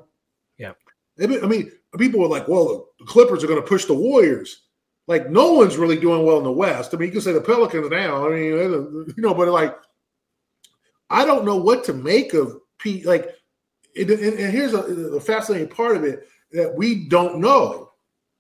Yeah. 0.60 0.74
I 1.20 1.26
mean, 1.26 1.72
people 1.98 2.20
were 2.20 2.28
like, 2.28 2.48
"Well, 2.48 2.90
the 3.00 3.06
Clippers 3.06 3.44
are 3.44 3.48
going 3.48 3.62
to 3.62 3.68
push 3.68 3.86
the 3.86 3.96
Warriors." 3.96 4.62
Like, 5.08 5.32
no 5.32 5.54
one's 5.54 5.78
really 5.78 6.00
doing 6.00 6.24
well 6.24 6.38
in 6.38 6.44
the 6.44 6.52
West. 6.52 6.94
I 6.94 6.98
mean, 6.98 7.08
you 7.08 7.14
can 7.14 7.22
say 7.22 7.34
the 7.34 7.42
Pelicans 7.42 7.90
now. 7.90 8.28
I 8.28 8.30
mean, 8.30 8.44
you 8.44 9.14
know, 9.18 9.34
but 9.34 9.48
like, 9.48 9.76
I 11.10 11.26
don't 11.26 11.46
know 11.46 11.56
what 11.56 11.84
to 11.86 11.94
make 11.94 12.36
of 12.36 12.60
Pete. 12.78 13.08
Like, 13.08 13.34
and, 14.00 14.40
and 14.40 14.54
here's 14.54 14.74
a, 14.74 14.80
a 14.80 15.20
fascinating 15.20 15.68
part 15.68 15.98
of 15.98 16.04
it 16.04 16.28
that 16.52 16.74
we 16.74 17.08
don't 17.08 17.40
know 17.40 17.90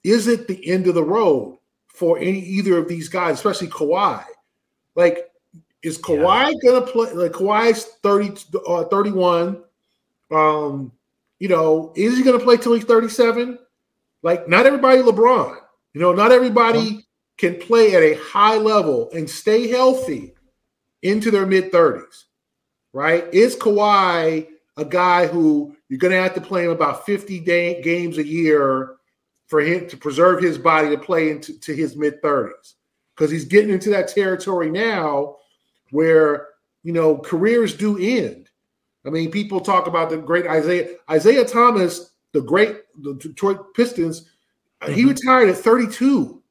is 0.04 0.28
it 0.28 0.48
the 0.48 0.68
end 0.70 0.88
of 0.88 0.96
the 0.96 1.04
road 1.04 1.58
for 1.88 2.18
any 2.20 2.40
either 2.40 2.78
of 2.78 2.88
these 2.88 3.10
guys, 3.10 3.36
especially 3.36 3.68
Kawhi? 3.68 4.24
Like, 4.96 5.30
is 5.84 5.98
Kawhi 5.98 6.54
yeah. 6.54 6.72
gonna 6.72 6.86
play? 6.86 7.12
Like 7.14 7.32
Kawhi's 7.32 7.86
30, 8.04 8.60
uh, 8.68 8.84
31. 8.86 9.64
Um, 10.32 10.92
you 11.40 11.48
know, 11.48 11.94
is 11.96 12.18
he 12.18 12.24
gonna 12.24 12.40
play 12.40 12.58
till 12.58 12.74
he's 12.74 12.86
37? 12.86 13.60
Like, 14.22 14.48
not 14.48 14.66
everybody 14.66 15.02
LeBron. 15.02 15.58
You 15.94 16.02
know, 16.02 16.14
not 16.14 16.32
everybody 16.32 17.06
can 17.38 17.56
play 17.56 17.96
at 17.96 18.04
a 18.04 18.16
high 18.22 18.58
level 18.58 19.10
and 19.14 19.30
stay 19.30 19.68
healthy 19.68 20.34
into 21.02 21.32
their 21.32 21.46
mid 21.46 21.72
30s, 21.72 22.26
right? 22.94 23.26
Is 23.34 23.56
Kawhi 23.56 24.48
a 24.80 24.86
guy 24.86 25.28
who 25.28 25.76
you're 25.90 26.00
going 26.00 26.14
to 26.14 26.22
have 26.22 26.34
to 26.36 26.42
play 26.42 26.66
him 26.66 26.72
about 26.72 27.06
50 27.06 27.40
day, 27.42 27.82
games 27.82 28.18
a 28.18 28.26
year 28.26 28.96
for 29.48 29.60
him 29.60 29.88
to 29.90 29.98
preserve 29.98 30.42
his 30.42 30.58
body 30.58 30.90
to 30.90 30.98
play 30.98 31.32
into 31.32 31.60
to 31.60 31.76
his 31.76 31.96
mid 31.96 32.22
30s 32.22 32.76
because 33.16 33.32
he's 33.32 33.46
getting 33.46 33.72
into 33.72 33.90
that 33.90 34.08
territory 34.08 34.70
now 34.70 35.36
where 35.92 36.48
you 36.84 36.94
know 36.94 37.18
careers 37.18 37.76
do 37.76 37.98
end. 37.98 38.50
I 39.06 39.10
mean, 39.10 39.32
people 39.32 39.60
talk 39.60 39.88
about 39.88 40.10
the 40.10 40.18
great 40.18 40.46
Isiah 40.46 40.90
Isiah 41.12 41.46
Thomas, 41.46 42.12
the 42.32 42.42
great 42.42 42.78
the 43.02 43.16
Detroit 43.16 43.74
Pistons. 43.74 44.30
Mm-hmm. 44.82 44.94
He 44.94 45.06
retired 45.06 45.50
at 45.50 45.58
32. 45.58 46.42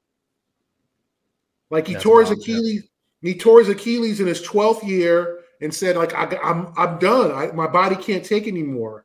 Like 1.70 1.86
he 1.86 1.94
That's 1.94 2.02
tore 2.02 2.20
his 2.20 2.30
Achilles. 2.30 2.84
He 3.22 3.34
tore 3.34 3.60
his 3.60 3.68
Achilles 3.68 4.20
in 4.20 4.26
his 4.26 4.42
12th 4.46 4.86
year 4.86 5.40
and 5.60 5.74
said, 5.74 5.96
like, 5.96 6.14
I, 6.14 6.24
am 6.24 6.38
I'm, 6.42 6.72
I'm 6.76 6.98
done. 6.98 7.32
I, 7.32 7.52
my 7.52 7.66
body 7.66 7.96
can't 7.96 8.24
take 8.24 8.46
anymore. 8.46 9.04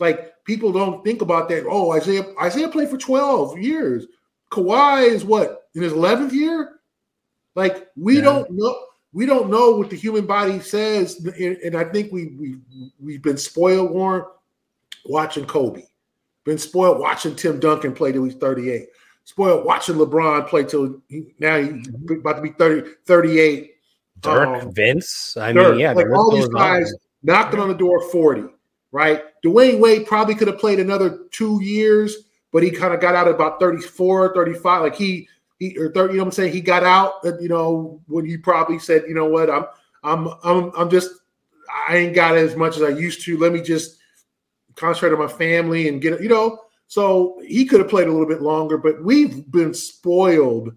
Like 0.00 0.44
people 0.44 0.72
don't 0.72 1.04
think 1.04 1.22
about 1.22 1.48
that. 1.48 1.64
Oh, 1.68 1.92
Isaiah 1.92 2.24
Isiah 2.44 2.68
played 2.68 2.88
for 2.88 2.98
12 2.98 3.58
years. 3.58 4.06
Kawhi 4.52 5.08
is 5.08 5.24
what 5.24 5.68
in 5.74 5.82
his 5.82 5.92
11th 5.92 6.32
year? 6.32 6.80
Like 7.54 7.88
we 7.96 8.16
yeah. 8.16 8.22
don't 8.22 8.50
know 8.50 8.84
we 9.12 9.26
don't 9.26 9.50
know 9.50 9.72
what 9.72 9.90
the 9.90 9.96
human 9.96 10.26
body 10.26 10.60
says, 10.60 11.18
and, 11.24 11.56
and 11.56 11.76
I 11.76 11.84
think 11.84 12.12
we 12.12 12.26
we 12.38 12.58
we've 13.00 13.22
been 13.22 13.38
spoiled, 13.38 13.90
Warren, 13.90 14.24
watching 15.06 15.46
Kobe, 15.46 15.82
been 16.44 16.58
spoiled 16.58 17.00
watching 17.00 17.34
Tim 17.34 17.58
Duncan 17.58 17.94
play 17.94 18.12
till 18.12 18.24
he's 18.24 18.34
38, 18.34 18.88
spoiled 19.24 19.64
watching 19.64 19.96
LeBron 19.96 20.46
play 20.46 20.64
till 20.64 21.00
he, 21.08 21.34
now 21.38 21.58
he's 21.58 21.88
mm-hmm. 21.88 22.20
about 22.20 22.36
to 22.36 22.42
be 22.42 22.50
30, 22.50 22.90
38. 23.06 23.74
Dirk, 24.20 24.62
um, 24.62 24.72
Vince, 24.74 25.36
I 25.36 25.52
Dirk, 25.52 25.72
mean, 25.72 25.80
yeah, 25.80 25.92
like 25.92 26.06
all 26.10 26.34
these 26.34 26.48
guys 26.48 26.92
on. 26.92 26.98
knocking 27.22 27.60
on 27.60 27.68
the 27.68 27.74
door 27.74 28.00
40 28.10 28.48
right? 28.92 29.24
Dwyane 29.42 29.80
Wade 29.80 30.06
probably 30.06 30.34
could 30.34 30.48
have 30.48 30.58
played 30.58 30.80
another 30.80 31.26
two 31.30 31.62
years, 31.62 32.16
but 32.52 32.62
he 32.62 32.70
kind 32.70 32.94
of 32.94 33.00
got 33.00 33.14
out 33.14 33.28
at 33.28 33.34
about 33.34 33.60
34, 33.60 34.34
35. 34.34 34.82
Like 34.82 34.94
he, 34.94 35.28
he 35.58 35.76
or 35.78 35.92
30, 35.92 36.12
you 36.12 36.18
know 36.18 36.24
what 36.24 36.28
I'm 36.28 36.32
saying? 36.32 36.52
He 36.52 36.60
got 36.60 36.84
out, 36.84 37.14
you 37.40 37.48
know, 37.48 38.00
when 38.06 38.24
he 38.24 38.36
probably 38.36 38.78
said, 38.78 39.04
you 39.08 39.14
know 39.14 39.26
what, 39.26 39.50
I'm, 39.50 39.66
I'm, 40.02 40.28
I'm, 40.44 40.72
I'm 40.76 40.90
just, 40.90 41.10
I 41.88 41.96
ain't 41.96 42.14
got 42.14 42.36
as 42.36 42.56
much 42.56 42.76
as 42.76 42.82
I 42.82 42.88
used 42.88 43.22
to. 43.24 43.36
Let 43.36 43.52
me 43.52 43.60
just 43.60 43.98
concentrate 44.76 45.12
on 45.12 45.18
my 45.18 45.32
family 45.32 45.88
and 45.88 46.00
get, 46.00 46.22
you 46.22 46.28
know. 46.28 46.60
So 46.86 47.38
he 47.46 47.66
could 47.66 47.80
have 47.80 47.90
played 47.90 48.08
a 48.08 48.10
little 48.10 48.26
bit 48.26 48.40
longer, 48.40 48.78
but 48.78 49.04
we've 49.04 49.50
been 49.50 49.74
spoiled, 49.74 50.74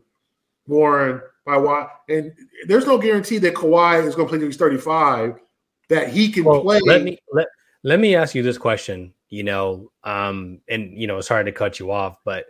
Warren, 0.67 1.21
by 1.51 1.57
why. 1.57 1.89
And 2.09 2.33
there's 2.67 2.85
no 2.85 2.97
guarantee 2.97 3.37
that 3.39 3.53
Kawhi 3.53 4.05
is 4.05 4.15
going 4.15 4.27
to 4.27 4.29
play 4.29 4.39
till 4.39 4.47
he's 4.47 4.57
35. 4.57 5.39
That 5.89 6.09
he 6.09 6.31
can 6.31 6.45
well, 6.45 6.61
play. 6.61 6.79
Let 6.85 7.03
me 7.03 7.17
let 7.33 7.47
let 7.83 7.99
me 7.99 8.15
ask 8.15 8.33
you 8.33 8.43
this 8.43 8.57
question, 8.57 9.13
you 9.29 9.43
know, 9.43 9.91
um, 10.05 10.59
and 10.69 10.97
you 10.97 11.05
know, 11.05 11.19
sorry 11.19 11.43
to 11.43 11.51
cut 11.51 11.79
you 11.79 11.91
off, 11.91 12.17
but 12.23 12.45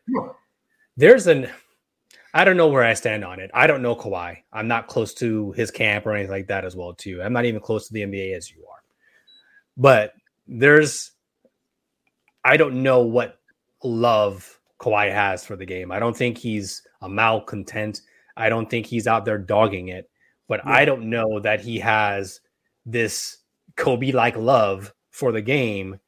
there's 0.96 1.26
an 1.26 1.50
I 2.36 2.46
don't 2.46 2.58
know 2.58 2.68
where 2.68 2.84
I 2.84 2.94
stand 2.94 3.26
on 3.26 3.40
it. 3.40 3.50
I 3.54 3.66
don't 3.66 3.82
know 3.82 3.96
Kawhi. 3.96 4.38
I'm 4.54 4.68
not 4.68 4.88
close 4.88 5.14
to 5.16 5.52
his 5.54 5.72
camp 5.72 6.06
or 6.06 6.14
anything 6.14 6.32
like 6.32 6.48
that 6.48 6.66
as 6.66 6.76
well, 6.76 6.94
too. 6.94 7.22
I'm 7.22 7.34
not 7.34 7.46
even 7.46 7.62
close 7.62 7.88
to 7.88 7.94
the 7.94 8.02
NBA 8.02 8.36
as 8.38 8.52
you 8.52 8.64
are. 8.72 8.84
But 9.76 10.14
there's 10.48 11.12
I 12.44 12.58
don't 12.58 12.84
know 12.84 13.02
what 13.02 13.40
love 13.84 14.60
Kawhi 14.80 15.12
has 15.12 15.44
for 15.44 15.56
the 15.56 15.66
game. 15.66 15.92
I 15.92 15.98
don't 15.98 16.16
think 16.16 16.38
he's 16.38 16.84
a 17.02 17.10
malcontent. 17.10 18.02
I 18.42 18.50
don't 18.50 18.70
think 18.70 18.86
he's 18.86 19.08
out 19.08 19.26
there 19.26 19.38
dogging 19.38 19.90
it. 19.90 20.10
But 20.48 20.62
yeah. 20.66 20.74
I 20.74 20.86
don't 20.86 21.10
know 21.10 21.40
that 21.40 21.62
he 21.62 21.80
has 21.80 22.42
this 22.86 23.38
Kobe 23.76 24.12
like 24.12 24.36
love 24.36 24.94
for 25.12 25.32
the 25.32 25.42
game, 25.42 26.00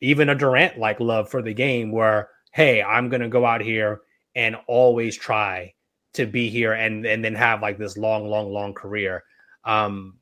even 0.00 0.28
a 0.28 0.34
Durant 0.34 0.78
like 0.78 1.00
love 1.00 1.28
for 1.28 1.42
the 1.42 1.52
game, 1.52 1.92
where 1.92 2.28
hey, 2.52 2.82
I'm 2.82 3.08
gonna 3.08 3.28
go 3.28 3.44
out 3.44 3.60
here 3.60 4.00
and 4.34 4.56
always 4.66 5.16
try 5.16 5.74
to 6.14 6.26
be 6.26 6.48
here 6.48 6.72
and 6.72 7.04
and 7.04 7.24
then 7.24 7.34
have 7.34 7.60
like 7.60 7.78
this 7.78 7.96
long, 7.96 8.28
long, 8.28 8.52
long 8.52 8.72
career. 8.72 9.24
Um, 9.64 10.18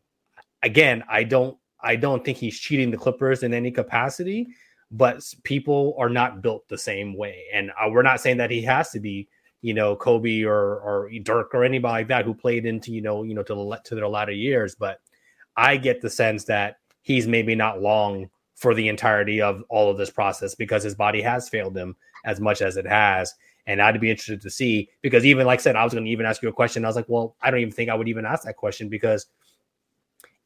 again, 0.63 1.05
I 1.09 1.25
don't 1.25 1.57
I 1.81 1.97
don't 1.97 2.25
think 2.25 2.39
he's 2.39 2.59
cheating 2.59 2.91
the 2.91 2.97
Clippers 2.97 3.43
in 3.43 3.55
any 3.55 3.71
capacity, 3.71 4.49
but 4.91 5.23
people 5.45 5.95
are 5.99 6.09
not 6.09 6.43
built 6.43 6.69
the 6.69 6.79
same 6.79 7.17
way, 7.17 7.45
and 7.53 7.71
uh, 7.71 7.91
we're 7.91 8.03
not 8.03 8.21
saying 8.21 8.39
that 8.39 8.51
he 8.51 8.63
has 8.63 8.91
to 8.91 9.01
be 9.01 9.29
you 9.61 9.75
know 9.75 9.97
Kobe 9.97 10.43
or 10.43 10.81
or 10.81 11.11
Dirk 11.23 11.55
or 11.55 11.65
anybody 11.65 12.03
like 12.03 12.09
that 12.09 12.25
who 12.25 12.35
played 12.35 12.67
into 12.67 12.93
you 12.93 13.03
know 13.03 13.23
you 13.23 13.35
know 13.35 13.43
to 13.45 13.79
to 13.85 13.95
their 13.95 14.09
latter 14.09 14.33
years, 14.33 14.75
but 14.75 15.01
I 15.57 15.77
get 15.77 16.01
the 16.01 16.11
sense 16.11 16.45
that 16.45 16.77
he's 17.03 17.27
maybe 17.27 17.55
not 17.55 17.83
long 17.83 18.31
for 18.55 18.75
the 18.75 18.89
entirety 18.89 19.41
of 19.41 19.63
all 19.69 19.91
of 19.91 19.99
this 19.99 20.11
process 20.11 20.55
because 20.55 20.83
his 20.83 20.95
body 20.95 21.23
has 21.23 21.49
failed 21.49 21.77
him 21.77 21.97
as 22.25 22.41
much 22.41 22.61
as 22.61 22.77
it 22.77 22.87
has. 22.87 23.35
And 23.67 23.81
I'd 23.81 24.01
be 24.01 24.11
interested 24.11 24.41
to 24.41 24.51
see 24.51 24.89
because 25.03 25.25
even 25.25 25.47
like 25.47 25.61
I 25.61 25.63
said, 25.63 25.77
I 25.77 25.85
was 25.85 25.93
going 25.93 26.05
to 26.05 26.11
even 26.11 26.27
ask 26.27 26.43
you 26.43 26.49
a 26.49 26.53
question. 26.53 26.85
I 26.85 26.89
was 26.89 26.97
like, 26.97 27.09
well, 27.09 27.37
I 27.41 27.51
don't 27.51 27.61
even 27.61 27.73
think 27.73 27.91
I 27.91 27.95
would 27.95 28.09
even 28.09 28.25
ask 28.25 28.45
that 28.45 28.57
question 28.57 28.89
because 28.89 29.27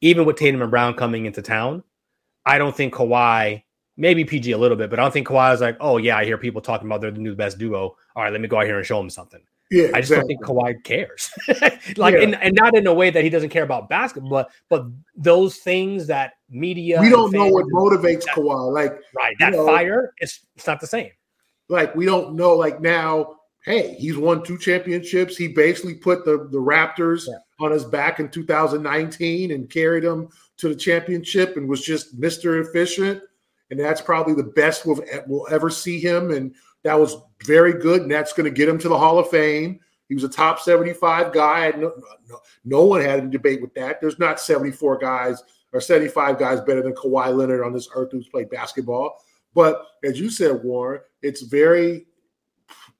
even 0.01 0.25
with 0.25 0.35
Tatum 0.35 0.61
and 0.61 0.69
Brown 0.69 0.93
coming 0.93 1.25
into 1.25 1.41
town, 1.41 1.83
I 2.45 2.57
don't 2.57 2.75
think 2.75 2.93
Kawhi, 2.93 3.63
maybe 3.95 4.25
PG 4.25 4.51
a 4.51 4.57
little 4.57 4.77
bit, 4.77 4.89
but 4.89 4.99
I 4.99 5.03
don't 5.03 5.11
think 5.11 5.27
Kawhi 5.27 5.53
is 5.53 5.61
like, 5.61 5.77
oh 5.79 5.97
yeah, 5.97 6.17
I 6.17 6.25
hear 6.25 6.37
people 6.37 6.61
talking 6.61 6.87
about 6.87 7.01
they're 7.01 7.11
the 7.11 7.19
new 7.19 7.35
best 7.35 7.57
duo. 7.57 7.95
All 8.15 8.23
right, 8.23 8.31
let 8.31 8.41
me 8.41 8.47
go 8.47 8.59
out 8.59 8.65
here 8.65 8.77
and 8.77 8.85
show 8.85 8.99
him 8.99 9.09
something. 9.09 9.41
Yeah, 9.71 9.85
I 9.85 10.01
just 10.01 10.11
exactly. 10.11 10.35
don't 10.35 10.45
think 10.45 10.59
Kawhi 10.59 10.83
cares. 10.83 11.31
like, 11.97 12.13
yeah. 12.13 12.21
and, 12.21 12.35
and 12.35 12.53
not 12.53 12.75
in 12.75 12.85
a 12.85 12.93
way 12.93 13.09
that 13.09 13.23
he 13.23 13.29
doesn't 13.29 13.49
care 13.49 13.63
about 13.63 13.89
basketball, 13.89 14.29
but, 14.29 14.51
but 14.69 14.85
those 15.15 15.57
things 15.57 16.05
that 16.07 16.33
media. 16.49 17.01
We 17.01 17.09
don't 17.09 17.31
know 17.31 17.47
what 17.47 17.65
motivates 17.67 18.25
that, 18.25 18.35
Kawhi. 18.35 18.71
Like, 18.71 18.99
right, 19.15 19.35
that 19.39 19.53
know, 19.53 19.65
fire, 19.65 20.13
it's, 20.17 20.45
it's 20.55 20.67
not 20.67 20.79
the 20.79 20.85
same. 20.85 21.09
Like, 21.69 21.95
we 21.95 22.05
don't 22.05 22.35
know. 22.35 22.53
Like, 22.53 22.81
now, 22.81 23.37
hey, 23.65 23.95
he's 23.95 24.17
won 24.17 24.43
two 24.43 24.59
championships. 24.59 25.37
He 25.37 25.47
basically 25.47 25.95
put 25.95 26.23
the, 26.23 26.49
the 26.51 26.59
Raptors 26.59 27.25
yeah. 27.27 27.37
on 27.65 27.71
his 27.71 27.85
back 27.85 28.19
in 28.19 28.29
2019 28.29 29.51
and 29.51 29.69
carried 29.69 30.03
them 30.03 30.29
to 30.57 30.69
the 30.69 30.75
championship 30.75 31.57
and 31.57 31.67
was 31.67 31.81
just 31.81 32.19
Mr. 32.19 32.63
Efficient. 32.63 33.23
And 33.71 33.79
that's 33.79 34.01
probably 34.01 34.35
the 34.35 34.43
best 34.43 34.85
we'll, 34.85 35.01
we'll 35.25 35.47
ever 35.49 35.71
see 35.71 35.99
him. 35.99 36.29
And 36.29 36.53
that 36.83 36.99
was 36.99 37.17
very 37.45 37.73
good, 37.73 38.03
and 38.03 38.11
that's 38.11 38.33
going 38.33 38.45
to 38.45 38.55
get 38.55 38.69
him 38.69 38.77
to 38.79 38.89
the 38.89 38.97
Hall 38.97 39.19
of 39.19 39.29
Fame. 39.29 39.79
He 40.09 40.15
was 40.15 40.23
a 40.23 40.29
top 40.29 40.59
75 40.59 41.33
guy. 41.33 41.71
No, 41.71 41.93
no, 42.29 42.39
no 42.65 42.85
one 42.85 43.01
had 43.01 43.23
a 43.23 43.27
debate 43.27 43.61
with 43.61 43.73
that. 43.75 43.99
There's 44.01 44.19
not 44.19 44.39
74 44.39 44.97
guys 44.97 45.41
or 45.71 45.81
75 45.81 46.37
guys 46.37 46.61
better 46.61 46.83
than 46.83 46.93
Kawhi 46.93 47.35
Leonard 47.35 47.63
on 47.63 47.73
this 47.73 47.89
earth 47.95 48.11
who's 48.11 48.27
played 48.27 48.49
basketball. 48.49 49.17
But 49.53 49.83
as 50.03 50.19
you 50.19 50.29
said, 50.29 50.63
Warren, 50.63 51.01
it's 51.21 51.41
very, 51.41 52.05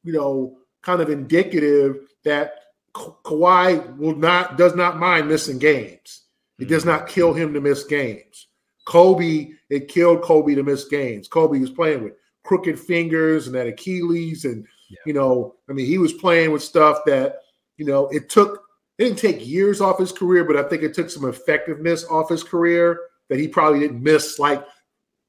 you 0.04 0.14
know, 0.14 0.58
kind 0.82 1.02
of 1.02 1.10
indicative 1.10 1.98
that 2.24 2.56
Ka- 2.94 3.16
Kawhi 3.24 3.98
will 3.98 4.16
not 4.16 4.58
does 4.58 4.76
not 4.76 4.98
mind 4.98 5.28
missing 5.28 5.60
games. 5.60 6.24
It 6.60 6.68
does 6.68 6.86
not 6.86 7.08
kill 7.08 7.34
him 7.34 7.54
to 7.54 7.62
miss 7.62 7.84
games. 7.84 8.48
Kobe, 8.86 9.52
it 9.70 9.88
killed 9.88 10.22
Kobe 10.22 10.56
to 10.56 10.64
miss 10.64 10.86
games. 10.86 11.28
Kobe 11.28 11.60
was 11.60 11.72
playing 11.72 12.04
with 12.04 12.14
crooked 12.44 12.80
fingers 12.80 13.48
and 13.48 13.56
that 13.56 13.68
Achilles. 13.68 14.46
And, 14.46 14.66
yeah. 14.90 14.98
you 15.06 15.14
know, 15.14 15.56
I 15.70 15.74
mean, 15.74 15.86
he 15.86 15.98
was 15.98 16.14
playing 16.14 16.52
with 16.52 16.64
stuff 16.64 17.00
that, 17.06 17.40
you 17.78 17.86
know, 17.86 18.08
it 18.10 18.30
took, 18.30 18.64
it 18.98 19.06
didn't 19.06 19.20
take 19.20 19.46
years 19.46 19.82
off 19.82 20.00
his 20.00 20.12
career, 20.12 20.44
but 20.44 20.58
I 20.58 20.64
think 20.64 20.84
it 20.84 20.94
took 20.94 21.10
some 21.10 21.28
effectiveness 21.28 22.06
off 22.06 22.30
his 22.30 22.44
career 22.44 23.00
that 23.30 23.40
he 23.40 23.48
probably 23.48 23.80
didn't 23.80 24.04
miss 24.04 24.38
like 24.40 24.64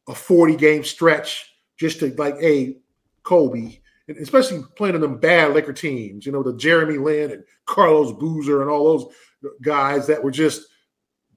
a 0.09 0.15
40 0.15 0.57
game 0.57 0.85
stretch 0.85 1.51
just 1.79 2.01
to 2.01 2.15
like, 2.17 2.39
hey, 2.41 2.79
Kobe, 3.23 3.79
and 4.09 4.19
especially 4.19 4.63
playing 4.77 4.95
in 4.95 5.01
them 5.01 5.19
bad 5.19 5.55
Laker 5.55 5.73
teams, 5.73 6.27
you 6.27 6.33
know, 6.33 6.43
the 6.43 6.57
Jeremy 6.57 6.99
Lin 6.99 7.31
and 7.31 7.45
Carlos 7.65 8.13
Boozer 8.13 8.61
and 8.61 8.71
all 8.71 8.99
those 8.99 9.15
guys 9.63 10.07
that 10.07 10.23
were 10.23 10.31
just 10.31 10.67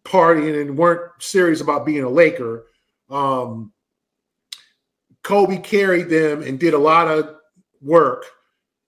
partying 0.04 0.62
and 0.62 0.78
weren't 0.78 1.12
serious 1.20 1.62
about 1.62 1.86
being 1.86 2.04
a 2.04 2.10
Laker. 2.10 2.68
Um, 3.10 3.72
Kobe 5.28 5.58
carried 5.58 6.08
them 6.08 6.42
and 6.42 6.58
did 6.58 6.74
a 6.74 6.78
lot 6.78 7.10
of 7.10 7.36
work 7.82 8.24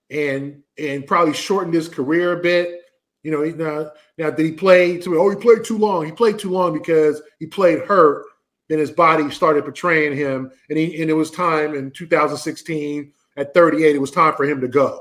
and 0.10 0.64
and 0.78 1.06
probably 1.06 1.34
shortened 1.34 1.74
his 1.74 1.90
career 1.90 2.32
a 2.32 2.42
bit. 2.42 2.80
You 3.24 3.32
know, 3.32 3.44
now 3.44 3.92
now 4.18 4.30
did 4.30 4.46
he 4.46 4.54
play 4.54 4.98
too? 5.00 5.20
Oh, 5.20 5.30
he 5.30 5.36
played 5.36 5.66
too 5.66 5.78
long. 5.78 6.06
He 6.06 6.14
played 6.14 6.40
too 6.40 6.50
long 6.50 6.72
because 6.72 7.22
he 7.40 7.46
played 7.46 7.80
hurt. 7.80 8.24
Then 8.70 8.80
his 8.80 8.90
body 8.90 9.30
started 9.30 9.66
betraying 9.66 10.16
him, 10.16 10.50
and 10.70 10.80
he 10.80 11.02
and 11.02 11.10
it 11.10 11.14
was 11.14 11.30
time 11.30 11.76
in 11.76 11.92
2016 11.92 13.12
at 13.36 13.54
38. 13.54 13.98
It 13.98 14.00
was 14.00 14.10
time 14.10 14.34
for 14.36 14.46
him 14.46 14.62
to 14.62 14.70
go. 14.70 14.98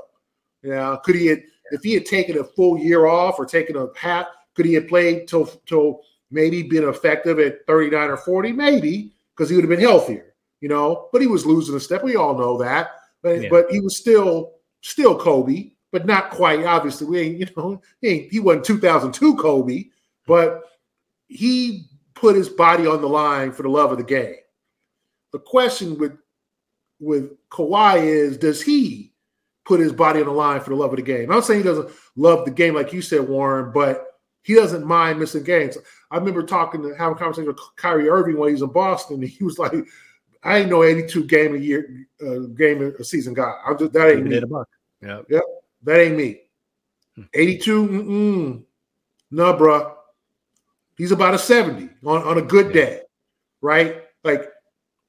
Yeah, 0.61 0.97
could 1.05 1.15
he 1.15 1.27
had 1.27 1.41
if 1.71 1.81
he 1.83 1.93
had 1.93 2.05
taken 2.05 2.37
a 2.37 2.43
full 2.43 2.77
year 2.77 3.05
off 3.05 3.39
or 3.39 3.45
taken 3.45 3.77
a 3.77 3.87
hat? 3.97 4.27
Could 4.55 4.65
he 4.65 4.73
have 4.73 4.89
played 4.89 5.29
till 5.29 5.45
till 5.65 6.01
maybe 6.31 6.63
been 6.63 6.89
effective 6.89 7.39
at 7.39 7.65
39 7.65 8.09
or 8.09 8.17
40? 8.17 8.51
Maybe 8.51 9.13
because 9.33 9.49
he 9.49 9.55
would 9.55 9.63
have 9.63 9.69
been 9.69 9.79
healthier 9.79 10.28
you 10.61 10.69
know, 10.69 11.09
but 11.11 11.21
he 11.21 11.27
was 11.27 11.45
losing 11.45 11.75
a 11.75 11.79
step. 11.79 12.03
We 12.03 12.15
all 12.15 12.37
know 12.37 12.57
that. 12.57 12.91
But 13.21 13.41
yeah. 13.43 13.49
but 13.49 13.69
he 13.69 13.79
was 13.79 13.97
still 13.97 14.53
still 14.81 15.17
Kobe, 15.17 15.71
but 15.91 16.05
not 16.05 16.31
quite. 16.31 16.65
Obviously, 16.65 17.07
we 17.07 17.19
ain't, 17.19 17.37
you 17.39 17.47
know, 17.55 17.81
he, 18.01 18.07
ain't, 18.07 18.31
he 18.31 18.39
wasn't 18.39 18.65
2002 18.65 19.35
Kobe, 19.35 19.85
but 20.25 20.63
he 21.27 21.87
put 22.13 22.35
his 22.35 22.49
body 22.49 22.85
on 22.87 23.01
the 23.01 23.07
line 23.07 23.51
for 23.51 23.63
the 23.63 23.69
love 23.69 23.91
of 23.91 23.97
the 23.97 24.03
game. 24.03 24.35
The 25.31 25.39
question 25.39 25.97
with 25.97 26.17
with 26.99 27.31
Kawhi 27.49 28.03
is, 28.03 28.37
does 28.37 28.61
he 28.61 29.13
put 29.65 29.79
his 29.79 29.93
body 29.93 30.19
on 30.19 30.25
the 30.25 30.33
line 30.33 30.59
for 30.59 30.71
the 30.71 30.75
love 30.75 30.91
of 30.91 30.97
the 30.97 31.03
game? 31.03 31.31
I'm 31.31 31.41
saying 31.41 31.61
he 31.61 31.63
doesn't 31.63 31.91
love 32.15 32.43
the 32.43 32.51
game 32.51 32.75
like 32.75 32.91
you 32.91 33.01
said, 33.01 33.27
Warren, 33.27 33.71
but 33.73 34.05
he 34.43 34.53
doesn't 34.53 34.85
mind 34.85 35.19
missing 35.19 35.43
games. 35.43 35.77
I 36.11 36.17
remember 36.17 36.43
talking 36.43 36.81
to 36.81 36.95
having 36.95 37.15
a 37.15 37.19
conversation 37.19 37.47
with 37.47 37.59
Kyrie 37.75 38.09
Irving 38.09 38.37
when 38.37 38.49
he 38.49 38.53
was 38.53 38.61
in 38.61 38.71
Boston. 38.71 39.21
And 39.21 39.29
he 39.29 39.43
was 39.43 39.59
like, 39.59 39.73
I 40.43 40.59
ain't 40.59 40.69
no 40.69 40.83
82 40.83 41.23
game 41.25 41.55
a 41.55 41.57
year, 41.57 42.07
uh, 42.25 42.39
game 42.55 42.93
a 42.97 43.03
season 43.03 43.33
guy. 43.33 43.53
I'm 43.65 43.77
just 43.77 43.93
that 43.93 44.09
ain't 44.09 44.25
me. 44.25 44.37
A 44.37 44.47
buck. 44.47 44.69
Yeah, 45.01 45.21
yep, 45.29 45.43
that 45.83 45.99
ain't 45.99 46.17
me. 46.17 46.41
Hmm. 47.15 47.23
82, 47.33 47.87
mm-mm. 47.87 48.63
no, 49.31 49.53
bro. 49.53 49.95
He's 50.97 51.11
about 51.11 51.33
a 51.33 51.39
70 51.39 51.89
on, 52.05 52.23
on 52.23 52.37
a 52.37 52.41
good 52.41 52.73
day, 52.73 53.01
right? 53.61 54.03
Like 54.23 54.49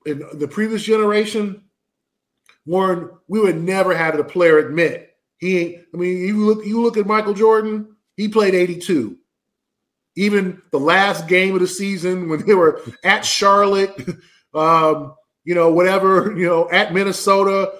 in 0.07 0.23
the 0.35 0.47
previous 0.49 0.83
generation, 0.83 1.65
Warren, 2.67 3.11
we 3.27 3.41
would 3.41 3.61
never 3.61 3.95
have 3.97 4.19
a 4.19 4.25
player 4.25 4.59
admit 4.59 5.11
he 5.41 5.59
ain't. 5.59 5.85
I 5.93 5.97
mean, 5.97 6.19
you 6.19 6.37
look, 6.47 6.65
you 6.65 6.81
look 6.81 6.97
at 6.97 7.07
Michael 7.07 7.35
Jordan. 7.35 7.97
He 8.17 8.29
played 8.29 8.55
82. 8.55 9.17
Even 10.17 10.61
the 10.71 10.79
last 10.79 11.27
game 11.27 11.55
of 11.55 11.61
the 11.61 11.67
season 11.67 12.29
when 12.29 12.47
they 12.47 12.55
were 12.55 12.83
at 13.03 13.25
Charlotte, 13.25 13.97
um, 14.55 15.15
you 15.51 15.57
know, 15.57 15.69
whatever, 15.69 16.33
you 16.39 16.47
know, 16.47 16.71
at 16.71 16.95
Minnesota 16.95 17.73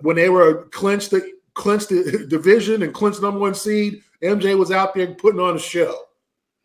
when 0.00 0.16
they 0.16 0.30
were 0.30 0.64
clinched 0.72 1.10
the 1.10 1.30
clinched 1.52 1.90
the 1.90 2.26
division 2.30 2.82
and 2.82 2.94
clinched 2.94 3.20
number 3.20 3.38
one 3.38 3.54
seed, 3.54 4.02
MJ 4.22 4.56
was 4.56 4.72
out 4.72 4.94
there 4.94 5.12
putting 5.14 5.38
on 5.38 5.54
a 5.54 5.58
show. 5.58 6.04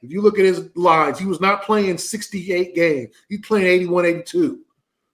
If 0.01 0.11
you 0.11 0.22
look 0.22 0.39
at 0.39 0.45
his 0.45 0.70
lines, 0.76 1.20
he 1.20 1.26
was 1.26 1.41
not 1.41 1.64
playing 1.64 1.97
68 1.97 2.76
games. 2.76 3.14
He's 3.28 3.45
playing 3.45 3.68
81, 3.68 4.05
82. 4.05 4.59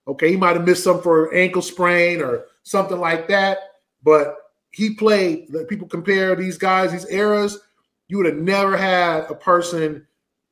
Okay, 0.08 0.32
he 0.32 0.38
might 0.38 0.56
have 0.56 0.66
missed 0.66 0.84
some 0.84 1.02
for 1.02 1.34
ankle 1.34 1.62
sprain 1.64 2.22
or 2.22 2.46
something 2.62 3.00
like 3.00 3.28
that, 3.28 3.58
but 4.04 4.36
he 4.72 4.94
played. 4.94 5.48
People 5.68 5.88
compare 5.88 6.36
these 6.36 6.60
guys, 6.60 6.92
these 6.92 7.10
eras. 7.10 7.60
You 8.08 8.18
would 8.18 8.28
have 8.28 8.38
never 8.38 8.78
had 8.78 9.30
a 9.32 9.36
person, 9.36 10.06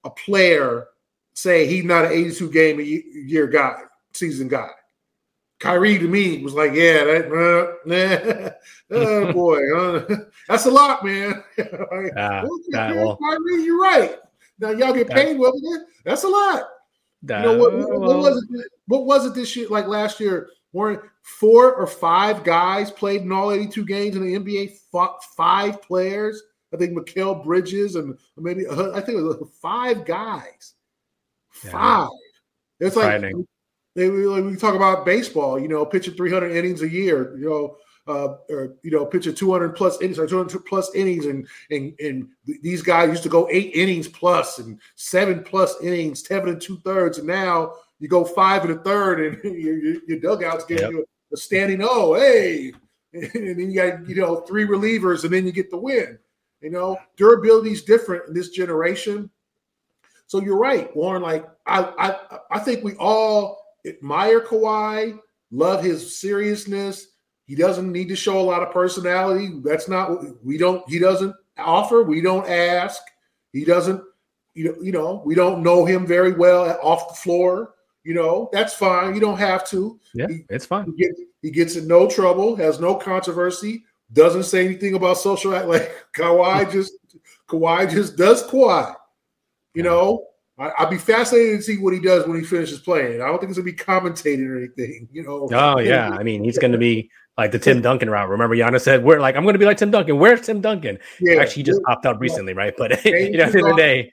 a 0.03 0.09
player, 0.09 0.87
say 1.33 1.67
he's 1.67 1.83
not 1.83 2.05
an 2.05 2.13
82 2.13 2.51
game 2.51 2.79
a 2.79 2.83
year 2.83 3.45
guy 3.45 3.81
season 4.17 4.47
guy. 4.47 4.69
Kyrie 5.59 5.97
to 5.97 6.07
me 6.07 6.43
was 6.43 6.53
like, 6.53 6.73
yeah, 6.73 7.03
that, 7.03 7.31
uh, 7.89 8.51
oh 8.91 9.33
boy, 9.33 9.75
uh, 9.75 10.17
that's 10.47 10.65
a 10.65 10.71
lot, 10.71 11.03
man. 11.03 11.43
like, 11.57 12.15
uh, 12.15 12.45
that, 12.69 12.95
well, 12.95 13.17
Kyrie, 13.17 13.63
you're 13.63 13.81
right. 13.81 14.17
Now 14.59 14.71
y'all 14.71 14.93
get 14.93 15.09
paid 15.09 15.37
well, 15.37 15.53
that's 16.03 16.23
a 16.23 16.27
lot. 16.27 16.63
That, 17.23 17.43
you 17.43 17.51
know 17.51 17.57
what, 17.57 17.73
what, 17.73 17.99
what, 17.99 18.17
was 18.17 18.47
it? 18.51 18.71
What 18.87 19.05
was 19.05 19.25
it 19.25 19.33
this 19.33 19.55
year? 19.55 19.67
Like 19.69 19.87
last 19.87 20.19
year, 20.19 20.49
weren't 20.73 21.01
four 21.23 21.73
or 21.73 21.87
five 21.87 22.43
guys 22.43 22.91
played 22.91 23.21
in 23.21 23.31
all 23.31 23.51
82 23.51 23.85
games 23.85 24.15
in 24.15 24.23
the 24.23 24.39
NBA? 24.39 24.77
Five 25.35 25.81
players. 25.81 26.41
I 26.73 26.77
think 26.77 26.97
Mikal 26.97 27.43
Bridges 27.43 27.95
and 27.95 28.17
maybe 28.35 28.67
uh, 28.67 28.91
I 28.91 29.01
think 29.01 29.19
it 29.19 29.23
was 29.23 29.49
five 29.61 30.05
guys. 30.05 30.73
Five. 31.49 32.09
Yeah. 32.79 32.87
It's 32.87 32.95
like 32.95 33.21
they, 33.97 34.11
we 34.11 34.55
talk 34.57 34.75
about 34.75 35.07
baseball, 35.07 35.59
you 35.59 35.67
know, 35.67 35.83
pitching 35.83 36.13
300 36.13 36.51
innings 36.51 36.83
a 36.83 36.89
year, 36.89 37.35
you 37.35 37.49
know, 37.49 37.77
uh, 38.07 38.37
or 38.47 38.75
you 38.83 38.91
know, 38.91 39.03
pitching 39.03 39.33
200 39.33 39.75
plus 39.75 39.99
innings 40.01 40.19
or 40.19 40.27
200 40.27 40.63
plus 40.65 40.93
innings, 40.93 41.25
and 41.25 41.47
and 41.71 41.93
and 41.99 42.29
these 42.61 42.83
guys 42.83 43.09
used 43.09 43.23
to 43.23 43.29
go 43.29 43.49
eight 43.51 43.71
innings 43.73 44.07
plus 44.07 44.59
and 44.59 44.79
seven 44.95 45.43
plus 45.43 45.81
innings, 45.81 46.25
seven 46.25 46.49
and 46.49 46.61
two 46.61 46.77
thirds, 46.81 47.17
and 47.17 47.25
now 47.25 47.73
you 47.99 48.07
go 48.07 48.23
five 48.23 48.63
and 48.63 48.71
a 48.71 48.83
third, 48.83 49.19
and 49.19 49.43
your, 49.59 49.95
your 50.07 50.19
dugout's 50.19 50.63
getting 50.63 50.85
yep. 50.85 50.91
you 50.91 51.05
a 51.33 51.37
standing 51.37 51.81
oh, 51.81 52.13
hey, 52.13 52.71
and 53.13 53.31
then 53.33 53.71
you 53.71 53.73
got 53.73 54.07
you 54.07 54.15
know 54.15 54.41
three 54.41 54.65
relievers, 54.65 55.23
and 55.23 55.33
then 55.33 55.43
you 55.43 55.51
get 55.51 55.71
the 55.71 55.77
win. 55.77 56.19
You 56.61 56.69
know, 56.69 56.97
durability 57.17 57.71
is 57.71 57.81
different 57.81 58.27
in 58.27 58.35
this 58.35 58.49
generation. 58.49 59.31
So 60.27 60.39
you're 60.39 60.57
right, 60.57 60.95
Warren. 60.95 61.23
Like 61.23 61.49
I, 61.65 61.81
I, 61.81 62.39
I 62.51 62.59
think 62.59 62.83
we 62.83 62.93
all 62.95 63.66
admire 63.87 64.41
Kawhi, 64.41 65.19
love 65.51 65.83
his 65.83 66.19
seriousness. 66.19 67.07
He 67.45 67.55
doesn't 67.55 67.91
need 67.91 68.09
to 68.09 68.15
show 68.15 68.39
a 68.39 68.43
lot 68.43 68.61
of 68.61 68.71
personality. 68.71 69.59
That's 69.63 69.87
not 69.87 70.43
we 70.43 70.57
don't. 70.57 70.87
He 70.89 70.99
doesn't 70.99 71.33
offer. 71.57 72.03
We 72.03 72.21
don't 72.21 72.47
ask. 72.47 73.01
He 73.53 73.63
doesn't. 73.63 74.01
You 74.53 74.65
know. 74.65 74.81
You 74.81 74.91
know. 74.91 75.21
We 75.25 75.33
don't 75.33 75.63
know 75.63 75.85
him 75.85 76.05
very 76.05 76.33
well 76.33 76.77
off 76.81 77.07
the 77.07 77.15
floor. 77.15 77.75
You 78.03 78.13
know. 78.13 78.49
That's 78.51 78.73
fine. 78.73 79.15
You 79.15 79.21
don't 79.21 79.37
have 79.37 79.67
to. 79.69 79.99
Yeah, 80.13 80.27
he, 80.27 80.45
it's 80.49 80.65
fine. 80.65 80.85
He 80.85 81.03
gets, 81.03 81.21
he 81.41 81.51
gets 81.51 81.75
in 81.77 81.87
no 81.87 82.09
trouble. 82.09 82.55
Has 82.57 82.81
no 82.81 82.95
controversy. 82.95 83.85
Doesn't 84.11 84.43
say 84.43 84.65
anything 84.65 84.95
about 84.95 85.17
social 85.17 85.55
act. 85.55 85.67
Like 85.69 85.91
Kawhi 86.13 86.69
just 86.71 86.93
Kawhi 87.47 87.89
just 87.89 88.17
does 88.17 88.43
Kawhi. 88.43 88.93
You 89.73 89.83
know. 89.83 90.25
I, 90.59 90.71
would 90.79 90.89
be 90.89 90.97
fascinated 90.97 91.59
to 91.59 91.63
see 91.63 91.77
what 91.77 91.93
he 91.93 91.99
does 91.99 92.27
when 92.27 92.39
he 92.39 92.43
finishes 92.43 92.79
playing. 92.79 93.21
I 93.21 93.27
don't 93.27 93.39
think 93.39 93.51
it's 93.51 93.59
gonna 93.59 93.71
be 93.71 93.73
commentating 93.73 94.47
or 94.49 94.57
anything, 94.57 95.07
you 95.11 95.23
know. 95.23 95.47
Oh 95.51 95.79
yeah, 95.79 96.09
I 96.09 96.23
mean 96.23 96.43
he's 96.43 96.57
gonna 96.57 96.77
be 96.77 97.11
like 97.37 97.51
the 97.51 97.59
Tim 97.59 97.81
Duncan 97.81 98.09
route. 98.09 98.29
Remember, 98.29 98.55
Giannis 98.55 98.81
said, 98.81 99.03
"We're 99.03 99.19
like, 99.19 99.35
I'm 99.35 99.43
going 99.43 99.53
to 99.53 99.59
be 99.59 99.65
like 99.65 99.77
Tim 99.77 99.91
Duncan. 99.91 100.17
Where's 100.17 100.41
Tim 100.41 100.59
Duncan?" 100.59 100.97
Yeah, 101.21 101.35
actually, 101.35 101.61
he 101.61 101.63
just 101.63 101.81
popped 101.83 102.05
out 102.05 102.19
recently, 102.19 102.53
right? 102.53 102.73
But 102.75 103.05
you 103.05 103.31
know, 103.37 103.43
at 103.43 103.51
the 103.51 103.59
end 103.59 103.67
of 103.67 103.75
the 103.75 103.75
day, 103.75 104.11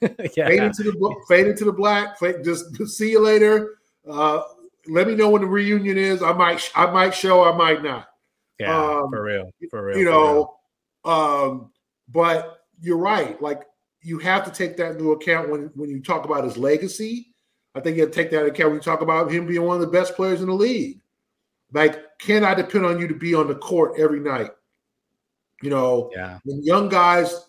yeah. 0.36 0.48
fade 0.48 0.62
into 0.62 0.82
the 0.82 1.24
fade 1.28 1.46
into 1.46 1.64
the 1.64 1.72
black. 1.72 2.18
Fade, 2.18 2.44
just, 2.44 2.74
just 2.74 2.98
see 2.98 3.10
you 3.10 3.20
later. 3.20 3.78
Uh, 4.08 4.42
let 4.86 5.06
me 5.06 5.14
know 5.14 5.30
when 5.30 5.42
the 5.42 5.48
reunion 5.48 5.96
is. 5.96 6.22
I 6.22 6.32
might 6.32 6.70
I 6.74 6.90
might 6.90 7.14
show. 7.14 7.50
I 7.50 7.56
might 7.56 7.82
not. 7.82 8.06
Yeah, 8.60 8.76
um, 8.76 9.10
for 9.10 9.22
real, 9.22 9.50
for 9.70 9.86
real. 9.86 9.98
You 9.98 10.04
know, 10.04 10.56
um, 11.04 11.72
but 12.08 12.64
you're 12.80 12.98
right. 12.98 13.40
Like 13.40 13.62
you 14.08 14.18
have 14.18 14.44
to 14.44 14.50
take 14.50 14.76
that 14.78 14.92
into 14.92 15.12
account 15.12 15.50
when 15.50 15.70
when 15.74 15.90
you 15.90 16.00
talk 16.00 16.24
about 16.24 16.44
his 16.44 16.56
legacy. 16.56 17.34
I 17.74 17.80
think 17.80 17.96
you 17.96 18.02
have 18.02 18.10
to 18.10 18.16
take 18.16 18.30
that 18.30 18.38
into 18.38 18.52
account 18.52 18.70
when 18.70 18.78
you 18.78 18.82
talk 18.82 19.02
about 19.02 19.30
him 19.30 19.46
being 19.46 19.62
one 19.62 19.76
of 19.76 19.82
the 19.82 19.92
best 19.92 20.16
players 20.16 20.40
in 20.40 20.48
the 20.48 20.54
league. 20.54 21.00
Like, 21.72 22.18
can 22.18 22.42
I 22.42 22.54
depend 22.54 22.86
on 22.86 22.98
you 22.98 23.06
to 23.06 23.14
be 23.14 23.34
on 23.34 23.46
the 23.46 23.54
court 23.54 23.98
every 23.98 24.20
night? 24.20 24.50
You 25.62 25.70
know, 25.70 26.10
yeah. 26.16 26.38
when 26.44 26.62
young 26.62 26.88
guys, 26.88 27.44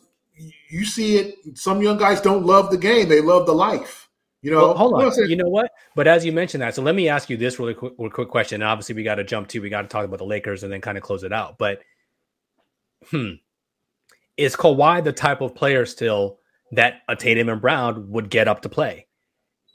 you 0.70 0.84
see 0.84 1.16
it. 1.16 1.58
Some 1.58 1.82
young 1.82 1.98
guys 1.98 2.20
don't 2.20 2.46
love 2.46 2.72
the 2.72 2.78
game; 2.78 3.08
they 3.08 3.22
love 3.22 3.46
the 3.46 3.54
life. 3.54 4.10
You 4.42 4.52
know, 4.52 4.68
well, 4.68 4.78
hold 4.78 4.94
on. 5.04 5.30
You 5.30 5.38
know 5.38 5.50
what? 5.50 5.72
But 5.96 6.08
as 6.08 6.26
you 6.26 6.34
mentioned 6.34 6.62
that, 6.62 6.76
so 6.76 6.82
let 6.82 6.96
me 6.96 7.08
ask 7.08 7.30
you 7.30 7.38
this 7.38 7.60
really 7.60 7.74
quick, 7.74 7.94
really 7.98 8.10
quick 8.10 8.30
question. 8.30 8.62
And 8.62 8.70
obviously, 8.70 8.96
we 8.96 9.04
got 9.04 9.16
to 9.16 9.24
jump 9.24 9.48
to 9.50 9.60
we 9.62 9.70
got 9.70 9.84
to 9.84 9.88
talk 9.88 10.04
about 10.04 10.20
the 10.20 10.26
Lakers 10.26 10.64
and 10.64 10.74
then 10.74 10.82
kind 10.82 10.98
of 10.98 11.04
close 11.04 11.24
it 11.24 11.32
out. 11.32 11.58
But 11.58 11.82
hmm, 13.10 13.34
is 14.36 14.56
Kawhi 14.56 15.04
the 15.04 15.14
type 15.14 15.42
of 15.42 15.56
player 15.56 15.86
still 15.86 16.39
that 16.72 17.02
a 17.08 17.16
Tatum 17.16 17.50
and 17.50 17.62
Brown 17.62 18.10
would 18.12 18.30
get 18.30 18.48
up 18.48 18.62
to 18.62 18.70
play? 18.70 19.08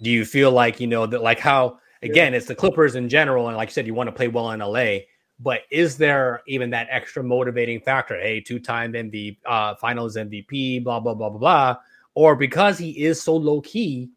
Do 0.03 0.11
you 0.11 0.25
feel 0.25 0.51
like 0.51 0.81
you 0.81 0.87
know 0.87 1.07
that 1.07 1.23
like 1.23 1.39
how 1.39 1.79
again 2.03 2.33
yeah. 2.33 2.39
it's 2.39 2.47
the 2.47 2.55
Clippers 2.55 2.95
in 2.95 3.09
general, 3.09 3.49
and 3.49 3.57
like 3.57 3.69
you 3.69 3.73
said, 3.73 3.87
you 3.87 3.95
want 3.95 4.09
to 4.09 4.13
play 4.13 4.29
well 4.29 4.51
in 4.51 4.61
LA. 4.61 4.99
But 5.41 5.63
is 5.71 5.97
there 5.97 6.43
even 6.47 6.71
that 6.71 6.87
extra 6.91 7.23
motivating 7.23 7.81
factor? 7.81 8.19
Hey, 8.21 8.41
two-time 8.41 8.93
MVP, 8.93 9.39
uh, 9.45 9.75
Finals 9.77 10.17
MVP, 10.17 10.85
blah 10.85 11.01
blah 11.01 11.15
blah 11.15 11.31
blah 11.31 11.39
blah, 11.39 11.77
or 12.15 12.37
because 12.37 12.79
he 12.79 13.05
is 13.05 13.21
so 13.21 13.37
low 13.37 13.61
key 13.61 14.11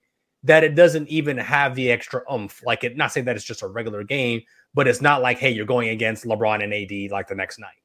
that 0.43 0.63
it 0.63 0.75
doesn't 0.75 1.07
even 1.09 1.37
have 1.37 1.75
the 1.75 1.91
extra 1.91 2.21
oomph. 2.31 2.61
Like 2.65 2.83
it, 2.83 2.95
not 2.95 3.11
saying 3.11 3.25
that 3.25 3.35
it's 3.35 3.45
just 3.45 3.63
a 3.63 3.67
regular 3.67 4.03
game, 4.03 4.41
but 4.73 4.87
it's 4.87 5.01
not 5.01 5.21
like, 5.21 5.39
hey, 5.39 5.49
you're 5.49 5.65
going 5.65 5.89
against 5.89 6.25
LeBron 6.25 6.63
and 6.63 6.73
AD 6.73 7.11
like 7.11 7.27
the 7.27 7.35
next 7.35 7.59
night. 7.59 7.81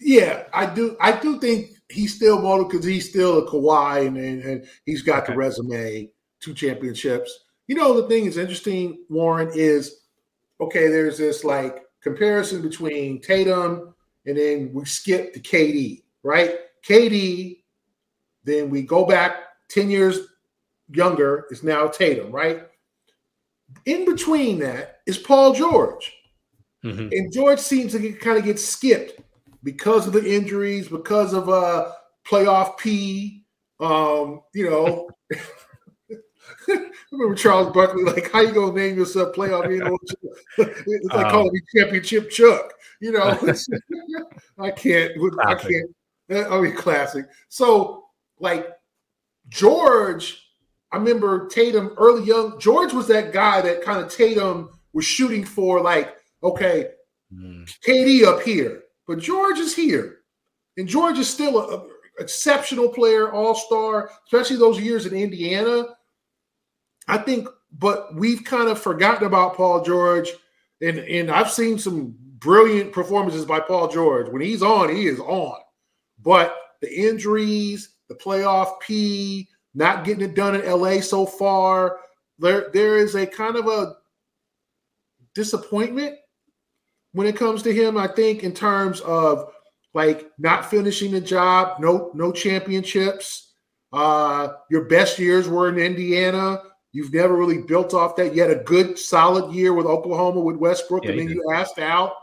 Yeah, 0.00 0.44
I 0.52 0.66
do. 0.66 0.96
I 1.00 1.12
do 1.12 1.38
think 1.38 1.70
he's 1.88 2.14
still 2.14 2.40
motivated 2.40 2.70
because 2.70 2.86
he's 2.86 3.08
still 3.08 3.38
a 3.38 3.50
Kawhi 3.50 4.06
and, 4.06 4.16
and, 4.16 4.42
and 4.42 4.66
he's 4.84 5.02
got 5.02 5.24
okay. 5.24 5.32
the 5.32 5.38
resume, 5.38 6.10
two 6.40 6.54
championships. 6.54 7.44
You 7.68 7.76
know, 7.76 8.00
the 8.00 8.08
thing 8.08 8.26
is 8.26 8.36
interesting, 8.36 9.04
Warren, 9.08 9.50
is 9.54 10.00
okay, 10.60 10.88
there's 10.88 11.18
this 11.18 11.44
like 11.44 11.82
comparison 12.02 12.62
between 12.62 13.20
Tatum 13.20 13.94
and 14.26 14.36
then 14.36 14.70
we 14.72 14.84
skip 14.84 15.32
to 15.34 15.40
KD, 15.40 16.02
right? 16.22 16.56
KD, 16.86 17.62
then 18.44 18.70
we 18.70 18.82
go 18.82 19.04
back 19.04 19.36
10 19.70 19.90
years 19.90 20.18
younger 20.88 21.46
is 21.50 21.62
now 21.62 21.88
Tatum, 21.88 22.30
right? 22.30 22.62
In 23.86 24.04
between 24.04 24.58
that 24.60 25.00
is 25.06 25.18
Paul 25.18 25.54
George. 25.54 26.12
Mm-hmm. 26.84 27.08
And 27.12 27.32
George 27.32 27.60
seems 27.60 27.92
to 27.92 27.98
get, 27.98 28.20
kind 28.20 28.38
of 28.38 28.44
get 28.44 28.58
skipped 28.58 29.20
because 29.62 30.06
of 30.06 30.12
the 30.12 30.24
injuries, 30.24 30.88
because 30.88 31.32
of 31.32 31.48
uh 31.48 31.92
playoff 32.26 32.78
P. 32.78 33.44
Um, 33.80 34.42
you 34.54 34.70
know, 34.70 35.08
I 36.68 36.78
remember 37.10 37.34
Charles 37.34 37.72
Barkley, 37.72 38.04
like, 38.04 38.30
how 38.30 38.40
you 38.40 38.52
gonna 38.52 38.72
name 38.72 38.96
yourself 38.96 39.34
playoff? 39.34 39.70
You 39.70 39.78
know, 39.78 39.98
it's 40.58 41.06
like 41.12 41.26
um, 41.26 41.30
calling 41.30 41.52
me 41.52 41.60
championship 41.74 42.30
Chuck. 42.30 42.72
You 43.00 43.12
know, 43.12 43.22
I 44.58 44.70
can't. 44.70 45.12
I 45.44 45.54
can't. 45.56 45.90
I 46.30 46.60
mean, 46.60 46.76
classic. 46.76 47.26
So, 47.48 48.04
like, 48.38 48.68
George 49.48 50.42
I 50.92 50.98
remember 50.98 51.48
Tatum 51.48 51.94
early 51.96 52.24
young. 52.24 52.60
George 52.60 52.92
was 52.92 53.08
that 53.08 53.32
guy 53.32 53.62
that 53.62 53.82
kind 53.82 54.00
of 54.04 54.14
Tatum 54.14 54.68
was 54.92 55.06
shooting 55.06 55.42
for, 55.44 55.80
like, 55.80 56.14
okay, 56.42 56.90
mm. 57.32 57.66
KD 57.86 58.24
up 58.24 58.42
here, 58.42 58.81
but 59.06 59.18
George 59.18 59.58
is 59.58 59.74
here. 59.74 60.18
And 60.76 60.88
George 60.88 61.18
is 61.18 61.28
still 61.28 61.70
an 61.70 61.90
exceptional 62.18 62.88
player, 62.88 63.32
all 63.32 63.54
star, 63.54 64.10
especially 64.26 64.56
those 64.56 64.80
years 64.80 65.06
in 65.06 65.14
Indiana. 65.14 65.84
I 67.08 67.18
think, 67.18 67.48
but 67.72 68.14
we've 68.14 68.44
kind 68.44 68.68
of 68.68 68.80
forgotten 68.80 69.26
about 69.26 69.56
Paul 69.56 69.82
George. 69.82 70.30
And, 70.80 70.98
and 70.98 71.30
I've 71.30 71.50
seen 71.50 71.78
some 71.78 72.14
brilliant 72.38 72.92
performances 72.92 73.44
by 73.44 73.60
Paul 73.60 73.88
George. 73.88 74.28
When 74.28 74.42
he's 74.42 74.62
on, 74.62 74.94
he 74.94 75.06
is 75.06 75.20
on. 75.20 75.58
But 76.22 76.56
the 76.80 76.92
injuries, 76.92 77.96
the 78.08 78.14
playoff 78.14 78.80
P, 78.80 79.48
not 79.74 80.04
getting 80.04 80.24
it 80.24 80.34
done 80.34 80.54
in 80.54 80.68
LA 80.68 81.00
so 81.00 81.26
far. 81.26 81.98
There, 82.38 82.70
there 82.72 82.98
is 82.98 83.14
a 83.14 83.26
kind 83.26 83.56
of 83.56 83.66
a 83.66 83.94
disappointment 85.34 86.16
when 87.12 87.26
it 87.26 87.36
comes 87.36 87.62
to 87.62 87.72
him. 87.72 87.96
I 87.96 88.06
think 88.06 88.42
in 88.42 88.52
terms 88.52 89.00
of 89.00 89.52
like 89.94 90.30
not 90.38 90.70
finishing 90.70 91.12
the 91.12 91.20
job, 91.20 91.80
no, 91.80 92.10
no 92.14 92.32
championships. 92.32 93.54
Uh, 93.92 94.54
your 94.70 94.84
best 94.84 95.18
years 95.18 95.48
were 95.48 95.68
in 95.68 95.78
Indiana. 95.78 96.62
You've 96.92 97.12
never 97.12 97.36
really 97.36 97.62
built 97.62 97.94
off 97.94 98.16
that. 98.16 98.34
You 98.34 98.42
had 98.42 98.50
a 98.50 98.62
good, 98.62 98.98
solid 98.98 99.52
year 99.52 99.72
with 99.74 99.86
Oklahoma 99.86 100.40
with 100.40 100.56
Westbrook, 100.56 101.04
yeah, 101.04 101.10
and 101.10 101.20
then 101.20 101.28
you, 101.28 101.42
you 101.46 101.52
asked 101.52 101.78
out. 101.78 102.14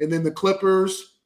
And 0.00 0.12
then 0.12 0.22
the 0.22 0.30
Clippers, 0.30 1.18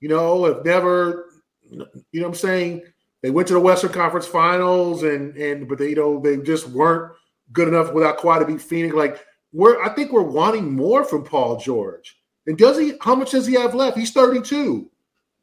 you 0.00 0.08
know, 0.08 0.44
have 0.44 0.64
never, 0.64 1.26
you 1.70 1.78
know, 1.78 1.86
what 2.12 2.26
I'm 2.26 2.34
saying 2.34 2.82
they 3.22 3.30
went 3.30 3.48
to 3.48 3.54
the 3.54 3.60
Western 3.60 3.92
Conference 3.92 4.26
Finals, 4.26 5.02
and 5.02 5.36
and 5.36 5.68
but 5.68 5.78
they 5.78 5.90
you 5.90 5.96
know 5.96 6.20
they 6.20 6.36
just 6.38 6.68
weren't 6.68 7.12
good 7.52 7.68
enough 7.68 7.92
without 7.92 8.18
Kawhi 8.18 8.38
to 8.40 8.46
beat 8.46 8.62
Phoenix. 8.62 8.94
Like 8.94 9.20
we're, 9.52 9.82
I 9.82 9.94
think 9.94 10.12
we're 10.12 10.22
wanting 10.22 10.72
more 10.72 11.04
from 11.04 11.24
Paul 11.24 11.56
George. 11.56 12.16
And 12.50 12.58
does 12.58 12.76
he? 12.76 12.94
How 13.00 13.14
much 13.14 13.30
does 13.30 13.46
he 13.46 13.54
have 13.54 13.76
left? 13.76 13.96
He's 13.96 14.10
32. 14.10 14.90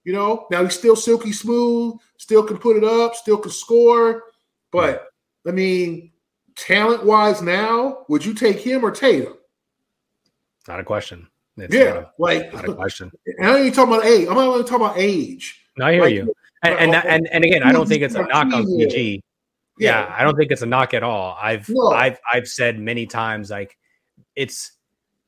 You 0.04 0.14
know, 0.14 0.46
now 0.52 0.62
he's 0.64 0.78
still 0.78 0.98
silky 0.98 1.32
smooth, 1.32 1.96
still 2.18 2.44
can 2.44 2.58
put 2.58 2.76
it 2.76 2.84
up, 2.84 3.16
still 3.16 3.38
can 3.38 3.50
score. 3.50 4.24
But 4.74 5.08
I 5.48 5.52
mean, 5.52 6.12
talent 6.58 7.06
wise, 7.06 7.42
now 7.42 8.00
would 8.10 8.26
you 8.26 8.34
take 8.34 8.60
him 8.60 8.84
or 8.84 8.92
Tatum? 8.92 9.36
Not 10.68 10.82
a 10.82 10.84
question. 10.84 11.28
It's 11.56 11.74
yeah, 11.74 11.94
not, 11.94 12.14
like 12.20 12.54
not 12.54 12.68
a 12.68 12.74
question. 12.74 13.10
And 13.38 13.52
I 13.52 13.60
ain't 13.60 13.74
talking 13.74 13.94
about 13.94 14.06
age. 14.06 14.28
I'm 14.28 14.36
not 14.36 14.54
even 14.54 14.66
talking 14.66 14.86
about 14.86 14.98
age. 14.98 15.62
No, 15.78 15.86
I 15.86 15.94
hear 15.94 16.02
like, 16.02 16.14
you. 16.14 16.34
And 16.64 16.74
and, 16.74 17.06
and 17.06 17.30
and 17.32 17.46
again, 17.46 17.64
I 17.64 17.72
don't 17.72 17.88
think 17.88 18.02
it's 18.02 18.16
a 18.16 18.24
knock 18.28 18.54
on 18.54 18.66
PG. 18.66 19.24
Yeah, 19.80 20.08
yeah 20.08 20.14
I 20.14 20.26
don't 20.26 20.36
think 20.36 20.52
it's 20.52 20.62
a 20.62 20.66
knock 20.66 20.94
at 20.94 21.04
all. 21.04 21.38
I've 21.42 21.70
no. 21.70 21.88
I've 21.88 22.20
I've 22.30 22.50
said 22.50 22.78
many 22.78 23.06
times 23.06 23.50
like 23.50 23.78
it's 24.36 24.77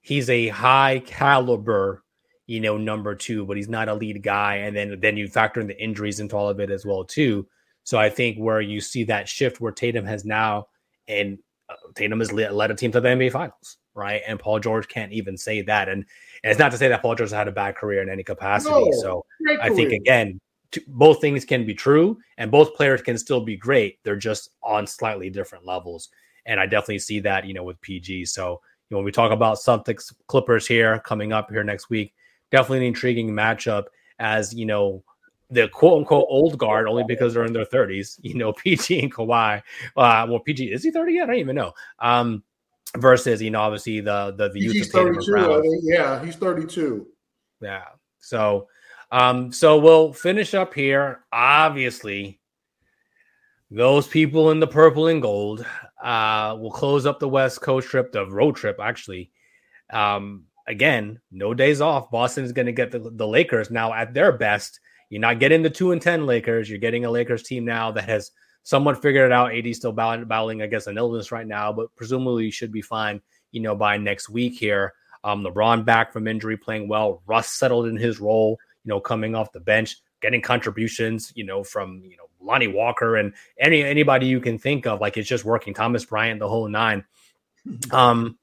he's 0.09 0.27
a 0.31 0.47
high 0.47 1.03
caliber, 1.05 2.03
you 2.47 2.59
know, 2.59 2.77
number 2.77 3.13
two, 3.13 3.45
but 3.45 3.57
he's 3.57 3.69
not 3.69 3.89
a 3.89 3.93
lead 3.93 4.23
guy. 4.23 4.55
And 4.55 4.75
then 4.75 4.99
then 4.99 5.15
you 5.15 5.27
factor 5.27 5.61
in 5.61 5.67
the 5.67 5.79
injuries 5.79 6.19
into 6.19 6.35
all 6.35 6.49
of 6.49 6.59
it 6.59 6.71
as 6.71 6.83
well 6.83 7.03
too. 7.03 7.47
So 7.83 7.99
I 7.99 8.09
think 8.09 8.37
where 8.37 8.59
you 8.59 8.81
see 8.81 9.03
that 9.03 9.29
shift 9.29 9.61
where 9.61 9.71
Tatum 9.71 10.05
has 10.05 10.25
now 10.25 10.67
and 11.07 11.37
uh, 11.69 11.75
Tatum 11.93 12.21
has 12.21 12.31
led 12.31 12.71
a 12.71 12.73
team 12.73 12.91
to 12.91 12.99
the 12.99 13.07
NBA 13.07 13.31
Finals, 13.31 13.77
right? 13.93 14.23
And 14.27 14.39
Paul 14.39 14.59
George 14.59 14.87
can't 14.87 15.11
even 15.11 15.37
say 15.37 15.61
that. 15.61 15.87
And, 15.87 16.03
and 16.43 16.49
it's 16.49 16.59
not 16.59 16.71
to 16.71 16.77
say 16.79 16.87
that 16.87 17.03
Paul 17.03 17.13
George 17.13 17.29
had 17.29 17.47
a 17.47 17.51
bad 17.51 17.75
career 17.75 18.01
in 18.01 18.09
any 18.09 18.23
capacity. 18.23 18.71
No, 18.71 18.91
so 18.93 19.25
I 19.61 19.69
think 19.69 19.91
again, 19.91 20.39
both 20.87 21.21
things 21.21 21.45
can 21.45 21.67
be 21.67 21.75
true 21.75 22.17
and 22.39 22.49
both 22.49 22.73
players 22.73 23.03
can 23.03 23.15
still 23.15 23.41
be 23.41 23.57
great. 23.57 23.99
They're 24.03 24.15
just 24.15 24.49
on 24.63 24.87
slightly 24.87 25.29
different 25.29 25.67
levels. 25.67 26.09
And 26.47 26.59
I 26.59 26.65
definitely 26.65 26.99
see 26.99 27.19
that, 27.19 27.45
you 27.45 27.53
know, 27.53 27.63
with 27.63 27.79
PG. 27.81 28.25
So, 28.25 28.61
know, 28.91 28.97
when 28.97 29.05
we 29.05 29.11
talk 29.11 29.31
about 29.31 29.57
Celtics 29.57 30.13
Clippers 30.27 30.67
here 30.67 30.99
coming 30.99 31.31
up 31.31 31.49
here 31.49 31.63
next 31.63 31.89
week, 31.89 32.13
definitely 32.51 32.79
an 32.79 32.83
intriguing 32.85 33.29
matchup 33.31 33.85
as, 34.19 34.53
you 34.53 34.65
know, 34.65 35.03
the 35.51 35.67
quote 35.69 35.99
unquote 35.99 36.27
old 36.29 36.57
guard 36.57 36.87
only 36.87 37.03
because 37.07 37.33
they're 37.33 37.45
in 37.45 37.53
their 37.53 37.65
30s, 37.65 38.19
you 38.21 38.35
know, 38.35 38.53
PG 38.63 38.99
and 38.99 39.13
Kawhi. 39.13 39.61
Uh, 39.95 40.25
well, 40.29 40.39
PG, 40.39 40.71
is 40.71 40.83
he 40.83 40.91
30 40.91 41.13
yet? 41.13 41.23
I 41.23 41.25
don't 41.27 41.35
even 41.37 41.55
know. 41.55 41.73
Um, 41.99 42.43
versus, 42.97 43.41
you 43.41 43.51
know, 43.51 43.61
obviously 43.61 44.01
the, 44.01 44.33
the, 44.37 44.49
the 44.49 44.59
youth. 44.59 44.73
He's 44.73 44.91
32. 44.91 45.81
yeah, 45.83 46.23
he's 46.23 46.35
32. 46.35 47.07
Yeah. 47.61 47.85
So, 48.19 48.67
um, 49.11 49.51
so 49.51 49.77
we'll 49.77 50.13
finish 50.13 50.53
up 50.53 50.73
here. 50.73 51.23
Obviously, 51.31 52.39
those 53.71 54.07
people 54.07 54.51
in 54.51 54.59
the 54.59 54.67
purple 54.67 55.07
and 55.07 55.21
gold 55.21 55.65
uh, 56.01 56.55
we'll 56.59 56.71
close 56.71 57.05
up 57.05 57.19
the 57.19 57.29
West 57.29 57.61
Coast 57.61 57.87
trip, 57.87 58.11
the 58.11 58.25
road 58.25 58.55
trip, 58.55 58.79
actually. 58.81 59.31
Um, 59.91 60.45
again, 60.67 61.19
no 61.31 61.53
days 61.53 61.81
off. 61.81 62.11
Boston 62.11 62.45
is 62.45 62.51
going 62.51 62.67
to 62.67 62.71
get 62.71 62.91
the, 62.91 62.99
the 62.99 63.27
Lakers 63.27 63.69
now 63.69 63.93
at 63.93 64.13
their 64.13 64.31
best. 64.31 64.79
You're 65.09 65.21
not 65.21 65.39
getting 65.39 65.63
the 65.63 65.69
two 65.69 65.91
and 65.91 66.01
ten 66.01 66.25
Lakers. 66.25 66.69
You're 66.69 66.79
getting 66.79 67.05
a 67.05 67.11
Lakers 67.11 67.43
team 67.43 67.65
now 67.65 67.91
that 67.91 68.07
has 68.07 68.31
somewhat 68.63 69.01
figured 69.01 69.31
it 69.31 69.33
out. 69.33 69.55
AD 69.55 69.75
still 69.75 69.91
battling, 69.91 70.61
I 70.61 70.67
guess, 70.67 70.87
an 70.87 70.97
illness 70.97 71.31
right 71.31 71.47
now, 71.47 71.73
but 71.73 71.93
presumably 71.95 72.51
should 72.51 72.71
be 72.71 72.81
fine. 72.81 73.21
You 73.51 73.61
know, 73.61 73.75
by 73.75 73.97
next 73.97 74.29
week 74.29 74.53
here. 74.53 74.93
Um, 75.23 75.43
LeBron 75.43 75.83
back 75.83 76.13
from 76.13 76.27
injury, 76.27 76.55
playing 76.55 76.87
well. 76.87 77.21
Russ 77.25 77.49
settled 77.49 77.87
in 77.87 77.97
his 77.97 78.19
role, 78.19 78.57
you 78.85 78.89
know, 78.89 79.01
coming 79.01 79.35
off 79.35 79.51
the 79.51 79.59
bench, 79.59 79.97
getting 80.21 80.41
contributions, 80.41 81.33
you 81.35 81.43
know, 81.43 81.63
from 81.63 82.01
you 82.05 82.15
know 82.15 82.28
Lonnie 82.41 82.67
Walker 82.67 83.17
and 83.17 83.33
any 83.59 83.83
anybody 83.83 84.25
you 84.27 84.39
can 84.39 84.57
think 84.57 84.87
of. 84.87 85.01
Like 85.01 85.17
it's 85.17 85.27
just 85.27 85.45
working. 85.45 85.73
Thomas 85.73 86.05
Bryant, 86.05 86.39
the 86.39 86.47
whole 86.47 86.67
nine. 86.67 87.03
Um, 87.91 88.37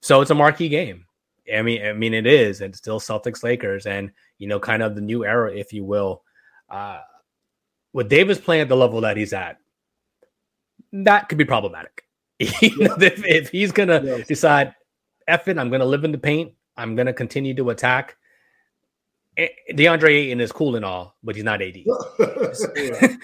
so 0.00 0.20
it's 0.20 0.30
a 0.30 0.34
marquee 0.34 0.68
game. 0.68 1.06
I 1.52 1.62
mean, 1.62 1.84
I 1.84 1.92
mean 1.92 2.14
it 2.14 2.26
is, 2.26 2.60
and 2.60 2.74
still 2.74 3.00
Celtics 3.00 3.42
Lakers, 3.42 3.86
and 3.86 4.10
you 4.38 4.46
know, 4.48 4.60
kind 4.60 4.82
of 4.82 4.94
the 4.94 5.00
new 5.00 5.24
era, 5.24 5.52
if 5.52 5.72
you 5.72 5.84
will. 5.84 6.22
Uh, 6.68 7.00
with 7.92 8.08
Davis 8.08 8.38
playing 8.38 8.62
at 8.62 8.68
the 8.68 8.76
level 8.76 9.00
that 9.00 9.16
he's 9.16 9.32
at, 9.32 9.58
that 10.92 11.28
could 11.28 11.38
be 11.38 11.44
problematic. 11.44 12.04
you 12.38 12.78
know, 12.78 12.96
if, 13.00 13.24
if 13.24 13.48
he's 13.48 13.72
gonna 13.72 14.00
yes. 14.04 14.26
decide, 14.26 14.74
F 15.26 15.48
it, 15.48 15.58
I'm 15.58 15.70
gonna 15.70 15.86
live 15.86 16.04
in 16.04 16.12
the 16.12 16.18
paint, 16.18 16.52
I'm 16.76 16.94
gonna 16.94 17.14
continue 17.14 17.54
to 17.54 17.70
attack. 17.70 18.16
Eh, 19.38 19.48
DeAndre 19.70 20.10
Ayton 20.10 20.40
is 20.40 20.50
cool 20.50 20.74
and 20.74 20.84
all, 20.84 21.16
but 21.22 21.36
he's 21.36 21.44
not 21.44 21.62
AD. 21.62 21.76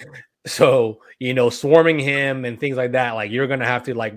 so 0.47 1.01
you 1.19 1.33
know, 1.33 1.49
swarming 1.49 1.99
him 1.99 2.45
and 2.45 2.59
things 2.59 2.77
like 2.77 2.93
that, 2.93 3.11
like 3.11 3.31
you're 3.31 3.47
gonna 3.47 3.65
have 3.65 3.83
to 3.83 3.93
like 3.93 4.15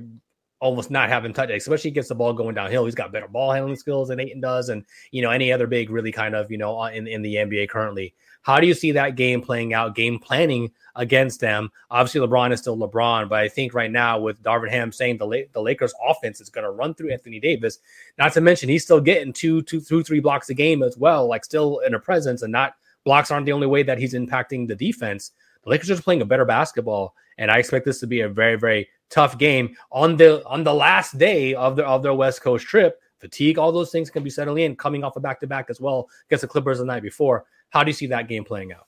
almost 0.60 0.90
not 0.90 1.08
having 1.08 1.32
touch, 1.32 1.50
especially 1.50 1.90
gets 1.90 2.08
the 2.08 2.14
ball 2.14 2.32
going 2.32 2.54
downhill. 2.54 2.84
He's 2.84 2.94
got 2.94 3.12
better 3.12 3.28
ball 3.28 3.52
handling 3.52 3.76
skills 3.76 4.08
than 4.08 4.20
Ayton 4.20 4.40
does, 4.40 4.68
and 4.68 4.84
you 5.10 5.22
know 5.22 5.30
any 5.30 5.52
other 5.52 5.66
big 5.66 5.90
really 5.90 6.12
kind 6.12 6.36
of 6.36 6.50
you 6.50 6.58
know 6.58 6.84
in 6.84 7.08
in 7.08 7.22
the 7.22 7.34
NBA 7.34 7.68
currently. 7.68 8.14
How 8.42 8.60
do 8.60 8.66
you 8.66 8.74
see 8.74 8.92
that 8.92 9.16
game 9.16 9.42
playing 9.42 9.74
out? 9.74 9.94
Game 9.94 10.18
planning 10.18 10.70
against 10.96 11.40
them. 11.40 11.70
Obviously, 11.90 12.20
LeBron 12.20 12.52
is 12.52 12.60
still 12.60 12.76
LeBron, 12.76 13.28
but 13.28 13.40
I 13.40 13.48
think 13.48 13.74
right 13.74 13.90
now 13.90 14.18
with 14.18 14.42
Darvin 14.42 14.70
Ham 14.70 14.92
saying 14.92 15.18
the 15.18 15.26
La- 15.26 15.48
the 15.52 15.62
Lakers 15.62 15.94
offense 16.06 16.40
is 16.40 16.50
going 16.50 16.64
to 16.64 16.70
run 16.70 16.94
through 16.94 17.12
Anthony 17.12 17.40
Davis. 17.40 17.78
Not 18.18 18.32
to 18.34 18.40
mention 18.40 18.68
he's 18.68 18.84
still 18.84 19.00
getting 19.00 19.32
two, 19.32 19.62
two, 19.62 19.80
two, 19.80 20.02
three 20.02 20.20
blocks 20.20 20.50
a 20.50 20.54
game 20.54 20.82
as 20.82 20.96
well, 20.96 21.26
like 21.26 21.44
still 21.44 21.78
in 21.80 21.94
a 21.94 22.00
presence, 22.00 22.42
and 22.42 22.52
not 22.52 22.74
blocks 23.04 23.30
aren't 23.30 23.46
the 23.46 23.52
only 23.52 23.66
way 23.66 23.82
that 23.82 23.98
he's 23.98 24.14
impacting 24.14 24.66
the 24.66 24.74
defense. 24.74 25.32
The 25.64 25.70
Lakers 25.70 25.90
are 25.90 25.94
just 25.94 26.04
playing 26.04 26.22
a 26.22 26.26
better 26.26 26.44
basketball, 26.44 27.14
and 27.38 27.50
I 27.50 27.58
expect 27.58 27.84
this 27.84 28.00
to 28.00 28.06
be 28.06 28.20
a 28.20 28.28
very, 28.28 28.56
very 28.56 28.88
tough 29.10 29.38
game 29.38 29.76
on 29.90 30.16
the 30.16 30.44
on 30.46 30.64
the 30.64 30.74
last 30.74 31.16
day 31.16 31.54
of 31.54 31.76
their 31.76 31.86
of 31.86 32.02
their 32.02 32.14
West 32.14 32.42
Coast 32.42 32.66
trip. 32.66 33.00
Fatigue, 33.18 33.58
all 33.58 33.72
those 33.72 33.90
things 33.90 34.10
can 34.10 34.22
be 34.22 34.30
settling 34.30 34.64
in, 34.64 34.76
coming 34.76 35.04
off 35.04 35.16
a 35.16 35.20
back 35.20 35.40
to 35.40 35.46
back 35.46 35.70
as 35.70 35.80
well 35.80 36.08
against 36.28 36.42
the 36.42 36.48
Clippers 36.48 36.78
the 36.78 36.84
night 36.84 37.02
before. 37.02 37.44
How 37.70 37.82
do 37.82 37.90
you 37.90 37.94
see 37.94 38.06
that 38.06 38.28
game 38.28 38.44
playing 38.44 38.72
out? 38.72 38.86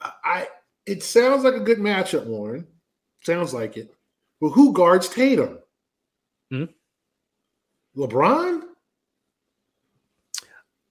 I 0.00 0.48
it 0.84 1.02
sounds 1.02 1.44
like 1.44 1.54
a 1.54 1.60
good 1.60 1.78
matchup, 1.78 2.26
Warren. 2.26 2.66
Sounds 3.22 3.52
like 3.54 3.76
it. 3.76 3.94
But 4.40 4.50
who 4.50 4.72
guards 4.72 5.08
Tatum? 5.08 5.58
Hmm? 6.50 6.64
LeBron? 7.96 8.62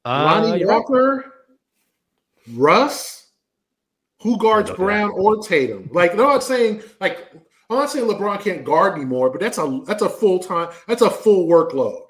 Uh, 0.03 0.41
Lonnie 0.43 0.66
Walker? 0.66 1.16
Right. 2.47 2.57
Russ? 2.57 3.28
Who 4.22 4.38
guards 4.38 4.72
Brown 4.72 5.11
or 5.11 5.38
Tatum? 5.38 5.89
Like, 5.91 6.11
I'm 6.11 6.18
not 6.18 6.43
saying 6.43 6.82
like 6.99 7.32
I'm 7.70 7.78
not 7.78 7.89
saying 7.89 8.07
LeBron 8.07 8.41
can't 8.41 8.63
guard 8.63 8.95
anymore, 8.95 9.30
but 9.30 9.39
that's 9.39 9.57
a 9.57 9.82
that's 9.86 10.01
a 10.01 10.09
full 10.09 10.39
time 10.39 10.70
that's 10.88 11.01
a 11.01 11.09
full 11.09 11.47
workload. 11.47 12.05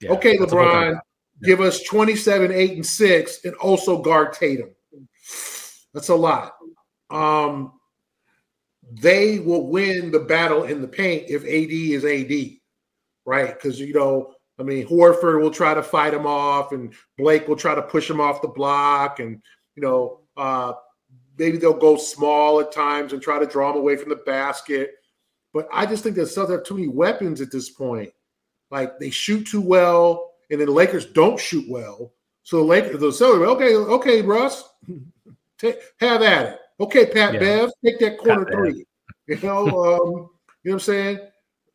Yeah, 0.00 0.12
okay, 0.12 0.36
LeBron, 0.36 1.00
give 1.42 1.60
us 1.60 1.82
27, 1.82 2.52
8, 2.52 2.72
and 2.72 2.86
6, 2.86 3.44
and 3.44 3.54
also 3.56 4.00
guard 4.00 4.32
Tatum. 4.32 4.70
That's 5.92 6.08
a 6.08 6.14
lot. 6.14 6.54
Um, 7.10 7.72
they 8.90 9.38
will 9.40 9.66
win 9.68 10.10
the 10.10 10.20
battle 10.20 10.64
in 10.64 10.80
the 10.80 10.88
paint 10.88 11.24
if 11.28 11.42
AD 11.42 11.70
is 11.70 12.04
AD, 12.04 12.58
right? 13.24 13.54
Because 13.54 13.78
you 13.80 13.92
know, 13.92 14.34
I 14.58 14.62
mean, 14.62 14.86
Horford 14.86 15.40
will 15.40 15.50
try 15.50 15.74
to 15.74 15.82
fight 15.82 16.14
him 16.14 16.26
off, 16.26 16.72
and 16.72 16.92
Blake 17.16 17.48
will 17.48 17.56
try 17.56 17.74
to 17.74 17.82
push 17.82 18.08
him 18.08 18.20
off 18.20 18.42
the 18.42 18.48
block, 18.48 19.20
and 19.20 19.42
you 19.76 19.82
know, 19.82 20.20
uh, 20.36 20.72
maybe 21.38 21.58
they'll 21.58 21.72
go 21.72 21.96
small 21.96 22.60
at 22.60 22.72
times 22.72 23.12
and 23.12 23.22
try 23.22 23.38
to 23.38 23.46
draw 23.46 23.70
him 23.70 23.78
away 23.78 23.96
from 23.96 24.08
the 24.08 24.16
basket. 24.16 24.92
But 25.52 25.68
I 25.72 25.86
just 25.86 26.02
think 26.02 26.16
that 26.16 26.22
Celtics 26.22 26.50
have 26.50 26.64
too 26.64 26.74
many 26.74 26.88
weapons 26.88 27.40
at 27.40 27.50
this 27.50 27.70
point. 27.70 28.10
Like 28.70 28.98
they 28.98 29.10
shoot 29.10 29.46
too 29.46 29.60
well, 29.60 30.32
and 30.50 30.60
then 30.60 30.66
the 30.66 30.72
Lakers 30.72 31.06
don't 31.06 31.38
shoot 31.38 31.64
well. 31.68 32.12
So 32.42 32.58
the 32.58 32.64
Lakers, 32.64 33.00
the 33.00 33.08
Celtics, 33.08 33.46
okay, 33.46 33.74
okay, 33.74 34.22
Russ, 34.22 34.64
take, 35.58 35.78
have 36.00 36.22
at 36.22 36.46
it. 36.46 36.58
Okay, 36.80 37.06
Pat 37.06 37.34
yeah. 37.34 37.40
Bev, 37.40 37.70
take 37.84 37.98
that 38.00 38.18
corner 38.18 38.44
Pat 38.44 38.54
three. 38.54 38.86
Bev. 39.26 39.42
You 39.42 39.48
know, 39.48 39.66
um, 39.66 39.70
you 39.70 39.76
know 39.76 40.30
what 40.62 40.72
I'm 40.72 40.80
saying? 40.80 41.18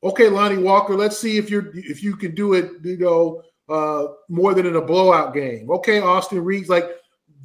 Okay, 0.04 0.30
Lonnie 0.30 0.62
Walker, 0.62 0.96
let's 0.96 1.18
see 1.18 1.38
if 1.38 1.50
you're 1.50 1.72
if 1.76 2.04
you 2.04 2.16
can 2.16 2.36
do 2.36 2.54
it, 2.54 2.72
you 2.84 2.98
know, 2.98 3.44
uh, 3.70 4.14
more 4.30 4.54
than 4.54 4.66
in 4.66 4.76
a 4.76 4.82
blowout 4.82 5.34
game. 5.34 5.70
Okay, 5.70 6.00
Austin 6.00 6.44
Reaves, 6.44 6.70
like 6.70 6.90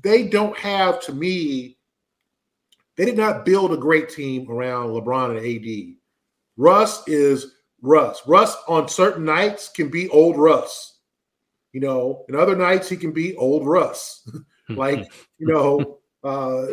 they 0.03 0.29
don't 0.29 0.57
have 0.57 1.01
to 1.03 1.13
me, 1.13 1.77
they 2.97 3.05
did 3.05 3.17
not 3.17 3.45
build 3.45 3.73
a 3.73 3.77
great 3.77 4.09
team 4.09 4.51
around 4.51 4.89
LeBron 4.89 5.37
and 5.37 5.47
AD. 5.47 5.95
Russ 6.57 7.07
is 7.07 7.55
Russ. 7.83 8.23
Russ 8.27 8.57
on 8.67 8.89
certain 8.89 9.25
nights 9.25 9.69
can 9.69 9.89
be 9.89 10.09
old 10.09 10.37
Russ. 10.37 10.99
You 11.73 11.81
know, 11.81 12.25
and 12.29 12.37
other 12.37 12.57
nights 12.57 12.89
he 12.89 12.97
can 12.97 13.13
be 13.13 13.37
old 13.37 13.67
Russ. 13.67 14.29
like, 14.69 15.11
you 15.39 15.47
know, 15.47 15.99
uh 16.25 16.67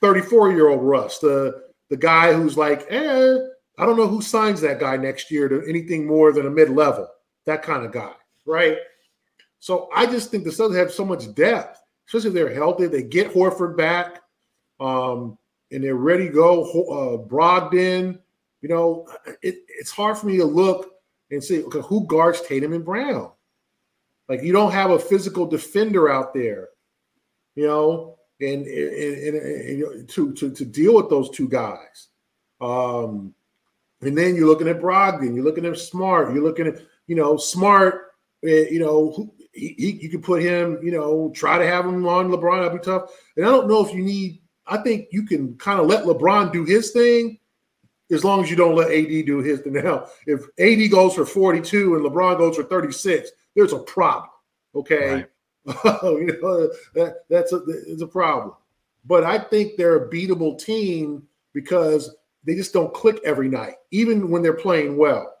34 0.00 0.52
year 0.52 0.68
old 0.68 0.82
Russ, 0.82 1.18
the 1.18 1.70
the 1.88 1.96
guy 1.96 2.32
who's 2.32 2.56
like, 2.56 2.86
eh, 2.90 3.36
I 3.78 3.86
don't 3.86 3.96
know 3.96 4.06
who 4.06 4.22
signs 4.22 4.60
that 4.60 4.80
guy 4.80 4.96
next 4.96 5.30
year 5.30 5.48
to 5.48 5.62
anything 5.68 6.06
more 6.06 6.32
than 6.32 6.46
a 6.46 6.50
mid 6.50 6.70
level, 6.70 7.08
that 7.46 7.62
kind 7.62 7.84
of 7.84 7.92
guy, 7.92 8.12
right? 8.46 8.78
So 9.58 9.88
I 9.94 10.06
just 10.06 10.30
think 10.30 10.44
the 10.44 10.52
Suns 10.52 10.76
have 10.76 10.92
so 10.92 11.04
much 11.04 11.34
depth, 11.34 11.80
especially 12.06 12.28
if 12.28 12.34
they're 12.34 12.54
healthy. 12.54 12.86
They 12.86 13.02
get 13.02 13.32
Horford 13.32 13.76
back, 13.76 14.22
um, 14.80 15.38
and 15.70 15.84
they're 15.84 15.96
ready 15.96 16.28
to 16.28 16.32
go. 16.32 16.62
Uh, 16.62 17.28
Brogdon, 17.28 18.18
you 18.60 18.68
know, 18.68 19.06
it, 19.42 19.56
it's 19.68 19.90
hard 19.90 20.18
for 20.18 20.26
me 20.26 20.36
to 20.36 20.44
look 20.44 20.90
and 21.30 21.42
see 21.42 21.62
okay, 21.64 21.80
who 21.80 22.06
guards 22.06 22.40
Tatum 22.42 22.72
and 22.72 22.84
Brown. 22.84 23.30
Like 24.28 24.42
you 24.42 24.52
don't 24.52 24.72
have 24.72 24.90
a 24.90 24.98
physical 24.98 25.46
defender 25.46 26.10
out 26.10 26.34
there, 26.34 26.68
you 27.54 27.66
know, 27.66 28.18
and, 28.40 28.64
and, 28.66 29.36
and, 29.36 29.82
and 29.82 30.08
to, 30.08 30.32
to 30.34 30.50
to 30.52 30.64
deal 30.64 30.94
with 30.94 31.10
those 31.10 31.30
two 31.30 31.48
guys. 31.48 32.08
Um, 32.60 33.34
and 34.02 34.16
then 34.16 34.36
you're 34.36 34.46
looking 34.46 34.68
at 34.68 34.80
Brogdon, 34.80 35.34
you're 35.34 35.44
looking 35.44 35.66
at 35.66 35.78
Smart, 35.78 36.32
you're 36.32 36.44
looking 36.44 36.66
at 36.66 36.80
you 37.06 37.16
know 37.16 37.36
Smart. 37.36 38.06
Eh, 38.44 38.68
you 38.70 38.78
know, 38.78 39.34
he, 39.52 39.74
he, 39.76 39.90
you 40.02 40.08
can 40.08 40.22
put 40.22 40.42
him. 40.42 40.78
You 40.82 40.92
know, 40.92 41.32
try 41.34 41.58
to 41.58 41.66
have 41.66 41.84
him 41.84 42.06
on 42.06 42.28
LeBron. 42.28 42.62
That'd 42.62 42.80
be 42.80 42.84
tough. 42.84 43.10
And 43.36 43.44
I 43.44 43.48
don't 43.48 43.68
know 43.68 43.84
if 43.84 43.92
you 43.92 44.02
need. 44.02 44.40
I 44.66 44.78
think 44.78 45.08
you 45.10 45.24
can 45.24 45.56
kind 45.58 45.80
of 45.80 45.86
let 45.86 46.04
LeBron 46.04 46.52
do 46.52 46.64
his 46.64 46.92
thing 46.92 47.39
as 48.10 48.24
long 48.24 48.42
as 48.42 48.50
you 48.50 48.56
don't 48.56 48.76
let 48.76 48.90
AD 48.90 49.26
do 49.26 49.38
his 49.38 49.60
thing. 49.60 49.72
Now, 49.84 50.06
if 50.26 50.42
AD 50.58 50.90
goes 50.90 51.14
for 51.14 51.24
42 51.24 51.96
and 51.96 52.04
LeBron 52.04 52.38
goes 52.38 52.56
for 52.56 52.64
36, 52.64 53.30
there's 53.54 53.72
a 53.72 53.78
problem. 53.78 54.30
Okay. 54.74 55.14
Right. 55.14 55.26
you 56.04 56.38
know, 56.42 56.70
that, 56.94 57.24
that's 57.28 57.52
a, 57.52 57.62
it's 57.86 58.02
a 58.02 58.06
problem. 58.06 58.54
But 59.04 59.24
I 59.24 59.38
think 59.38 59.76
they're 59.76 60.04
a 60.04 60.10
beatable 60.10 60.58
team 60.58 61.26
because 61.52 62.14
they 62.44 62.54
just 62.54 62.72
don't 62.72 62.92
click 62.94 63.20
every 63.24 63.48
night, 63.48 63.74
even 63.90 64.30
when 64.30 64.42
they're 64.42 64.52
playing 64.52 64.96
well. 64.96 65.34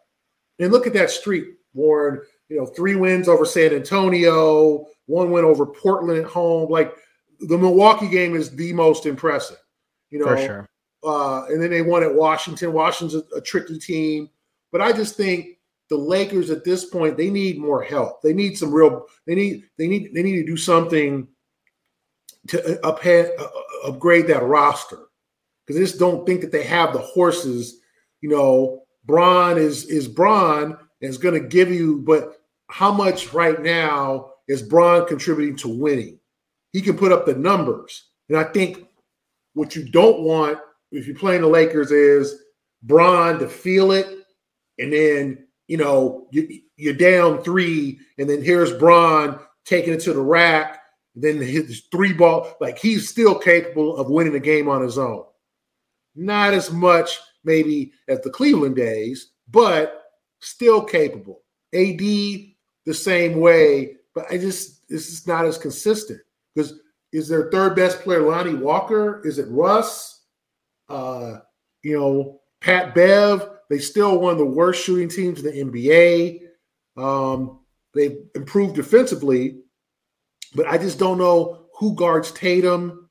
And 0.58 0.72
look 0.72 0.86
at 0.86 0.92
that 0.94 1.10
streak, 1.10 1.46
Warren. 1.74 2.20
You 2.48 2.58
know, 2.58 2.66
three 2.66 2.96
wins 2.96 3.28
over 3.28 3.44
San 3.44 3.72
Antonio, 3.72 4.86
one 5.06 5.30
win 5.30 5.44
over 5.44 5.64
Portland 5.64 6.18
at 6.18 6.30
home. 6.30 6.70
Like 6.70 6.94
the 7.40 7.56
Milwaukee 7.56 8.08
game 8.08 8.34
is 8.34 8.54
the 8.54 8.72
most 8.72 9.06
impressive. 9.06 9.58
You 10.10 10.18
know, 10.18 10.26
for 10.26 10.36
sure. 10.36 10.69
Uh, 11.02 11.46
and 11.46 11.62
then 11.62 11.70
they 11.70 11.82
won 11.82 12.02
at 12.02 12.14
Washington. 12.14 12.72
Washington's 12.72 13.22
a, 13.32 13.36
a 13.36 13.40
tricky 13.40 13.78
team, 13.78 14.28
but 14.70 14.80
I 14.80 14.92
just 14.92 15.16
think 15.16 15.58
the 15.88 15.96
Lakers 15.96 16.50
at 16.50 16.64
this 16.64 16.84
point 16.84 17.16
they 17.16 17.30
need 17.30 17.58
more 17.58 17.82
help. 17.82 18.22
They 18.22 18.32
need 18.32 18.56
some 18.56 18.72
real. 18.72 19.06
They 19.26 19.34
need 19.34 19.64
they 19.78 19.88
need 19.88 20.14
they 20.14 20.22
need 20.22 20.36
to 20.36 20.46
do 20.46 20.56
something 20.56 21.26
to 22.48 22.86
up, 22.86 23.04
uh, 23.04 23.88
upgrade 23.88 24.26
that 24.28 24.42
roster 24.42 24.98
because 25.66 25.80
I 25.80 25.84
just 25.84 25.98
don't 25.98 26.26
think 26.26 26.40
that 26.40 26.52
they 26.52 26.64
have 26.64 26.92
the 26.92 27.00
horses. 27.00 27.80
You 28.20 28.30
know, 28.30 28.82
Bron 29.04 29.58
is 29.58 29.84
is 29.86 30.08
Bron 30.08 30.76
is 31.00 31.18
going 31.18 31.40
to 31.40 31.48
give 31.48 31.70
you, 31.70 31.98
but 31.98 32.40
how 32.68 32.92
much 32.92 33.32
right 33.32 33.60
now 33.60 34.32
is 34.48 34.62
Bron 34.62 35.06
contributing 35.06 35.56
to 35.58 35.68
winning? 35.68 36.18
He 36.72 36.80
can 36.80 36.96
put 36.96 37.12
up 37.12 37.26
the 37.26 37.34
numbers, 37.34 38.10
and 38.28 38.38
I 38.38 38.44
think 38.44 38.86
what 39.54 39.74
you 39.74 39.88
don't 39.90 40.20
want 40.20 40.58
if 40.92 41.06
you're 41.06 41.16
playing 41.16 41.42
the 41.42 41.48
Lakers 41.48 41.90
is 41.90 42.42
Bron 42.82 43.38
to 43.38 43.48
feel 43.48 43.92
it, 43.92 44.06
and 44.78 44.92
then 44.92 45.46
you 45.68 45.76
know 45.76 46.26
you, 46.30 46.60
you're 46.76 46.94
down 46.94 47.42
three, 47.42 47.98
and 48.18 48.28
then 48.28 48.42
here's 48.42 48.72
Bron 48.72 49.38
taking 49.64 49.94
it 49.94 50.00
to 50.00 50.12
the 50.12 50.20
rack. 50.20 50.78
Then 51.14 51.38
his 51.38 51.82
three 51.90 52.12
ball, 52.12 52.54
like 52.60 52.78
he's 52.78 53.08
still 53.08 53.38
capable 53.38 53.96
of 53.96 54.10
winning 54.10 54.32
the 54.32 54.40
game 54.40 54.68
on 54.68 54.82
his 54.82 54.96
own. 54.96 55.24
Not 56.14 56.54
as 56.54 56.70
much 56.70 57.18
maybe 57.44 57.92
as 58.08 58.20
the 58.20 58.30
Cleveland 58.30 58.76
days, 58.76 59.32
but 59.50 60.04
still 60.40 60.82
capable. 60.82 61.42
AD 61.74 61.98
the 61.98 62.94
same 62.94 63.40
way, 63.40 63.96
but 64.14 64.26
I 64.30 64.38
just 64.38 64.82
it's 64.88 65.08
just 65.08 65.28
not 65.28 65.44
as 65.44 65.58
consistent 65.58 66.20
because 66.54 66.80
is 67.12 67.28
their 67.28 67.50
third 67.50 67.76
best 67.76 68.00
player 68.00 68.22
Lonnie 68.22 68.54
Walker? 68.54 69.20
Is 69.26 69.38
it 69.38 69.48
Russ? 69.48 70.19
Uh, 70.90 71.40
you 71.82 71.98
know, 71.98 72.40
Pat 72.60 72.94
Bev. 72.94 73.48
They 73.68 73.78
still 73.78 74.18
one 74.18 74.32
of 74.32 74.38
the 74.38 74.44
worst 74.44 74.84
shooting 74.84 75.08
teams 75.08 75.42
in 75.42 75.70
the 75.70 75.80
NBA. 75.80 76.40
Um, 77.00 77.60
they've 77.94 78.18
improved 78.34 78.74
defensively, 78.74 79.60
but 80.54 80.66
I 80.66 80.76
just 80.76 80.98
don't 80.98 81.18
know 81.18 81.66
who 81.78 81.94
guards 81.94 82.32
Tatum. 82.32 83.08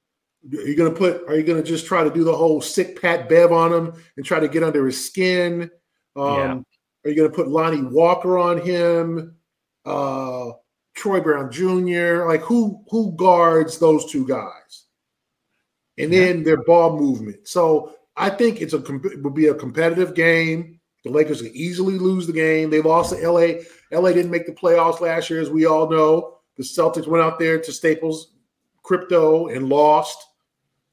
Are 0.54 0.68
you 0.68 0.76
going 0.76 0.94
to 0.94 0.98
put? 0.98 1.28
Are 1.28 1.36
you 1.36 1.44
going 1.44 1.62
to 1.62 1.68
just 1.68 1.86
try 1.86 2.04
to 2.04 2.10
do 2.10 2.24
the 2.24 2.36
whole 2.36 2.62
sick 2.62 3.02
Pat 3.02 3.30
Bev 3.30 3.52
on 3.52 3.74
him 3.74 3.94
and 4.18 4.26
try 4.26 4.40
to 4.40 4.48
get 4.48 4.64
under 4.64 4.86
his 4.86 5.06
skin? 5.06 5.72
Um, 6.16 6.36
yeah. 6.36 6.60
Are 7.06 7.10
you 7.10 7.16
going 7.16 7.30
to 7.30 7.36
put 7.36 7.48
Lonnie 7.48 7.82
Walker 7.82 8.38
on 8.38 8.62
him? 8.62 9.36
Uh, 9.86 10.52
Troy 10.96 11.22
Brown 11.22 11.52
Jr. 11.52 12.26
Like 12.28 12.42
who 12.42 12.84
who 12.90 13.14
guards 13.16 13.80
those 13.80 14.12
two 14.12 14.28
guys? 14.28 14.86
And 16.00 16.14
then 16.14 16.44
their 16.44 16.64
ball 16.64 16.98
movement. 16.98 17.48
So 17.48 17.94
I 18.16 18.30
think 18.30 18.62
it's 18.62 18.74
a 18.74 18.84
it 18.84 19.22
would 19.22 19.36
be 19.36 19.48
a 19.48 19.54
competitive 19.54 20.16
game. 20.16 20.80
The 21.04 21.12
Lakers 21.12 21.42
could 21.42 21.52
easily 21.52 21.98
lose 21.98 22.28
the 22.28 22.34
game. 22.34 22.70
They 22.70 22.82
lost 22.82 23.14
to 23.14 23.30
LA. 23.30 23.62
LA 23.92 24.12
didn't 24.12 24.32
make 24.32 24.46
the 24.46 24.52
playoffs 24.52 25.00
last 25.02 25.30
year, 25.30 25.42
as 25.42 25.50
we 25.50 25.66
all 25.66 25.90
know. 25.90 26.38
The 26.58 26.64
Celtics 26.64 27.08
went 27.08 27.24
out 27.24 27.40
there 27.40 27.60
to 27.60 27.72
Staples 27.72 28.34
Crypto 28.84 29.48
and 29.48 29.70
lost. 29.70 30.26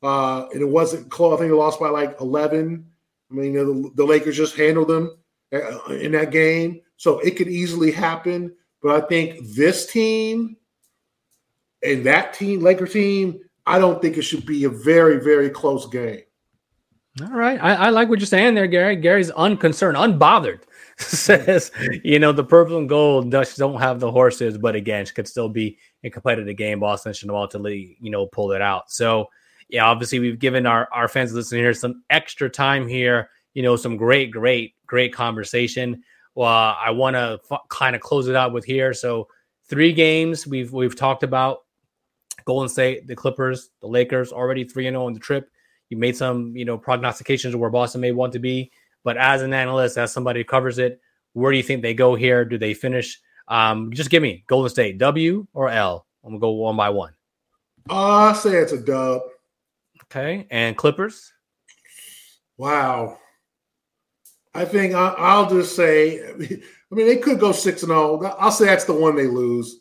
Uh, 0.02 0.46
and 0.52 0.60
it 0.60 0.68
wasn't 0.68 1.10
close. 1.10 1.34
I 1.34 1.38
think 1.38 1.50
they 1.50 1.56
lost 1.56 1.80
by 1.80 1.88
like 1.88 2.20
11. 2.20 2.86
I 3.30 3.34
mean, 3.34 3.54
the, 3.54 3.90
the 3.94 4.04
Lakers 4.04 4.36
just 4.36 4.56
handled 4.56 4.88
them 4.88 5.18
uh, 5.52 5.92
in 5.94 6.12
that 6.12 6.30
game. 6.30 6.82
So 6.96 7.18
it 7.20 7.36
could 7.36 7.48
easily 7.48 7.90
happen. 7.90 8.54
But 8.82 9.02
I 9.02 9.06
think 9.08 9.40
this 9.54 9.86
team 9.86 10.56
and 11.82 12.04
that 12.06 12.34
team, 12.34 12.60
Laker 12.60 12.86
team, 12.86 13.40
I 13.66 13.78
don't 13.78 14.00
think 14.00 14.16
it 14.16 14.22
should 14.22 14.46
be 14.46 14.64
a 14.64 14.70
very, 14.70 15.18
very 15.18 15.50
close 15.50 15.86
game. 15.88 16.20
All 17.22 17.36
right. 17.36 17.58
I, 17.62 17.74
I 17.74 17.90
like 17.90 18.08
what 18.08 18.18
you're 18.20 18.26
saying 18.26 18.54
there, 18.54 18.66
Gary. 18.66 18.96
Gary's 18.96 19.30
unconcerned, 19.30 19.96
unbothered. 19.96 20.60
Says, 20.98 21.72
you 22.04 22.18
know, 22.18 22.32
the 22.32 22.44
purple 22.44 22.78
and 22.78 22.88
gold 22.88 23.30
Dutch 23.30 23.56
don't 23.56 23.80
have 23.80 24.00
the 24.00 24.10
horses, 24.10 24.56
but 24.56 24.74
again, 24.74 25.04
she 25.04 25.12
could 25.12 25.28
still 25.28 25.48
be 25.48 25.78
a 26.04 26.10
competitive 26.10 26.56
game. 26.56 26.80
Boston 26.80 27.12
should 27.12 27.30
ultimately, 27.30 27.96
you 28.00 28.10
know, 28.10 28.26
pull 28.26 28.52
it 28.52 28.62
out. 28.62 28.90
So, 28.90 29.28
yeah, 29.68 29.84
obviously, 29.84 30.20
we've 30.20 30.38
given 30.38 30.64
our, 30.64 30.88
our 30.92 31.08
fans 31.08 31.34
listening 31.34 31.62
here 31.62 31.74
some 31.74 32.02
extra 32.08 32.48
time 32.48 32.86
here, 32.86 33.30
you 33.52 33.62
know, 33.62 33.76
some 33.76 33.96
great, 33.96 34.30
great, 34.30 34.74
great 34.86 35.12
conversation 35.12 36.02
well, 36.36 36.76
I 36.78 36.90
want 36.90 37.14
to 37.14 37.40
f- 37.50 37.62
kind 37.70 37.96
of 37.96 38.02
close 38.02 38.28
it 38.28 38.36
out 38.36 38.52
with 38.52 38.64
here. 38.64 38.92
So 38.92 39.26
three 39.68 39.92
games 39.92 40.46
we've 40.46 40.72
we've 40.72 40.94
talked 40.94 41.24
about 41.24 41.64
Golden 42.46 42.68
State, 42.68 43.06
the 43.06 43.16
Clippers, 43.16 43.70
the 43.80 43.88
Lakers 43.88 44.32
already 44.32 44.64
3 44.64 44.84
0 44.84 45.04
on 45.04 45.12
the 45.12 45.20
trip. 45.20 45.50
You 45.90 45.96
made 45.96 46.16
some, 46.16 46.56
you 46.56 46.64
know, 46.64 46.78
prognostications 46.78 47.54
where 47.54 47.70
Boston 47.70 48.00
may 48.00 48.12
want 48.12 48.32
to 48.32 48.38
be. 48.38 48.70
But 49.04 49.16
as 49.16 49.42
an 49.42 49.52
analyst, 49.52 49.98
as 49.98 50.12
somebody 50.12 50.40
who 50.40 50.44
covers 50.44 50.78
it, 50.78 51.00
where 51.34 51.52
do 51.52 51.58
you 51.58 51.62
think 51.62 51.82
they 51.82 51.94
go 51.94 52.14
here? 52.14 52.44
Do 52.44 52.56
they 52.58 52.72
finish? 52.74 53.20
Um, 53.48 53.92
just 53.92 54.10
give 54.10 54.22
me 54.22 54.44
Golden 54.46 54.70
State, 54.70 54.98
W 54.98 55.46
or 55.52 55.68
L? 55.68 56.06
I'm 56.24 56.30
gonna 56.30 56.40
go 56.40 56.50
one 56.52 56.76
by 56.76 56.90
one. 56.90 57.12
Uh, 57.88 57.94
I 57.94 58.32
say 58.32 58.56
it's 58.56 58.72
a 58.72 58.78
dub. 58.78 59.22
Okay, 60.04 60.46
and 60.50 60.76
Clippers. 60.76 61.32
Wow. 62.58 63.18
I 64.54 64.64
think 64.64 64.94
I, 64.94 65.38
will 65.38 65.50
just 65.50 65.76
say, 65.76 66.26
I 66.30 66.94
mean, 66.94 67.06
they 67.06 67.16
could 67.16 67.38
go 67.38 67.52
six 67.52 67.82
and 67.82 67.90
zero. 67.90 68.20
Oh. 68.22 68.36
I'll 68.38 68.50
say 68.50 68.66
that's 68.66 68.84
the 68.84 68.92
one 68.92 69.14
they 69.14 69.26
lose. 69.26 69.80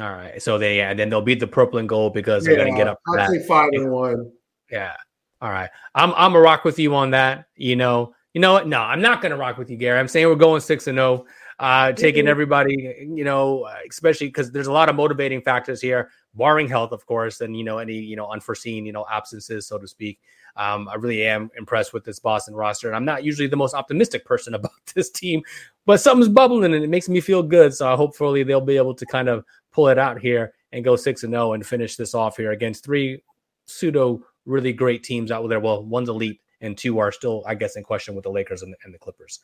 All 0.00 0.10
right, 0.10 0.40
so 0.42 0.56
they 0.56 0.80
and 0.80 0.98
then 0.98 1.10
they'll 1.10 1.20
beat 1.20 1.40
the 1.40 1.46
purple 1.46 1.78
and 1.78 1.88
gold 1.88 2.14
because 2.14 2.44
they're 2.44 2.56
going 2.56 2.72
to 2.72 2.78
get 2.78 2.88
up. 2.88 2.98
I'll 3.08 3.28
say 3.28 3.46
five 3.46 3.70
and 3.72 3.90
one. 3.90 4.32
Yeah. 4.70 4.94
All 5.40 5.50
right. 5.50 5.68
I'm 5.94 6.14
I'm 6.14 6.34
a 6.34 6.40
rock 6.40 6.64
with 6.64 6.78
you 6.78 6.94
on 6.94 7.10
that. 7.10 7.46
You 7.56 7.76
know. 7.76 8.14
You 8.32 8.40
know 8.40 8.54
what? 8.54 8.66
No, 8.66 8.80
I'm 8.80 9.02
not 9.02 9.20
going 9.20 9.32
to 9.32 9.36
rock 9.36 9.58
with 9.58 9.68
you, 9.68 9.76
Gary. 9.76 9.98
I'm 9.98 10.08
saying 10.08 10.26
we're 10.26 10.36
going 10.36 10.62
six 10.62 10.86
and 10.86 10.96
zero. 10.96 11.26
Oh, 11.26 11.64
uh, 11.64 11.92
taking 11.92 12.26
everybody, 12.26 13.06
you 13.06 13.24
know, 13.24 13.68
especially 13.88 14.28
because 14.28 14.50
there's 14.50 14.68
a 14.68 14.72
lot 14.72 14.88
of 14.88 14.96
motivating 14.96 15.42
factors 15.42 15.82
here, 15.82 16.10
barring 16.34 16.66
health, 16.66 16.92
of 16.92 17.04
course, 17.04 17.42
and 17.42 17.54
you 17.54 17.62
know 17.62 17.76
any 17.76 17.92
you 17.92 18.16
know 18.16 18.30
unforeseen 18.30 18.86
you 18.86 18.92
know 18.92 19.04
absences, 19.10 19.66
so 19.66 19.76
to 19.76 19.86
speak. 19.86 20.18
Um, 20.56 20.88
I 20.88 20.96
really 20.96 21.24
am 21.24 21.50
impressed 21.56 21.92
with 21.92 22.04
this 22.04 22.18
Boston 22.18 22.54
roster. 22.54 22.88
And 22.88 22.96
I'm 22.96 23.04
not 23.04 23.24
usually 23.24 23.48
the 23.48 23.56
most 23.56 23.74
optimistic 23.74 24.24
person 24.24 24.54
about 24.54 24.72
this 24.94 25.10
team, 25.10 25.42
but 25.86 26.00
something's 26.00 26.28
bubbling 26.28 26.74
and 26.74 26.84
it 26.84 26.90
makes 26.90 27.08
me 27.08 27.20
feel 27.20 27.42
good. 27.42 27.74
So 27.74 27.94
hopefully 27.96 28.42
they'll 28.42 28.60
be 28.60 28.76
able 28.76 28.94
to 28.94 29.06
kind 29.06 29.28
of 29.28 29.44
pull 29.72 29.88
it 29.88 29.98
out 29.98 30.20
here 30.20 30.52
and 30.72 30.84
go 30.84 30.96
6 30.96 31.22
and 31.22 31.32
0 31.32 31.52
and 31.54 31.66
finish 31.66 31.96
this 31.96 32.14
off 32.14 32.36
here 32.36 32.52
against 32.52 32.84
three 32.84 33.22
pseudo 33.66 34.22
really 34.44 34.72
great 34.72 35.02
teams 35.02 35.30
out 35.30 35.46
there. 35.48 35.60
Well, 35.60 35.84
one's 35.84 36.08
elite 36.08 36.40
and 36.60 36.76
two 36.76 36.98
are 36.98 37.12
still, 37.12 37.42
I 37.46 37.54
guess, 37.54 37.76
in 37.76 37.82
question 37.82 38.14
with 38.14 38.24
the 38.24 38.30
Lakers 38.30 38.62
and 38.62 38.72
the, 38.72 38.76
and 38.84 38.94
the 38.94 38.98
Clippers. 38.98 39.40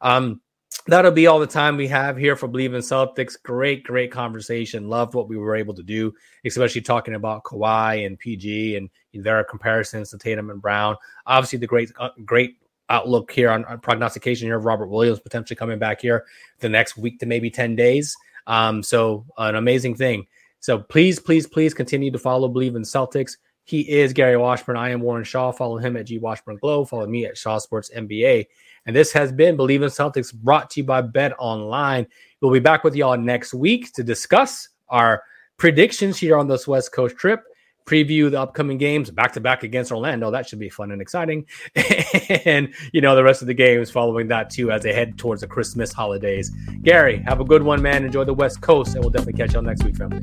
Um, 0.00 0.40
that'll 0.86 1.12
be 1.12 1.26
all 1.26 1.38
the 1.38 1.46
time 1.46 1.76
we 1.76 1.88
have 1.88 2.16
here 2.16 2.36
for 2.36 2.48
Bleav 2.48 2.74
in 2.74 2.80
Celtics. 2.80 3.40
Great, 3.42 3.84
great 3.84 4.10
conversation. 4.10 4.88
Loved 4.88 5.14
what 5.14 5.28
we 5.28 5.36
were 5.36 5.56
able 5.56 5.74
to 5.74 5.82
do, 5.82 6.12
especially 6.44 6.80
talking 6.80 7.14
about 7.14 7.44
Kawhi 7.44 8.06
and 8.06 8.18
PG, 8.18 8.76
and 8.76 8.90
their 9.14 9.44
comparisons 9.44 10.10
to 10.10 10.18
Tatum 10.18 10.50
and 10.50 10.62
Brown. 10.62 10.96
Obviously, 11.26 11.58
the 11.58 11.66
great, 11.66 11.92
uh, 11.98 12.10
great 12.24 12.56
outlook 12.88 13.30
here 13.30 13.50
on, 13.50 13.64
on, 13.66 13.80
prognostication 13.80 14.48
here 14.48 14.56
of 14.56 14.64
Robert 14.64 14.88
Williams 14.88 15.20
potentially 15.20 15.56
coming 15.56 15.78
back 15.78 16.00
here 16.00 16.24
the 16.58 16.68
next 16.68 16.96
week 16.96 17.18
to 17.20 17.26
maybe 17.26 17.50
ten 17.50 17.76
days. 17.76 18.16
Um, 18.46 18.82
so 18.82 19.24
an 19.38 19.56
amazing 19.56 19.94
thing. 19.94 20.26
So 20.60 20.78
please, 20.78 21.18
please, 21.18 21.46
please 21.46 21.74
continue 21.74 22.10
to 22.10 22.18
follow 22.18 22.48
Bleav 22.48 22.76
in 22.76 22.82
Celtics. 22.82 23.36
He 23.64 23.80
is 23.88 24.12
Gary 24.12 24.36
Washburn. 24.36 24.76
I 24.76 24.90
am 24.90 25.00
Warren 25.00 25.24
Shaw. 25.24 25.52
Follow 25.52 25.78
him 25.78 25.96
at 25.96 26.06
G 26.06 26.18
Washburn 26.18 26.56
Globe. 26.56 26.88
Follow 26.88 27.06
me 27.06 27.26
at 27.26 27.38
Shaw 27.38 27.58
Sports 27.58 27.90
NBA. 27.96 28.46
And 28.86 28.96
this 28.96 29.12
has 29.12 29.30
been 29.32 29.56
Bleav 29.56 29.76
in 29.76 29.82
Celtics 29.82 30.34
brought 30.34 30.70
to 30.70 30.80
you 30.80 30.84
by 30.84 31.02
BetOnline. 31.02 32.06
We'll 32.40 32.52
be 32.52 32.60
back 32.60 32.82
with 32.82 32.96
y'all 32.96 33.16
next 33.16 33.54
week 33.54 33.92
to 33.92 34.02
discuss 34.02 34.68
our 34.88 35.22
predictions 35.56 36.18
here 36.18 36.36
on 36.36 36.48
this 36.48 36.66
West 36.66 36.92
Coast 36.92 37.16
trip, 37.16 37.44
preview 37.84 38.30
the 38.30 38.40
upcoming 38.40 38.78
games 38.78 39.10
back 39.10 39.32
to 39.32 39.40
back 39.40 39.62
against 39.62 39.92
Orlando. 39.92 40.30
That 40.30 40.48
should 40.48 40.58
be 40.58 40.68
fun 40.68 40.92
and 40.92 41.02
exciting. 41.02 41.46
and, 42.44 42.72
you 42.92 43.00
know, 43.00 43.14
the 43.14 43.24
rest 43.24 43.42
of 43.42 43.48
the 43.48 43.54
games 43.54 43.90
following 43.90 44.28
that 44.28 44.50
too 44.50 44.70
as 44.70 44.82
they 44.82 44.92
head 44.92 45.18
towards 45.18 45.40
the 45.40 45.46
Christmas 45.46 45.92
holidays. 45.92 46.50
Gary, 46.82 47.22
have 47.26 47.40
a 47.40 47.44
good 47.44 47.62
one, 47.62 47.82
man. 47.82 48.04
Enjoy 48.04 48.24
the 48.24 48.34
West 48.34 48.60
Coast, 48.60 48.94
and 48.94 49.04
we'll 49.04 49.10
definitely 49.10 49.34
catch 49.34 49.54
y'all 49.54 49.62
next 49.62 49.84
week, 49.84 49.96
family. 49.96 50.22